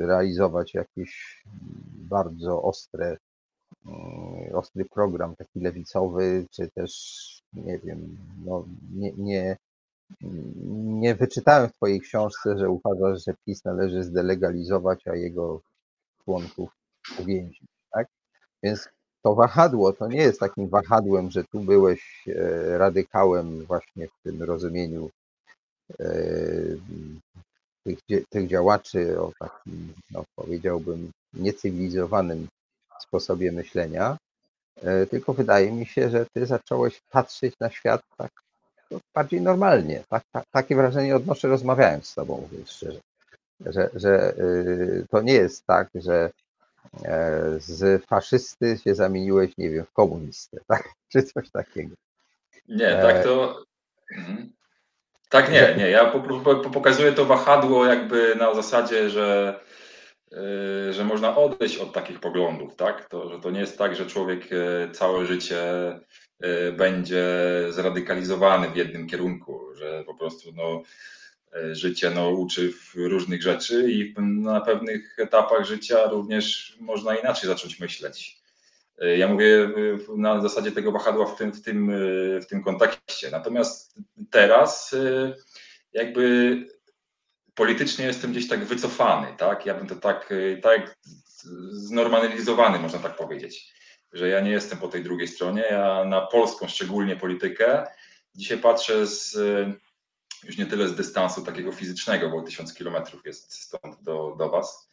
[0.00, 1.42] realizować jakieś
[2.10, 3.16] bardzo ostre
[3.86, 6.92] Mm, ostry program taki lewicowy, czy też
[7.52, 8.64] nie wiem, no
[8.94, 9.56] nie, nie,
[11.00, 15.60] nie wyczytałem w Twojej książce, że uważasz, że PiS należy zdelegalizować, a jego
[16.24, 16.70] członków
[17.20, 18.06] uwięzić, tak?
[18.62, 18.88] Więc
[19.22, 24.42] to wahadło to nie jest takim wahadłem, że tu byłeś e, radykałem właśnie w tym
[24.42, 25.10] rozumieniu
[26.00, 26.14] e,
[27.84, 27.98] tych,
[28.28, 32.48] tych działaczy o takim, no powiedziałbym, niecywilizowanym
[33.00, 34.16] sposobie myślenia,
[34.82, 38.30] e, tylko wydaje mi się, że ty zacząłeś patrzeć na świat tak
[38.90, 40.04] no, bardziej normalnie.
[40.08, 43.00] Tak, tak, takie wrażenie odnoszę rozmawiając z tobą, mówiąc szczerze.
[43.66, 46.30] Że, że y, to nie jest tak, że
[47.04, 50.88] e, z faszysty się zamieniłeś, nie wiem, w komunistę, tak?
[51.12, 51.94] Czy coś takiego.
[52.68, 53.62] Nie, tak e, to.
[54.18, 54.52] Mhm.
[55.28, 55.90] Tak, nie, nie.
[55.90, 56.12] Ja
[56.72, 59.54] pokazuję to wahadło jakby na zasadzie, że
[60.32, 63.08] Yy, że można odejść od takich poglądów, tak?
[63.08, 65.60] To, że to nie jest tak, że człowiek e, całe życie
[66.40, 67.26] e, będzie
[67.70, 70.82] zradykalizowany w jednym kierunku, że po prostu no,
[71.52, 77.80] e, życie no, uczy różnych rzeczy i na pewnych etapach życia również można inaczej zacząć
[77.80, 78.37] myśleć.
[79.16, 79.70] Ja mówię
[80.16, 81.92] na zasadzie tego wahadła w tym, w tym,
[82.42, 83.30] w tym kontekście.
[83.30, 83.94] Natomiast
[84.30, 84.94] teraz
[85.92, 86.56] jakby
[87.54, 89.66] politycznie jestem gdzieś tak wycofany, tak?
[89.66, 90.96] Ja bym to tak, tak
[91.70, 93.72] znormalizowany, można tak powiedzieć,
[94.12, 97.86] że ja nie jestem po tej drugiej stronie, ja na polską szczególnie politykę
[98.34, 99.36] dzisiaj patrzę z,
[100.44, 104.90] już nie tyle z dystansu takiego fizycznego, bo tysiąc kilometrów jest stąd do, do Was,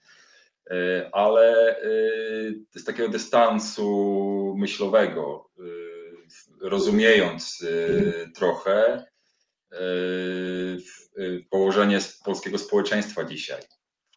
[1.12, 5.50] ale y, z takiego dystansu myślowego,
[6.62, 7.66] rozumiejąc
[8.36, 9.06] trochę,
[11.50, 13.62] położenie polskiego społeczeństwa dzisiaj,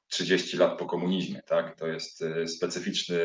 [0.08, 1.78] 30 lat po komunizmie, tak?
[1.78, 3.18] To jest e, specyficzny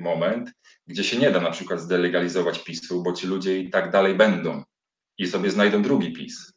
[0.00, 0.52] moment,
[0.86, 4.62] gdzie się nie da na przykład zdelegalizować PiSu, bo ci ludzie i tak dalej będą
[5.18, 6.52] i sobie znajdą drugi PiS.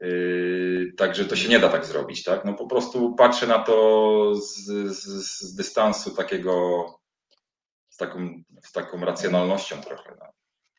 [0.00, 2.44] Yy, także to się nie da tak zrobić, tak?
[2.44, 5.04] No po prostu patrzę na to z, z,
[5.42, 6.84] z dystansu takiego,
[7.88, 10.16] z taką, z taką racjonalnością trochę.
[10.20, 10.26] No.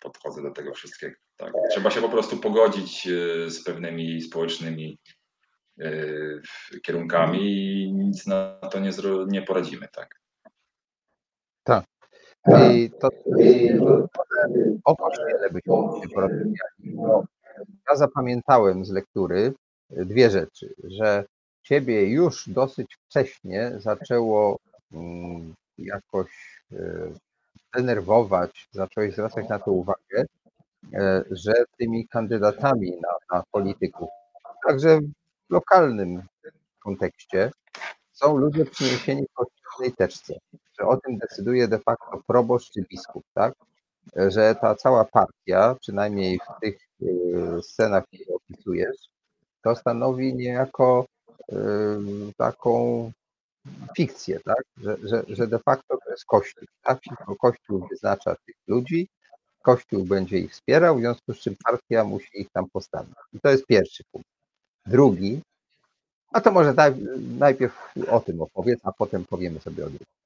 [0.01, 1.15] Podchodzę do tego wszystkiego.
[1.37, 1.53] Tak?
[1.71, 4.99] Trzeba się po prostu pogodzić e, z pewnymi społecznymi
[5.81, 6.41] Y,
[6.83, 8.91] kierunkami i nic na to nie,
[9.27, 10.21] nie poradzimy, tak.
[11.63, 11.85] Tak.
[12.71, 13.09] I to
[14.83, 16.97] o kościele byśmy się porozmawiali.
[17.89, 19.53] Ja zapamiętałem z lektury
[19.89, 21.25] dwie rzeczy, że
[21.63, 24.57] ciebie już dosyć wcześnie zaczęło
[24.91, 27.13] mm, jakoś y,
[27.75, 30.25] denerwować, zacząłeś zwracać na to uwagę,
[30.93, 34.09] e, że tymi kandydatami na, na polityków,
[34.67, 34.99] także
[35.49, 36.23] lokalnym
[36.83, 37.51] kontekście
[38.11, 40.33] są ludzie przyniesieni w kościelnej teczce,
[40.79, 43.53] że o tym decyduje de facto proboszcz czy biskup, tak?
[44.15, 48.97] Że ta cała partia, przynajmniej w tych y, scenach, które opisujesz,
[49.63, 51.05] to stanowi niejako
[51.51, 51.55] y,
[52.37, 53.11] taką
[53.97, 54.63] fikcję, tak?
[54.77, 56.63] Że, że, że de facto to jest Kościół.
[56.83, 56.99] Tak?
[57.41, 59.07] Kościół wyznacza tych ludzi,
[59.61, 63.15] Kościół będzie ich wspierał, w związku z czym partia musi ich tam postawić.
[63.33, 64.29] I to jest pierwszy punkt.
[64.85, 65.41] Drugi,
[66.33, 66.73] a to może
[67.37, 70.18] najpierw o tym opowiedz, a potem powiemy sobie o drugim.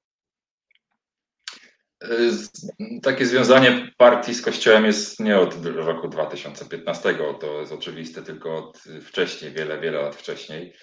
[3.03, 8.83] Takie związanie partii z Kościołem jest nie od roku 2015, to jest oczywiste, tylko od
[9.01, 10.73] wcześniej, wiele, wiele lat wcześniej.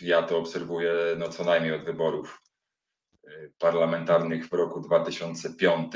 [0.00, 2.42] Ja to obserwuję no, co najmniej od wyborów
[3.58, 5.92] parlamentarnych w roku 2005,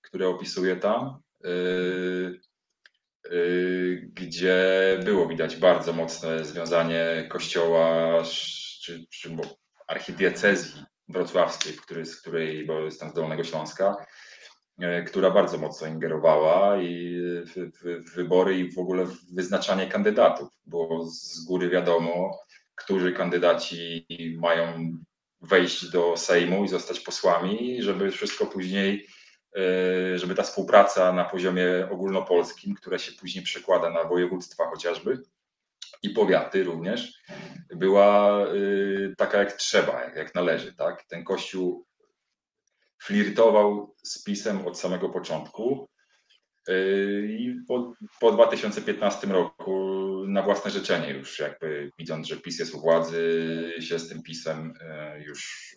[0.00, 1.20] które opisuję tam,
[4.12, 8.22] gdzie było widać bardzo mocne związanie Kościoła
[8.82, 9.36] czy, czy
[9.86, 14.06] archidiecezji wrocławskiej, który, z której, bo jestem z Dolnego Śląska,
[14.78, 19.86] e, która bardzo mocno ingerowała i w, w, w, wybory i w ogóle w wyznaczanie
[19.86, 22.38] kandydatów, bo z góry wiadomo,
[22.74, 24.06] którzy kandydaci
[24.38, 24.92] mają
[25.40, 29.06] wejść do Sejmu i zostać posłami, żeby wszystko później,
[29.56, 35.22] e, żeby ta współpraca na poziomie ogólnopolskim, która się później przekłada na województwa chociażby,
[36.02, 37.22] i powiaty również,
[37.76, 40.72] była y, taka jak trzeba, jak, należy.
[40.74, 41.04] Tak?
[41.04, 41.86] Ten kościół
[43.02, 45.88] flirtował z PiSem od samego początku
[46.68, 52.74] y, i po, po 2015 roku na własne życzenie już jakby widząc, że PiS jest
[52.74, 54.72] u władzy, się z tym PiSem
[55.16, 55.70] y, już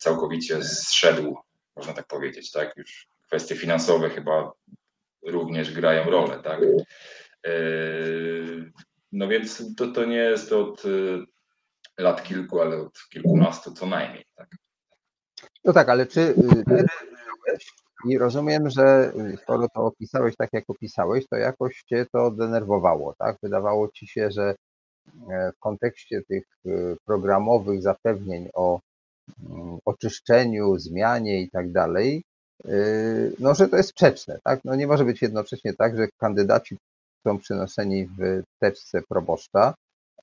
[0.00, 1.36] całkowicie zszedł,
[1.76, 2.76] można tak powiedzieć, tak?
[2.76, 4.52] Już kwestie finansowe chyba
[5.22, 6.60] również grają rolę, tak?
[7.46, 8.72] Yy,
[9.12, 11.24] no więc to, to nie jest od y,
[11.98, 14.24] lat kilku, ale od kilkunastu co najmniej.
[14.36, 14.48] Tak?
[15.64, 16.34] No tak, ale czy y,
[18.08, 19.12] i rozumiem, że
[19.42, 23.36] skoro to opisałeś tak, jak opisałeś, to jakoś cię to denerwowało, tak?
[23.42, 24.54] Wydawało ci się, że
[25.56, 26.44] w kontekście tych
[27.04, 28.80] programowych zapewnień o
[29.50, 32.24] mm, oczyszczeniu, zmianie i tak dalej,
[33.38, 34.60] no, że to jest sprzeczne, tak?
[34.64, 36.76] No nie może być jednocześnie tak, że kandydaci
[37.26, 39.74] są przenoszeni w teczce proboszcza,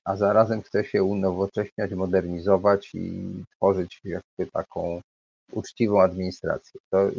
[0.04, 5.00] a zarazem chce się unowocześniać, modernizować i tworzyć jakby taką
[5.52, 6.80] uczciwą administrację.
[6.90, 7.10] To,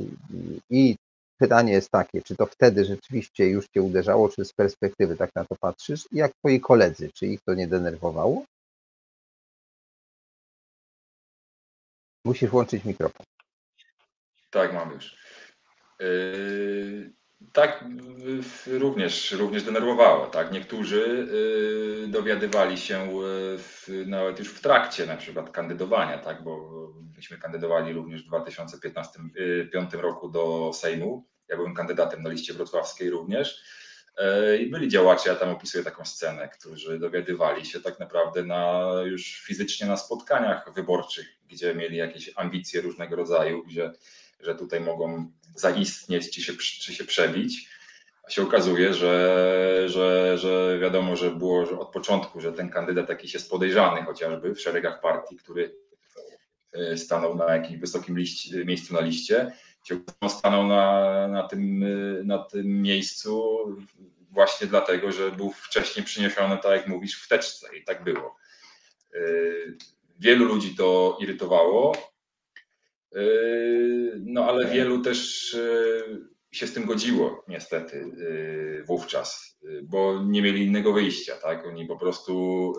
[0.70, 0.96] I
[1.38, 5.46] pytanie jest takie, czy to wtedy rzeczywiście już Cię uderzało, czy z perspektywy tak na
[5.46, 6.08] to patrzysz?
[6.12, 8.46] I jak Twoi koledzy, czy ich to nie denerwowało?
[12.26, 13.26] Musisz włączyć mikrofon.
[14.50, 15.18] Tak, mam już.
[16.00, 17.14] Yy,
[17.54, 17.86] tak,
[18.68, 20.28] również, również denerwowało.
[20.28, 20.52] Tak?
[20.52, 21.28] Niektórzy
[22.06, 23.10] y, dowiadywali się
[23.90, 26.44] y, nawet już w trakcie na przykład kandydowania, tak?
[26.44, 26.70] bo
[27.16, 31.28] myśmy kandydowali również w 2015 y, roku do Sejmu.
[31.48, 33.64] Ja byłem kandydatem na liście wrocławskiej również.
[34.60, 39.42] I byli działacze, ja tam opisuję taką scenę, którzy dowiadywali się tak naprawdę na, już
[39.46, 43.92] fizycznie na spotkaniach wyborczych, gdzie mieli jakieś ambicje różnego rodzaju, gdzie
[44.40, 47.70] że tutaj mogą zaistnieć czy się, czy się przebić.
[48.24, 53.10] A się okazuje, że, że, że wiadomo, że było że od początku, że ten kandydat
[53.10, 55.76] jakiś jest podejrzany chociażby w szeregach partii, który
[56.74, 59.52] e, stanął na jakimś wysokim liście, miejscu na liście,
[60.28, 61.86] stanął na, na, tym,
[62.26, 63.58] na tym miejscu
[64.32, 68.36] właśnie dlatego, że był wcześniej przyniesiony, tak jak mówisz, w teczce i tak było.
[69.14, 69.20] E,
[70.20, 71.96] wielu ludzi to irytowało,
[74.20, 80.66] no ale wielu też yy, się z tym godziło niestety yy, wówczas, bo nie mieli
[80.66, 81.68] innego wyjścia, tak?
[81.68, 82.74] Oni po prostu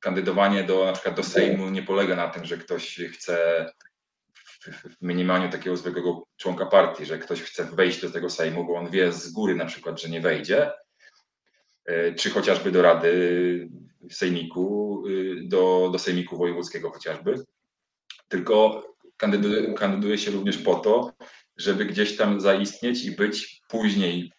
[0.00, 3.66] kandydowanie do na przykład do Sejmu nie polega na tym, że ktoś chce
[5.00, 8.90] w minimaniu takiego zwykłego członka partii, że ktoś chce wejść do tego Sejmu, bo on
[8.90, 10.70] wie z góry na przykład, że nie wejdzie,
[12.18, 13.68] czy chociażby do Rady
[14.10, 15.02] Sejmiku,
[15.42, 17.44] do, do Sejmiku Wojewódzkiego chociażby,
[18.32, 18.84] tylko
[19.76, 21.12] kandyduje, się również po to,
[21.56, 24.32] żeby gdzieś tam zaistnieć i być później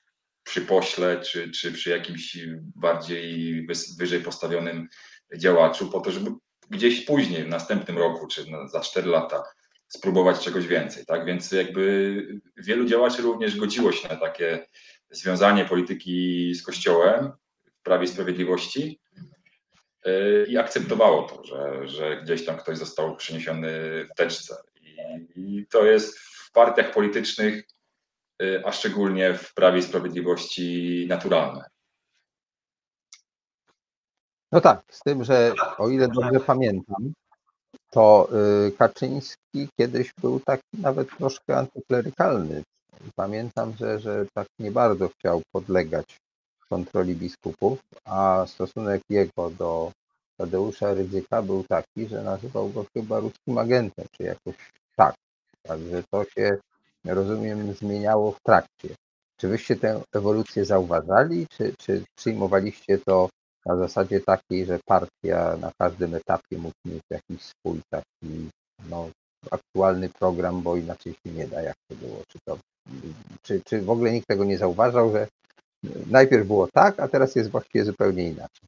[0.43, 2.37] przy pośle czy, czy przy jakimś
[2.75, 3.67] bardziej
[3.99, 4.87] wyżej postawionym
[5.37, 6.31] działaczu, po to, żeby
[6.69, 9.43] gdzieś później, w następnym roku czy za 4 lata
[9.87, 11.05] spróbować czegoś więcej.
[11.05, 14.67] Tak więc jakby wielu działaczy również godziło się na takie
[15.09, 17.31] związanie polityki z Kościołem
[17.79, 18.99] w Prawie Sprawiedliwości,
[20.47, 23.69] i akceptowało to, że, że gdzieś tam ktoś został przeniesiony
[24.05, 24.55] w teczce.
[25.35, 27.63] I, to jest w partiach politycznych,
[28.41, 31.65] y, a szczególnie w Prawie i Sprawiedliwości naturalne.
[34.51, 37.13] No tak, z tym, że o ile dobrze pamiętam,
[37.91, 38.29] to
[38.67, 42.63] y, Kaczyński kiedyś był taki nawet troszkę antyklerykalny.
[43.15, 46.17] Pamiętam, że, że tak nie bardzo chciał podlegać
[46.69, 49.91] kontroli biskupów, a stosunek jego do
[50.37, 54.55] Tadeusza Rydzyka był taki, że nazywał go chyba ruskim agentem, czy jakoś
[54.95, 55.15] tak.
[55.63, 56.57] Także to się,
[57.05, 58.89] rozumiem, zmieniało w trakcie.
[59.37, 63.29] Czy wyście tę ewolucję zauważali, czy, czy przyjmowaliście to
[63.65, 68.49] na zasadzie takiej, że partia na każdym etapie mógł mieć jakiś swój taki
[69.51, 72.21] aktualny program, bo inaczej się nie da, jak to było.
[72.27, 72.57] Czy, to,
[73.41, 75.27] czy, czy w ogóle nikt tego nie zauważał, że
[76.09, 78.67] najpierw było tak, a teraz jest właściwie zupełnie inaczej?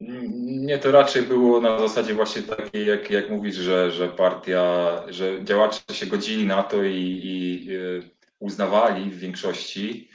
[0.00, 5.44] Nie, to raczej było na zasadzie właśnie takiej, jak, jak mówisz, że, że partia, że
[5.44, 10.10] działacze się godzili na to i, i y, uznawali w większości,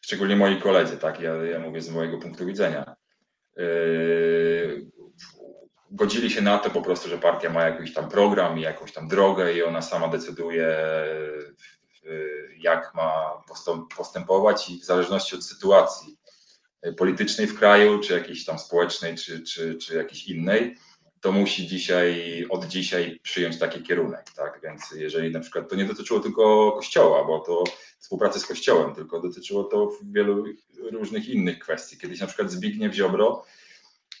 [0.00, 2.96] szczególnie moi koledzy, tak, ja, ja mówię z mojego punktu widzenia,
[3.56, 4.86] yy,
[5.90, 9.08] godzili się na to po prostu, że partia ma jakiś tam program i jakąś tam
[9.08, 10.76] drogę i ona sama decyduje,
[12.58, 13.42] jak ma
[13.96, 16.16] postępować i w zależności od sytuacji
[16.96, 20.76] politycznej w kraju, czy jakiejś tam społecznej, czy, czy, czy jakiejś innej,
[21.20, 24.60] to musi dzisiaj, od dzisiaj przyjąć taki kierunek, tak?
[24.62, 27.64] Więc jeżeli na przykład to nie dotyczyło tylko kościoła, bo to
[27.98, 30.44] współpracy z kościołem, tylko dotyczyło to wielu
[30.92, 31.98] różnych innych kwestii.
[31.98, 33.44] Kiedyś na przykład Zbigniew Ziobro,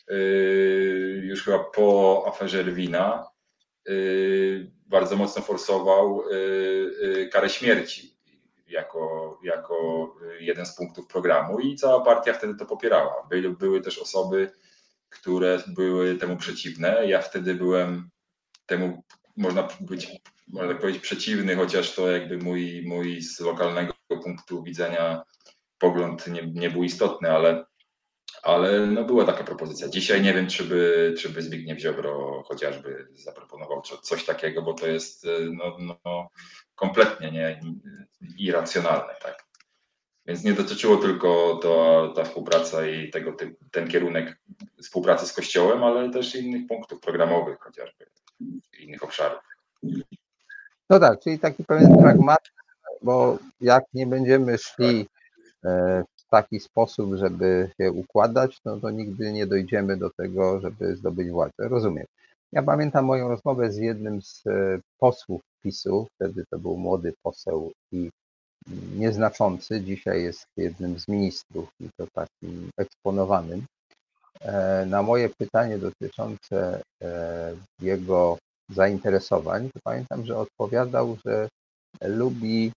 [0.08, 3.26] yy, już chyba po aferze Rwina,
[4.90, 8.16] bardzo mocno forsował yy, karę śmierci
[8.68, 10.08] jako, jako
[10.40, 13.26] jeden z punktów programu i cała partia wtedy to popierała.
[13.30, 14.52] Były, były też osoby,
[15.10, 17.06] które były temu przeciwne.
[17.06, 18.10] Ja wtedy byłem
[18.66, 19.02] temu,
[19.36, 20.08] można być,
[20.48, 25.22] można powiedzieć, przeciwny, chociaż to jakby mój, mój z lokalnego punktu widzenia
[25.78, 27.64] pogląd nie, nie był istotny, ale,
[28.42, 29.88] ale no była taka propozycja.
[29.88, 34.86] Dzisiaj nie wiem, czy by, czy by Zbigniew Ziobro chociażby zaproponował coś takiego, bo to
[34.86, 36.28] jest no, no,
[36.74, 37.60] kompletnie nie,
[38.38, 39.14] irracjonalne.
[39.22, 39.44] Tak?
[40.26, 43.36] Więc nie dotyczyło tylko to, ta współpraca i tego,
[43.70, 44.38] ten kierunek
[44.82, 48.06] współpracy z Kościołem, ale też innych punktów programowych, chociażby
[48.78, 49.40] innych obszarów.
[50.90, 52.54] No tak, czyli taki pewien pragmatyzm,
[53.02, 55.08] bo jak nie będziemy szli
[55.64, 60.96] e, w taki sposób, żeby się układać, no to nigdy nie dojdziemy do tego, żeby
[60.96, 61.68] zdobyć władzę.
[61.68, 62.06] Rozumiem.
[62.52, 67.72] Ja pamiętam moją rozmowę z jednym z e, posłów PiSu, wtedy to był młody poseł
[67.92, 68.10] i
[68.96, 73.64] nieznaczący, dzisiaj jest jednym z ministrów i to takim eksponowanym.
[74.40, 78.38] E, na moje pytanie dotyczące e, jego
[78.68, 81.48] zainteresowań, to pamiętam, że odpowiadał, że
[82.02, 82.72] lubi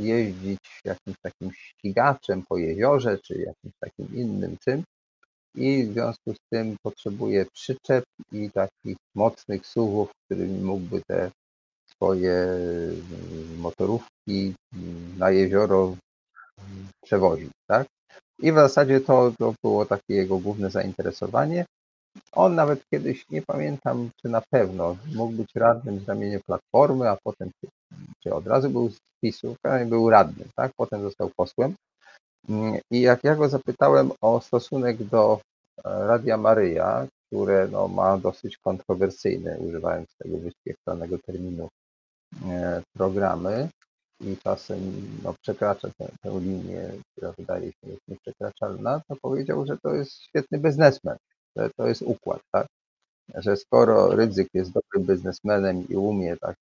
[0.00, 4.82] jeździć jakimś takim ścigaczem po jeziorze, czy jakimś takim innym czym
[5.56, 11.30] i w związku z tym potrzebuje przyczep i takich mocnych suwów, którymi mógłby te
[11.86, 14.54] swoje mm, motorówki
[15.18, 15.96] na jezioro
[17.04, 17.86] przewozić, tak?
[18.38, 21.64] I w zasadzie to, to było takie jego główne zainteresowanie.
[22.32, 27.16] On nawet kiedyś, nie pamiętam czy na pewno, mógł być radnym z ramienia Platformy, a
[27.24, 27.50] potem,
[28.22, 29.56] czy od razu był z PiSu,
[29.86, 30.72] był radnym, tak?
[30.76, 31.74] Potem został posłem.
[32.90, 35.40] I jak ja go zapytałem o stosunek do
[35.84, 41.68] e, Radia Maryja, które no, ma dosyć kontrowersyjne, używając tego wyświetlonego terminu,
[42.44, 43.68] E, programy
[44.20, 44.78] i czasem
[45.22, 50.58] no, przekracza tę, tę linię, która wydaje się nieprzekraczalna, to powiedział, że to jest świetny
[50.58, 51.16] biznesmen,
[51.76, 52.66] to jest układ, tak?
[53.34, 56.56] Że skoro Rydzyk jest dobrym biznesmenem i umie tak,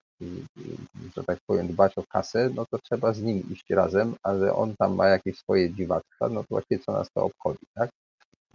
[1.15, 4.53] że tak powiem, dbać o kasę, no to trzeba z nim iść razem, a że
[4.53, 7.89] on tam ma jakieś swoje dziwactwa, no to właściwie co nas to obchodzi, tak?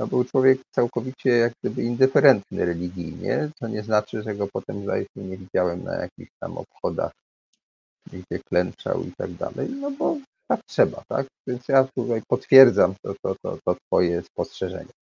[0.00, 5.02] to był człowiek całkowicie jak gdyby indyferentny religijnie, co nie znaczy, że go potem zdaje
[5.04, 7.12] się nie widziałem na jakichś tam obchodach,
[8.12, 10.16] gdzie klęczał i tak dalej, no bo
[10.48, 11.26] tak trzeba, tak?
[11.46, 14.92] Więc ja tutaj potwierdzam to, to, to, to twoje spostrzeżenie.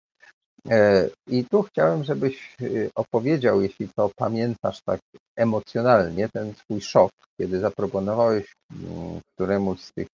[0.71, 5.01] E, I tu chciałem, żebyś y, opowiedział, jeśli to pamiętasz tak
[5.37, 7.11] emocjonalnie, ten swój szok,
[7.41, 10.09] kiedy zaproponowałeś mm, któremuś z tych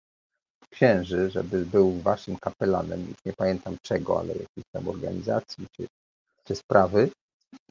[0.71, 5.87] księży, żeby był waszym kapelanem, nie pamiętam czego, ale jakiejś tam organizacji czy,
[6.45, 7.09] czy sprawy.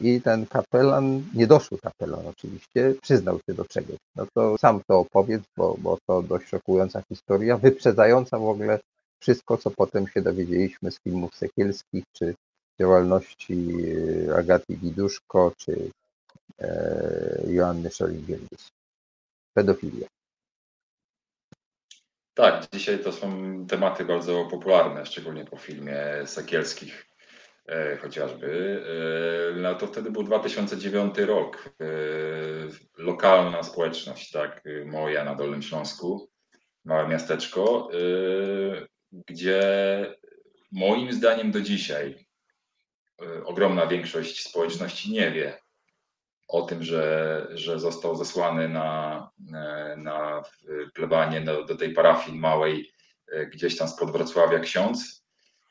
[0.01, 3.97] I ten kapelan, niedoszły kapelan oczywiście, przyznał się do czegoś.
[4.15, 8.79] No to sam to opowiedz, bo, bo to dość szokująca historia, wyprzedzająca w ogóle
[9.19, 12.35] wszystko, co potem się dowiedzieliśmy z filmów sekielskich, czy
[12.79, 13.67] działalności
[14.29, 15.91] e, Agaty Widuszko, czy
[16.59, 18.71] e, Joanny Szolin-Gielgus.
[19.53, 20.07] Pedofilia.
[22.33, 23.27] Tak, dzisiaj to są
[23.67, 27.05] tematy bardzo popularne, szczególnie po filmie Sekielskich
[27.67, 28.83] e, chociażby.
[29.55, 31.69] No to wtedy był 2009 rok.
[32.97, 36.29] Lokalna społeczność, tak, moja na Dolnym Śląsku,
[36.85, 37.89] małe miasteczko,
[39.11, 39.61] gdzie
[40.71, 42.22] moim zdaniem do dzisiaj
[43.45, 45.63] ogromna większość społeczności nie wie,
[46.47, 49.29] o tym, że, że został zesłany na,
[49.97, 50.43] na
[50.93, 52.93] plebanie do, do tej parafii małej
[53.31, 55.25] e, gdzieś tam spod Wrocławia ksiądz,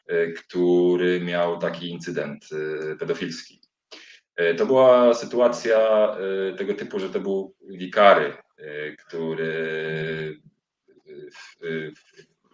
[0.06, 3.62] e, który miał taki incydent e, pedofilski.
[4.59, 6.16] To była sytuacja
[6.59, 8.36] tego typu, że to był wikary,
[8.98, 10.40] który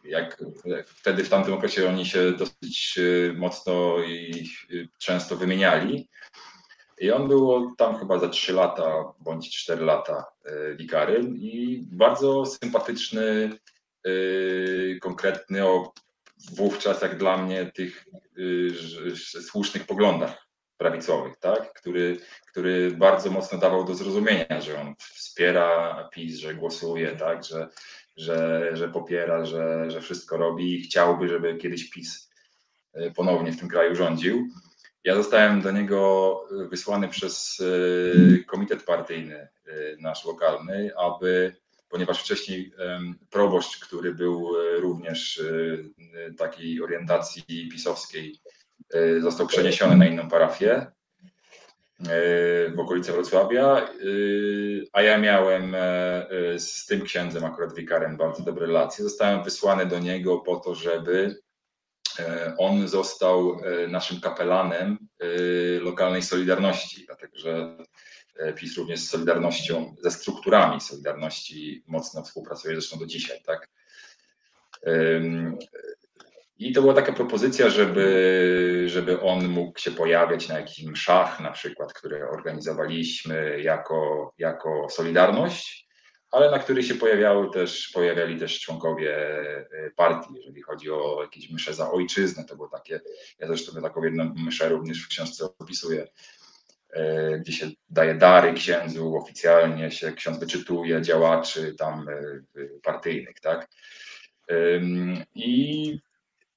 [0.08, 0.42] jak
[0.86, 2.98] wtedy w tamtym okresie oni się dosyć
[3.34, 4.48] mocno i
[4.98, 6.08] często wymieniali.
[7.00, 10.24] I on był tam chyba za 3 lata bądź 4 lata
[10.76, 13.50] wikarym i bardzo sympatyczny,
[15.00, 15.92] konkretny o
[16.52, 18.04] wówczas jak dla mnie tych
[19.48, 21.72] słusznych poglądach prawicowych, tak?
[21.72, 27.44] który, który bardzo mocno dawał do zrozumienia, że on wspiera PiS, że głosuje, tak?
[27.44, 27.68] że,
[28.18, 32.30] że, że popiera, że, że wszystko robi i chciałby, żeby kiedyś PiS
[33.16, 34.48] ponownie w tym kraju rządził.
[35.04, 36.40] Ja zostałem do niego
[36.70, 37.62] wysłany przez
[38.46, 39.48] komitet partyjny
[40.00, 41.56] nasz lokalny, aby
[41.88, 42.72] ponieważ wcześniej
[43.30, 45.42] proboszcz, który był również
[46.38, 48.40] takiej orientacji pisowskiej,
[49.20, 50.86] został przeniesiony na inną parafię
[52.74, 53.88] w okolice Wrocławia,
[54.92, 55.76] a ja miałem
[56.58, 59.04] z tym księdzem, akurat wikarem, bardzo dobre relacje.
[59.04, 61.40] Zostałem wysłany do niego po to, żeby
[62.58, 64.98] on został naszym kapelanem
[65.80, 67.76] lokalnej Solidarności, dlatego że
[68.56, 73.68] PiS również z Solidarnością, ze strukturami Solidarności mocno współpracuje, zresztą do dzisiaj, tak.
[76.58, 81.50] I to była taka propozycja, żeby, żeby on mógł się pojawiać na jakimś mszach, na
[81.50, 85.88] przykład, które organizowaliśmy jako, jako Solidarność,
[86.30, 89.16] ale na których się pojawiały też, pojawiali też członkowie
[89.96, 93.00] partii, jeżeli chodzi o jakieś msze za ojczyznę, to było takie,
[93.38, 96.06] ja zresztą taką jedną mszę również w książce opisuję,
[97.40, 102.06] gdzie się daje dary księdzu, oficjalnie się ksiądz wyczytuje działaczy tam
[102.82, 103.68] partyjnych, tak.
[105.34, 105.98] I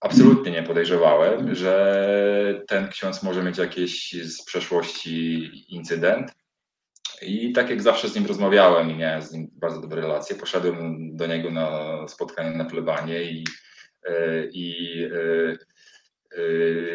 [0.01, 6.31] absolutnie nie podejrzewałem, że ten ksiądz może mieć jakiś z przeszłości incydent.
[7.21, 10.97] I tak jak zawsze z nim rozmawiałem i miałem z nim bardzo dobre relacje, poszedłem
[11.15, 13.43] do niego na spotkanie na plebanie i,
[14.53, 14.95] i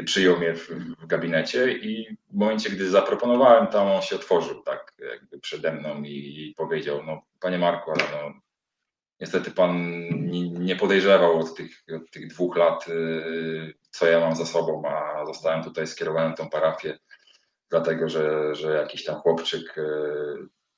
[0.05, 0.69] przyjął mnie w,
[1.01, 6.03] w, gabinecie i w momencie, gdy zaproponowałem tam, on się otworzył tak jakby przede mną
[6.03, 8.41] i powiedział, no panie Marku, ale no,
[9.21, 9.93] niestety pan
[10.53, 12.85] nie, podejrzewał od tych, od tych dwóch lat,
[13.91, 16.99] co ja mam za sobą, a zostałem tutaj, skierowałem tą parafię,
[17.71, 19.75] dlatego że, że jakiś tam chłopczyk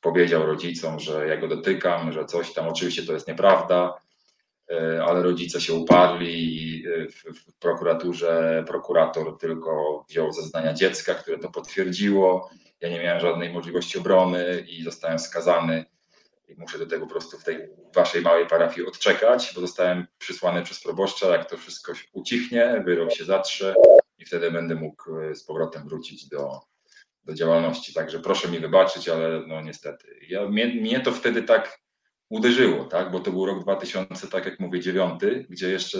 [0.00, 3.94] powiedział rodzicom, że ja go dotykam, że coś tam, oczywiście to jest nieprawda,
[5.06, 12.50] ale rodzice się uparli i w prokuraturze prokurator tylko wziął zeznania dziecka, które to potwierdziło.
[12.80, 15.84] Ja nie miałem żadnej możliwości obrony i zostałem skazany.
[16.56, 20.82] Muszę do tego po prostu w tej waszej małej parafii odczekać, bo zostałem przysłany przez
[20.82, 21.26] proboszcza.
[21.28, 23.74] Jak to wszystko ucichnie, wyrok się zatrze
[24.18, 25.04] i wtedy będę mógł
[25.34, 26.60] z powrotem wrócić do,
[27.24, 27.94] do działalności.
[27.94, 30.20] Także proszę mi wybaczyć, ale no niestety.
[30.28, 31.80] Ja, mnie, mnie to wtedy tak
[32.28, 33.10] uderzyło, tak?
[33.10, 35.98] bo to był rok 2000, tak jak mówię, dziewiąty, gdzie jeszcze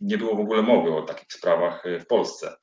[0.00, 2.56] nie było w ogóle mowy o takich sprawach w Polsce.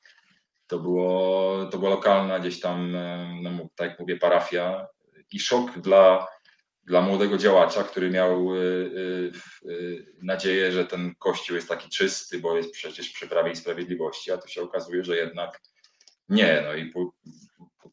[0.67, 2.97] To, było, to była lokalna gdzieś tam,
[3.41, 4.87] no, tak jak mówię, parafia
[5.31, 6.27] i szok dla,
[6.89, 8.47] dla młodego działacza, który miał
[10.21, 14.37] nadzieję, że ten kościół jest taki czysty, bo jest przecież przy Prawie i Sprawiedliwości, a
[14.37, 15.59] tu się okazuje, że jednak
[16.29, 16.61] nie.
[16.65, 16.93] No i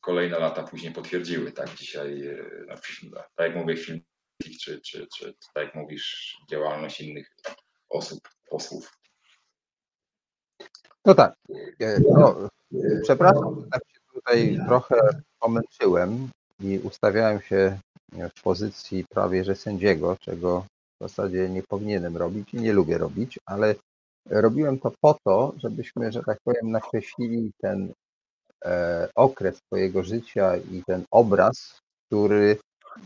[0.01, 2.23] kolejne lata później potwierdziły, tak dzisiaj,
[3.02, 4.01] no, tak jak mówię, film
[4.60, 7.28] czy, czy, czy tak jak mówisz, działalność innych
[7.89, 8.20] osób,
[8.51, 8.98] posłów.
[11.05, 11.35] No tak.
[11.81, 12.48] E, no,
[13.02, 14.97] przepraszam, że tak się tutaj trochę
[15.39, 16.28] pomęczyłem
[16.60, 17.78] i ustawiałem się
[18.12, 20.66] w pozycji prawie że sędziego, czego
[21.00, 23.74] w zasadzie nie powinienem robić i nie lubię robić, ale
[24.30, 27.92] robiłem to po to, żebyśmy, że tak powiem, nakreślili ten
[28.64, 32.58] e, okres twojego życia i ten obraz, który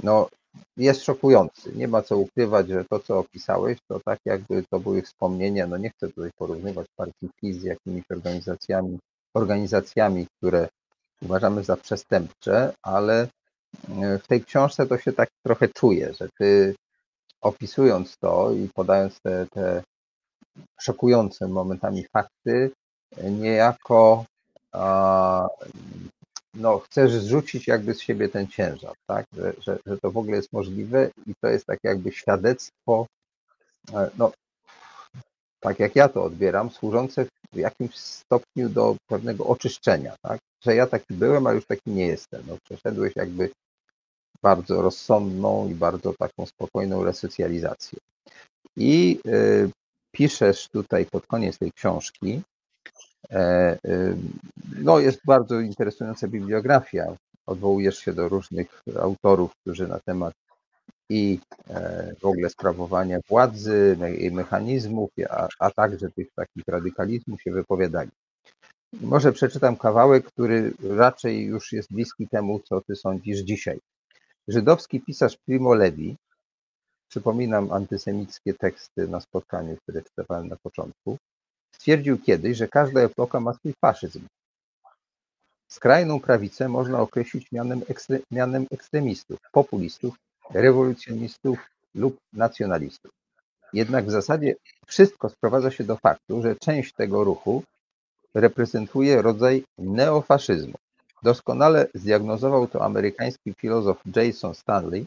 [0.03, 0.29] no,
[0.77, 1.73] jest szokujący.
[1.75, 5.77] Nie ma co ukrywać, że to, co opisałeś, to tak jakby to były wspomnienia, no
[5.77, 8.99] nie chcę tutaj porównywać partii PiS z jakimiś organizacjami,
[9.35, 10.69] organizacjami, które
[11.23, 13.29] uważamy za przestępcze, ale
[14.23, 16.75] w tej książce to się tak trochę czuje, że ty
[17.41, 19.83] opisując to i podając te, te
[20.81, 22.71] szokujące momentami fakty,
[23.23, 24.25] niejako
[24.73, 25.49] a,
[26.55, 29.27] no, chcesz zrzucić jakby z siebie ten ciężar, tak?
[29.33, 33.07] Że, że, że to w ogóle jest możliwe i to jest tak jakby świadectwo,
[33.95, 34.33] e, no,
[35.61, 40.41] tak jak ja to odbieram, służące w jakimś stopniu do pewnego oczyszczenia, tak?
[40.65, 42.43] Że ja taki byłem, a już taki nie jestem.
[42.47, 43.51] No, przeszedłeś jakby
[44.43, 47.99] bardzo rozsądną i bardzo taką spokojną resocjalizację.
[48.77, 49.71] I y,
[50.13, 52.43] piszesz tutaj pod koniec tej książki,
[54.79, 57.17] No, jest bardzo interesująca bibliografia.
[57.47, 60.35] Odwołujesz się do różnych autorów, którzy na temat
[61.11, 61.41] i
[62.21, 63.97] w ogóle sprawowania władzy,
[64.33, 68.11] mechanizmów, a, a także tych takich radykalizmów się wypowiadali.
[68.93, 73.79] Może przeczytam kawałek, który raczej już jest bliski temu, co ty sądzisz dzisiaj.
[74.49, 76.17] Żydowski pisarz Primo Levi,
[77.09, 81.17] przypominam antysemickie teksty na spotkaniu, które czytałem na początku,
[81.75, 84.27] stwierdził kiedyś, że każda epoka ma swój faszyzm.
[85.73, 90.15] Skrajną prawicę można określić mianem, ekstre, mianem ekstremistów, populistów,
[90.53, 91.59] rewolucjonistów
[91.95, 93.11] lub nacjonalistów.
[93.73, 94.55] Jednak w zasadzie
[94.87, 97.63] wszystko sprowadza się do faktu, że część tego ruchu
[98.35, 100.75] reprezentuje rodzaj neofaszyzmu.
[101.23, 105.07] Doskonale zdiagnozował to amerykański filozof Jason Stanley,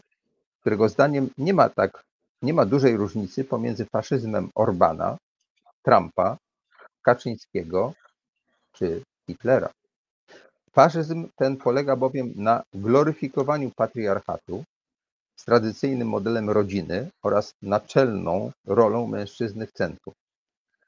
[0.62, 2.04] którego zdaniem nie ma tak
[2.44, 5.18] nie ma dużej różnicy pomiędzy faszyzmem Orbana,
[5.84, 6.38] Trumpa,
[7.02, 7.94] Kaczyńskiego
[8.74, 9.70] czy Hitlera.
[10.72, 14.64] Faszyzm ten polega bowiem na gloryfikowaniu patriarchatu
[15.36, 20.16] z tradycyjnym modelem rodziny oraz naczelną rolą mężczyzny w centrum.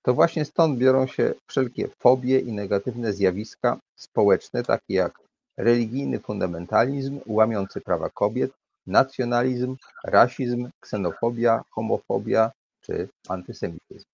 [0.01, 5.19] To właśnie stąd biorą się wszelkie fobie i negatywne zjawiska społeczne, takie jak
[5.57, 8.51] religijny fundamentalizm łamiący prawa kobiet,
[8.87, 12.51] nacjonalizm, rasizm, ksenofobia, homofobia
[12.81, 14.05] czy antysemityzm.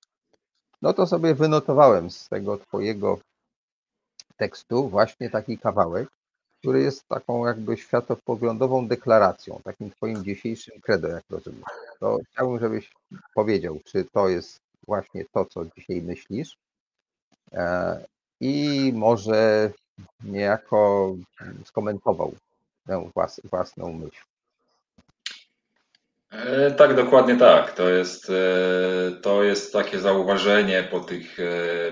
[0.82, 3.20] No to sobie wynotowałem z tego Twojego
[4.38, 6.10] tekstu właśnie taki kawałek,
[6.61, 11.63] który jest taką jakby światopoglądową deklaracją, takim Twoim dzisiejszym credo, jak rozumiem.
[11.99, 12.91] To chciałbym, żebyś
[13.35, 16.57] powiedział, czy to jest właśnie to, co dzisiaj myślisz
[17.53, 18.05] e,
[18.39, 19.71] i może
[20.23, 21.13] niejako
[21.65, 22.33] skomentował
[22.88, 23.09] tę
[23.43, 24.23] własną myśl.
[26.31, 27.73] E, tak, dokładnie tak.
[27.73, 31.38] To jest, e, to jest takie zauważenie po, tych,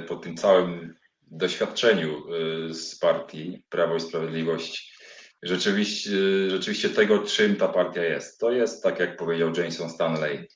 [0.08, 0.99] po tym całym
[1.32, 2.24] doświadczeniu
[2.70, 5.00] z partii Prawo i Sprawiedliwość.
[5.44, 6.10] Rzeczywiście,
[6.50, 8.40] rzeczywiście tego, czym ta partia jest.
[8.40, 10.48] To jest, tak jak powiedział Jameson Stanley,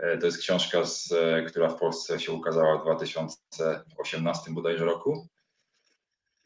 [0.00, 1.14] E, to jest książka, z,
[1.48, 5.28] która w Polsce się ukazała w 2018 bodajże roku,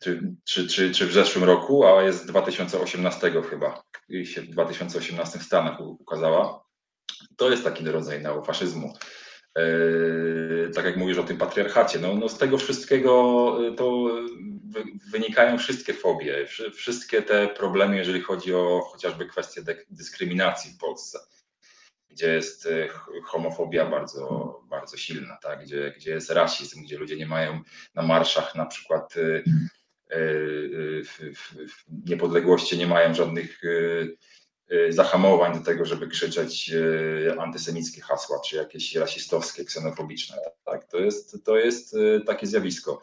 [0.03, 4.51] czy, czy, czy, czy w zeszłym roku, a jest z 2018 chyba, i się w
[4.51, 6.65] 2018 w Stanach ukazała.
[7.37, 8.95] To jest taki rodzaj neofaszyzmu.
[9.57, 14.09] Yy, tak jak mówisz o tym patriarchacie, no, no z tego wszystkiego to
[15.11, 21.19] wynikają wszystkie fobie, wszystkie te problemy, jeżeli chodzi o chociażby kwestię dyskryminacji w Polsce
[22.15, 22.69] gdzie jest
[23.25, 25.65] homofobia bardzo, bardzo silna, tak?
[25.65, 27.61] gdzie, gdzie jest rasizm, gdzie ludzie nie mają
[27.95, 29.15] na marszach na przykład
[31.05, 33.61] w, w, w niepodległości nie mają żadnych
[34.89, 36.73] zahamowań do tego, żeby krzyczeć
[37.39, 40.37] antysemickie hasła, czy jakieś rasistowskie, ksenofobiczne.
[40.65, 40.85] Tak?
[40.85, 41.97] To, jest, to jest
[42.27, 43.03] takie zjawisko.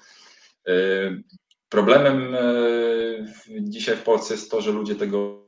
[1.69, 2.35] Problemem
[3.59, 5.45] dzisiaj w Polsce jest to, że ludzie tego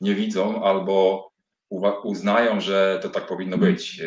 [0.00, 1.30] nie widzą albo
[2.02, 3.72] uznają, że to tak powinno mhm.
[3.72, 4.02] być,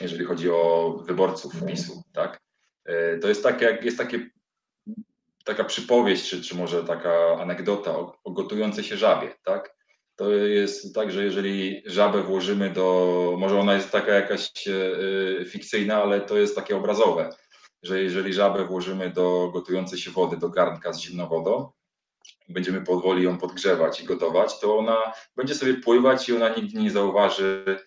[0.00, 1.72] jeżeli chodzi o wyborców mhm.
[1.72, 2.40] PiSu, tak?
[3.20, 4.30] To jest takie, jest takie,
[5.44, 9.81] taka przypowieść, czy, czy może taka anegdota o, o gotującej się żabie, tak?
[10.22, 16.02] To jest tak, że jeżeli żabę włożymy do, może ona jest taka jakaś e, fikcyjna,
[16.02, 17.30] ale to jest takie obrazowe,
[17.82, 21.70] że jeżeli żabę włożymy do gotującej się wody, do garnka z zimną wodą,
[22.48, 26.90] będziemy powoli ją podgrzewać i gotować, to ona będzie sobie pływać i ona nigdy nie
[26.90, 27.78] zauważy,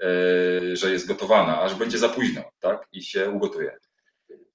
[0.00, 2.88] e, że jest gotowana, aż będzie za późno, tak?
[2.92, 3.78] I się ugotuje.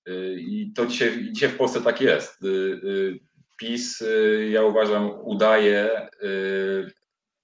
[0.07, 2.43] E, I to dzisiaj, dzisiaj w Polsce tak jest.
[2.43, 2.47] E,
[3.59, 4.03] PiS,
[4.49, 6.09] ja uważam, udaje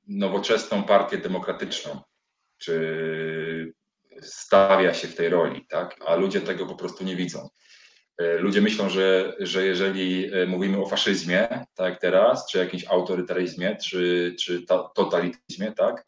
[0.07, 2.01] nowoczesną partię demokratyczną,
[2.57, 3.73] czy
[4.21, 5.95] stawia się w tej roli, tak?
[6.05, 7.49] A ludzie tego po prostu nie widzą.
[8.17, 13.77] E, ludzie myślą, że, że jeżeli e, mówimy o faszyzmie, tak teraz, czy jakimś autorytaryzmie,
[13.83, 14.65] czy, czy
[14.95, 16.05] totalitaryzmie, tak,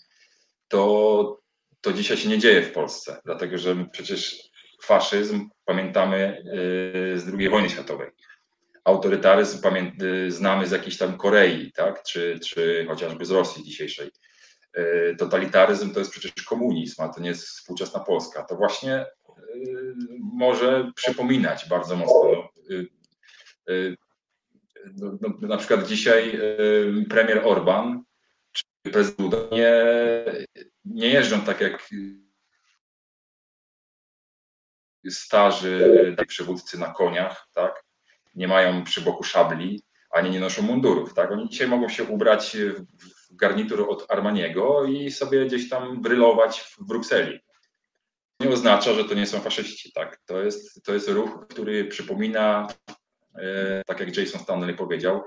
[0.67, 1.39] to,
[1.81, 4.49] to dzisiaj się nie dzieje w Polsce, dlatego że przecież
[4.83, 8.11] faszyzm pamiętamy e, z II wojny światowej.
[8.87, 9.61] Autorytaryzm
[10.27, 14.11] znamy z jakiejś tam Korei, tak, czy, czy chociażby z Rosji dzisiejszej.
[15.17, 18.43] Totalitaryzm to jest przecież komunizm, a to nie jest współczesna Polska.
[18.43, 19.05] To właśnie
[20.19, 22.49] może przypominać bardzo mocno.
[22.71, 22.87] Y,
[23.69, 23.97] y,
[24.95, 28.03] no, no, na przykład dzisiaj y, premier Orban
[28.51, 29.85] czy prezydent nie,
[30.85, 31.89] nie jeżdżą tak jak
[35.09, 37.86] starzy przywódcy na koniach, tak?
[38.37, 41.31] Nie mają przy boku szabli, ani nie noszą mundurów, tak?
[41.31, 42.57] Oni dzisiaj mogą się ubrać
[43.29, 47.39] w garnitur od Armaniego i sobie gdzieś tam brylować w Brukseli
[48.39, 50.21] nie oznacza, że to nie są faszyści, tak?
[50.25, 52.67] To jest, to jest ruch, który przypomina,
[53.35, 55.23] e, tak jak Jason Stanley powiedział,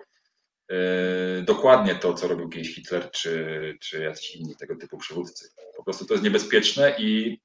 [0.70, 5.49] e, dokładnie to, co robił kiedyś Hitler czy, czy jacyś inni tego typu przywódcy.
[5.77, 7.41] Po prostu to jest niebezpieczne i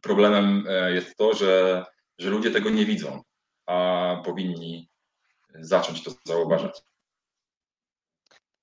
[0.00, 1.84] problemem e, jest to, że,
[2.18, 3.22] że ludzie tego nie widzą,
[3.66, 4.88] a powinni
[5.54, 6.82] zacząć to zauważać.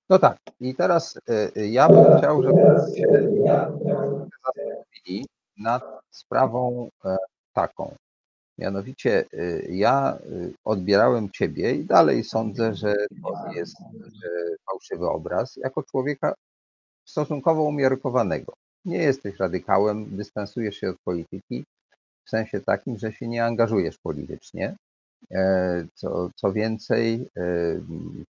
[0.10, 1.20] No tak, i teraz
[1.56, 3.08] ja bym chciał, żebyśmy się
[4.32, 5.26] zastanowili
[5.58, 7.18] nad sprawą e,
[7.54, 7.96] taką.
[8.58, 13.76] Mianowicie y, ja y, odbierałem Ciebie i dalej sądzę, że to jest
[14.72, 16.34] fałszywy obraz, jako człowieka
[17.06, 18.54] stosunkowo umiarkowanego.
[18.86, 21.66] Nie jesteś radykałem, dystansujesz się od polityki
[22.26, 24.76] w sensie takim, że się nie angażujesz politycznie.
[25.32, 27.30] E, co, co więcej,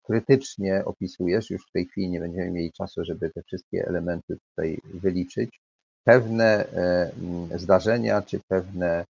[0.03, 4.80] krytycznie opisujesz, już w tej chwili nie będziemy mieli czasu, żeby te wszystkie elementy tutaj
[4.94, 5.60] wyliczyć,
[6.03, 6.65] pewne
[7.56, 9.06] zdarzenia, czy pewne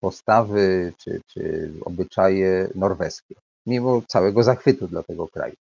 [0.00, 3.34] postawy, czy, czy obyczaje norweskie,
[3.66, 5.54] mimo całego zachwytu dla tego kraju.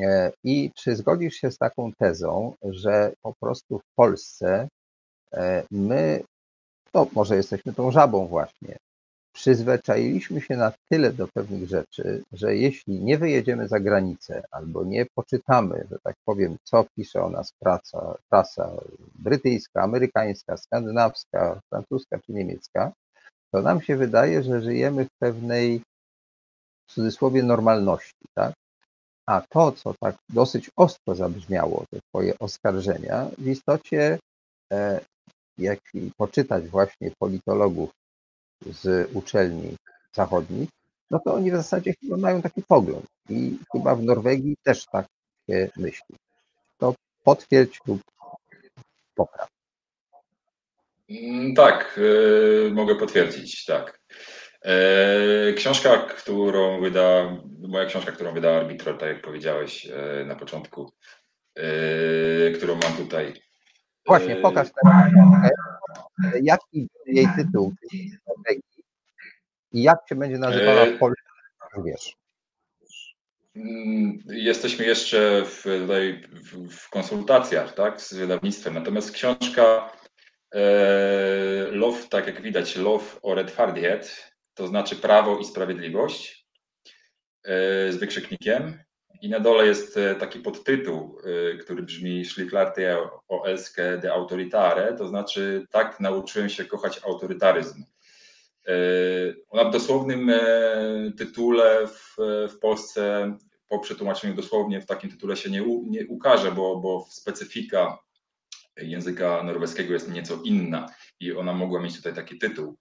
[0.00, 4.68] E, I czy zgodzisz się z taką tezą, że po prostu w Polsce
[5.32, 6.22] e, my,
[6.94, 8.76] no może jesteśmy tą żabą właśnie,
[9.38, 15.06] przyzwyczailiśmy się na tyle do pewnych rzeczy, że jeśli nie wyjedziemy za granicę albo nie
[15.14, 18.70] poczytamy, że tak powiem, co pisze o nas praca, prasa
[19.14, 22.92] brytyjska, amerykańska, skandynawska, francuska czy niemiecka,
[23.52, 25.82] to nam się wydaje, że żyjemy w pewnej
[26.88, 28.54] w cudzysłowie normalności, tak?
[29.26, 34.18] A to, co tak dosyć ostro zabrzmiało, te twoje oskarżenia, w istocie,
[34.72, 35.00] e,
[35.58, 35.78] jak
[36.16, 37.90] poczytać właśnie politologów
[38.66, 39.76] z uczelni
[40.12, 40.68] zachodnich,
[41.10, 45.06] no to oni w zasadzie chyba mają taki pogląd i chyba w Norwegii też tak
[45.50, 46.16] się myśli.
[46.78, 46.94] To
[47.24, 48.00] potwierdź lub
[49.14, 49.48] popraw.
[51.10, 54.00] Mm, tak, yy, mogę potwierdzić, tak.
[54.64, 57.36] Yy, książka, którą wyda,
[57.68, 60.92] moja książka, którą wyda Arbitro, tak jak powiedziałeś yy, na początku,
[62.56, 63.34] którą mam tutaj.
[64.06, 65.12] Właśnie, pokaż teraz
[66.42, 67.74] jaki jej tytuł
[69.72, 71.22] i jak się będzie nazywała w Polsce,
[71.84, 72.16] wiesz.
[73.56, 76.22] Mm, jesteśmy jeszcze w, tutaj
[76.70, 79.92] w konsultacjach tak, z wydawnictwem, natomiast książka
[80.54, 80.60] e,
[81.70, 86.46] Love, tak jak widać, Love or Rättfärdighet, to znaczy prawo i sprawiedliwość
[87.44, 88.78] e, z wykrzyknikiem.
[89.22, 91.18] I na dole jest e, taki podtytuł,
[91.60, 97.84] który brzmi Schlichtarte o Elske de Autoritare, to znaczy tak nauczyłem się kochać autorytaryzm.
[99.48, 100.32] Ona w dosłownym
[101.18, 102.16] tytule w,
[102.48, 103.32] w Polsce
[103.68, 107.98] po przetłumaczeniu dosłownie w takim tytule się nie, u, nie ukaże, bo, bo specyfika
[108.76, 110.86] języka norweskiego jest nieco inna
[111.20, 112.76] i ona mogła mieć tutaj taki tytuł.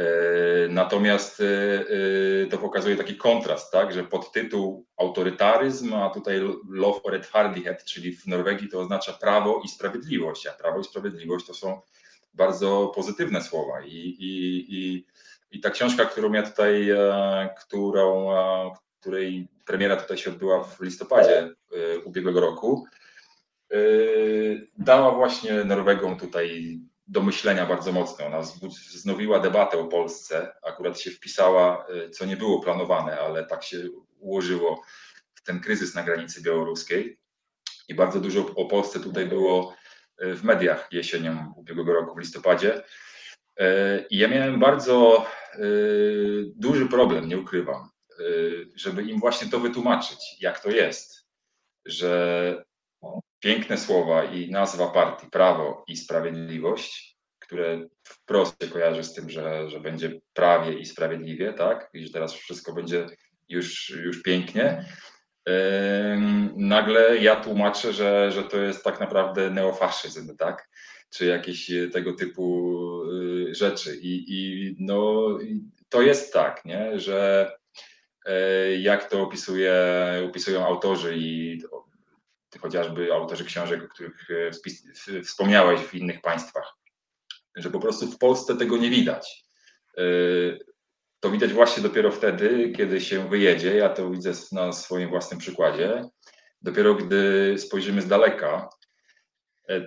[0.00, 1.44] E, natomiast e,
[2.42, 8.16] e, to pokazuje taki kontrast, tak, że podtytuł autorytaryzm, a tutaj love or rättfärdighet, czyli
[8.16, 11.80] w Norwegii to oznacza prawo i sprawiedliwość, a prawo i sprawiedliwość to są
[12.34, 13.80] bardzo pozytywne słowa.
[13.80, 15.06] I, i, i,
[15.50, 16.88] i ta książka, którą ja tutaj,
[17.60, 18.30] którą,
[19.00, 21.54] której premiera tutaj się odbyła w listopadzie
[22.04, 22.86] ubiegłego roku,
[24.78, 28.26] dała właśnie Norwegom tutaj do myślenia bardzo mocno.
[28.26, 28.40] Ona
[28.92, 33.88] wznowiła debatę o Polsce, akurat się wpisała, y, co nie było planowane, ale tak się
[34.18, 34.82] ułożyło
[35.34, 37.18] w ten kryzys na granicy białoruskiej.
[37.88, 39.74] I bardzo dużo o Polsce tutaj było
[40.18, 42.82] w mediach jesienią ubiegłego roku, w listopadzie.
[44.10, 45.26] I ja miałem bardzo
[46.56, 51.26] duży problem, nie ukrywam, Y, żeby im właśnie to wytłumaczyć, jak to jest,
[51.84, 52.64] że
[53.40, 59.70] piękne słowa i nazwa partii Prawo i Sprawiedliwość, które wprost się kojarzy z tym, że,
[59.70, 63.06] że będzie prawie i sprawiedliwie, tak, i że teraz wszystko będzie
[63.48, 64.84] już, już pięknie.
[66.56, 70.68] Nagle ja tłumaczę, że, że to jest tak naprawdę neofaszyzm, tak?
[71.10, 72.72] Czy jakieś tego typu
[73.04, 73.96] y, rzeczy.
[73.96, 75.26] I, i no,
[75.88, 77.00] to jest tak, nie?
[77.00, 77.50] że
[78.26, 79.74] E, jak to opisuje,
[80.28, 81.62] opisują autorzy i
[82.58, 86.76] chociażby autorzy książek, o których e, wspomniałeś w innych państwach,
[87.56, 89.44] że po prostu w Polsce tego nie widać.
[89.98, 90.02] E,
[91.20, 93.76] to widać właśnie dopiero wtedy, kiedy się wyjedzie.
[93.76, 96.04] Ja to widzę na swoim własnym przykładzie.
[96.62, 98.68] Dopiero gdy spojrzymy z daleka,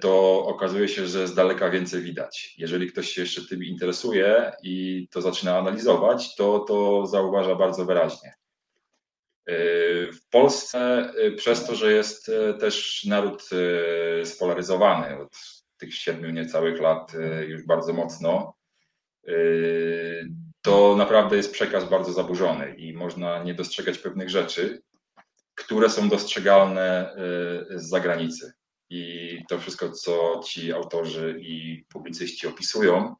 [0.01, 2.55] to okazuje się, że z daleka więcej widać.
[2.57, 8.33] Jeżeli ktoś się jeszcze tym interesuje i to zaczyna analizować, to, to zauważa bardzo wyraźnie.
[10.13, 13.49] W Polsce, przez to, że jest też naród
[14.23, 15.37] spolaryzowany od
[15.77, 17.11] tych siedmiu niecałych lat
[17.47, 18.55] już bardzo mocno,
[20.61, 24.81] to naprawdę jest przekaz bardzo zaburzony i można nie dostrzegać pewnych rzeczy,
[25.55, 27.15] które są dostrzegalne
[27.75, 28.53] z zagranicy.
[28.89, 33.15] I to wszystko, co ci autorzy i publicyści opisują,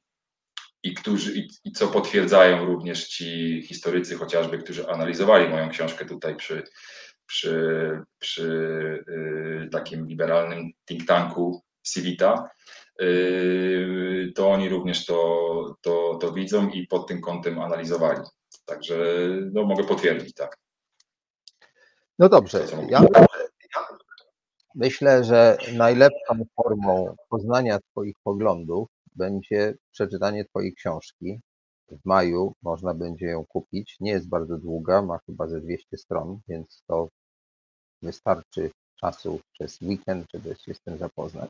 [0.84, 6.35] i, którzy, i, i co potwierdzają również ci historycy, chociażby, którzy analizowali moją książkę tutaj
[6.35, 6.64] przy,
[7.26, 8.43] przy, przy
[9.07, 12.49] y, takim liberalnym think tanku Civita,
[13.01, 18.22] y, to oni również to, to, to widzą i pod tym kątem analizowali.
[18.65, 20.57] Także no, mogę potwierdzić, tak.
[22.19, 22.65] No dobrze.
[22.89, 23.05] Ja
[24.76, 31.40] myślę, że najlepszą formą poznania Twoich poglądów będzie przeczytanie Twojej książki.
[31.91, 33.98] W maju można będzie ją kupić.
[33.99, 37.10] Nie jest bardzo długa, ma chyba ze 200 stron, więc to
[38.02, 38.72] wystarczy
[39.02, 41.49] czasu przez weekend, żeby się z tym zapoznać.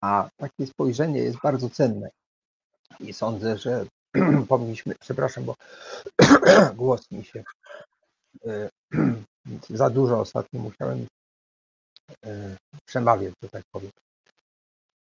[0.00, 2.10] A takie spojrzenie jest bardzo cenne.
[3.00, 3.86] I sądzę, że
[4.48, 5.54] powinniśmy, przepraszam, bo
[6.74, 7.44] głos mi się
[8.46, 8.68] y,
[9.70, 11.06] za dużo ostatnio musiałem
[12.26, 13.90] y, przemawiać, że tak powiem.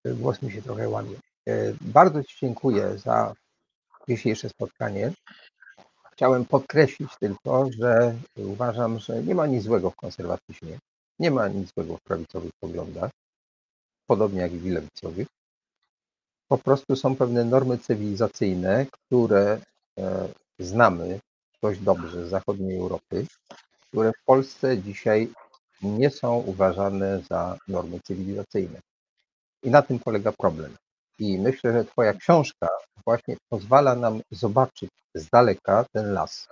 [0.05, 1.15] Głos mi się trochę łamie.
[1.47, 3.33] Y, bardzo Ci dziękuję za
[4.09, 5.11] dzisiejsze spotkanie.
[6.13, 10.79] Chciałem podkreślić tylko, że uważam, że nie ma nic złego w konserwatyzmie,
[11.19, 13.11] nie ma nic złego w prawicowych poglądach,
[14.07, 15.27] podobnie jak i w lewicowych.
[16.47, 19.59] Po prostu są pewne normy cywilizacyjne, które
[19.97, 20.27] e,
[20.59, 21.19] znamy
[21.61, 23.25] dość dobrze z zachodniej Europy,
[23.89, 25.29] które w Polsce dzisiaj
[25.81, 28.79] nie są uważane za normy cywilizacyjne.
[29.63, 30.75] I na tym polega problem.
[31.19, 32.67] I myślę, że Twoja książka
[33.05, 36.47] właśnie pozwala nam zobaczyć z daleka ten las.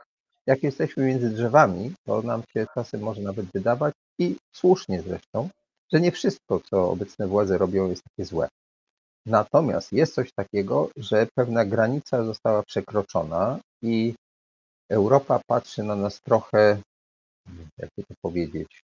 [0.47, 5.49] Jak jesteśmy między drzewami, to nam się czasem może nawet wydawać, i słusznie zresztą,
[5.93, 8.47] że nie wszystko, co obecne władze robią, jest takie złe.
[9.25, 14.13] Natomiast jest coś takiego, że pewna granica została przekroczona i
[14.89, 16.77] Europa patrzy na nas trochę,
[17.77, 18.83] jakby to powiedzieć,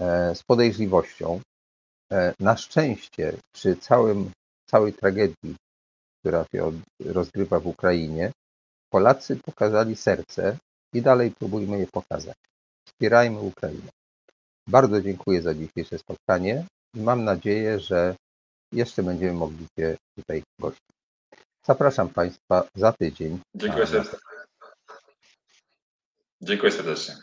[0.00, 1.40] e, z podejrzliwością.
[2.12, 4.30] E, na szczęście przy całym
[4.72, 5.56] całej tragedii,
[6.20, 6.72] która się
[7.04, 8.32] rozgrywa w Ukrainie,
[8.92, 10.58] Polacy pokazali serce
[10.94, 12.36] i dalej próbujmy je pokazać.
[12.88, 13.90] Wspierajmy Ukrainę.
[14.68, 18.16] Bardzo dziękuję za dzisiejsze spotkanie i mam nadzieję, że
[18.72, 20.96] jeszcze będziemy mogli się tutaj gościć.
[21.66, 23.40] Zapraszam Państwa za tydzień.
[23.54, 24.18] Dziękuję serdecznie.
[26.40, 27.14] Dziękuję serdecznie.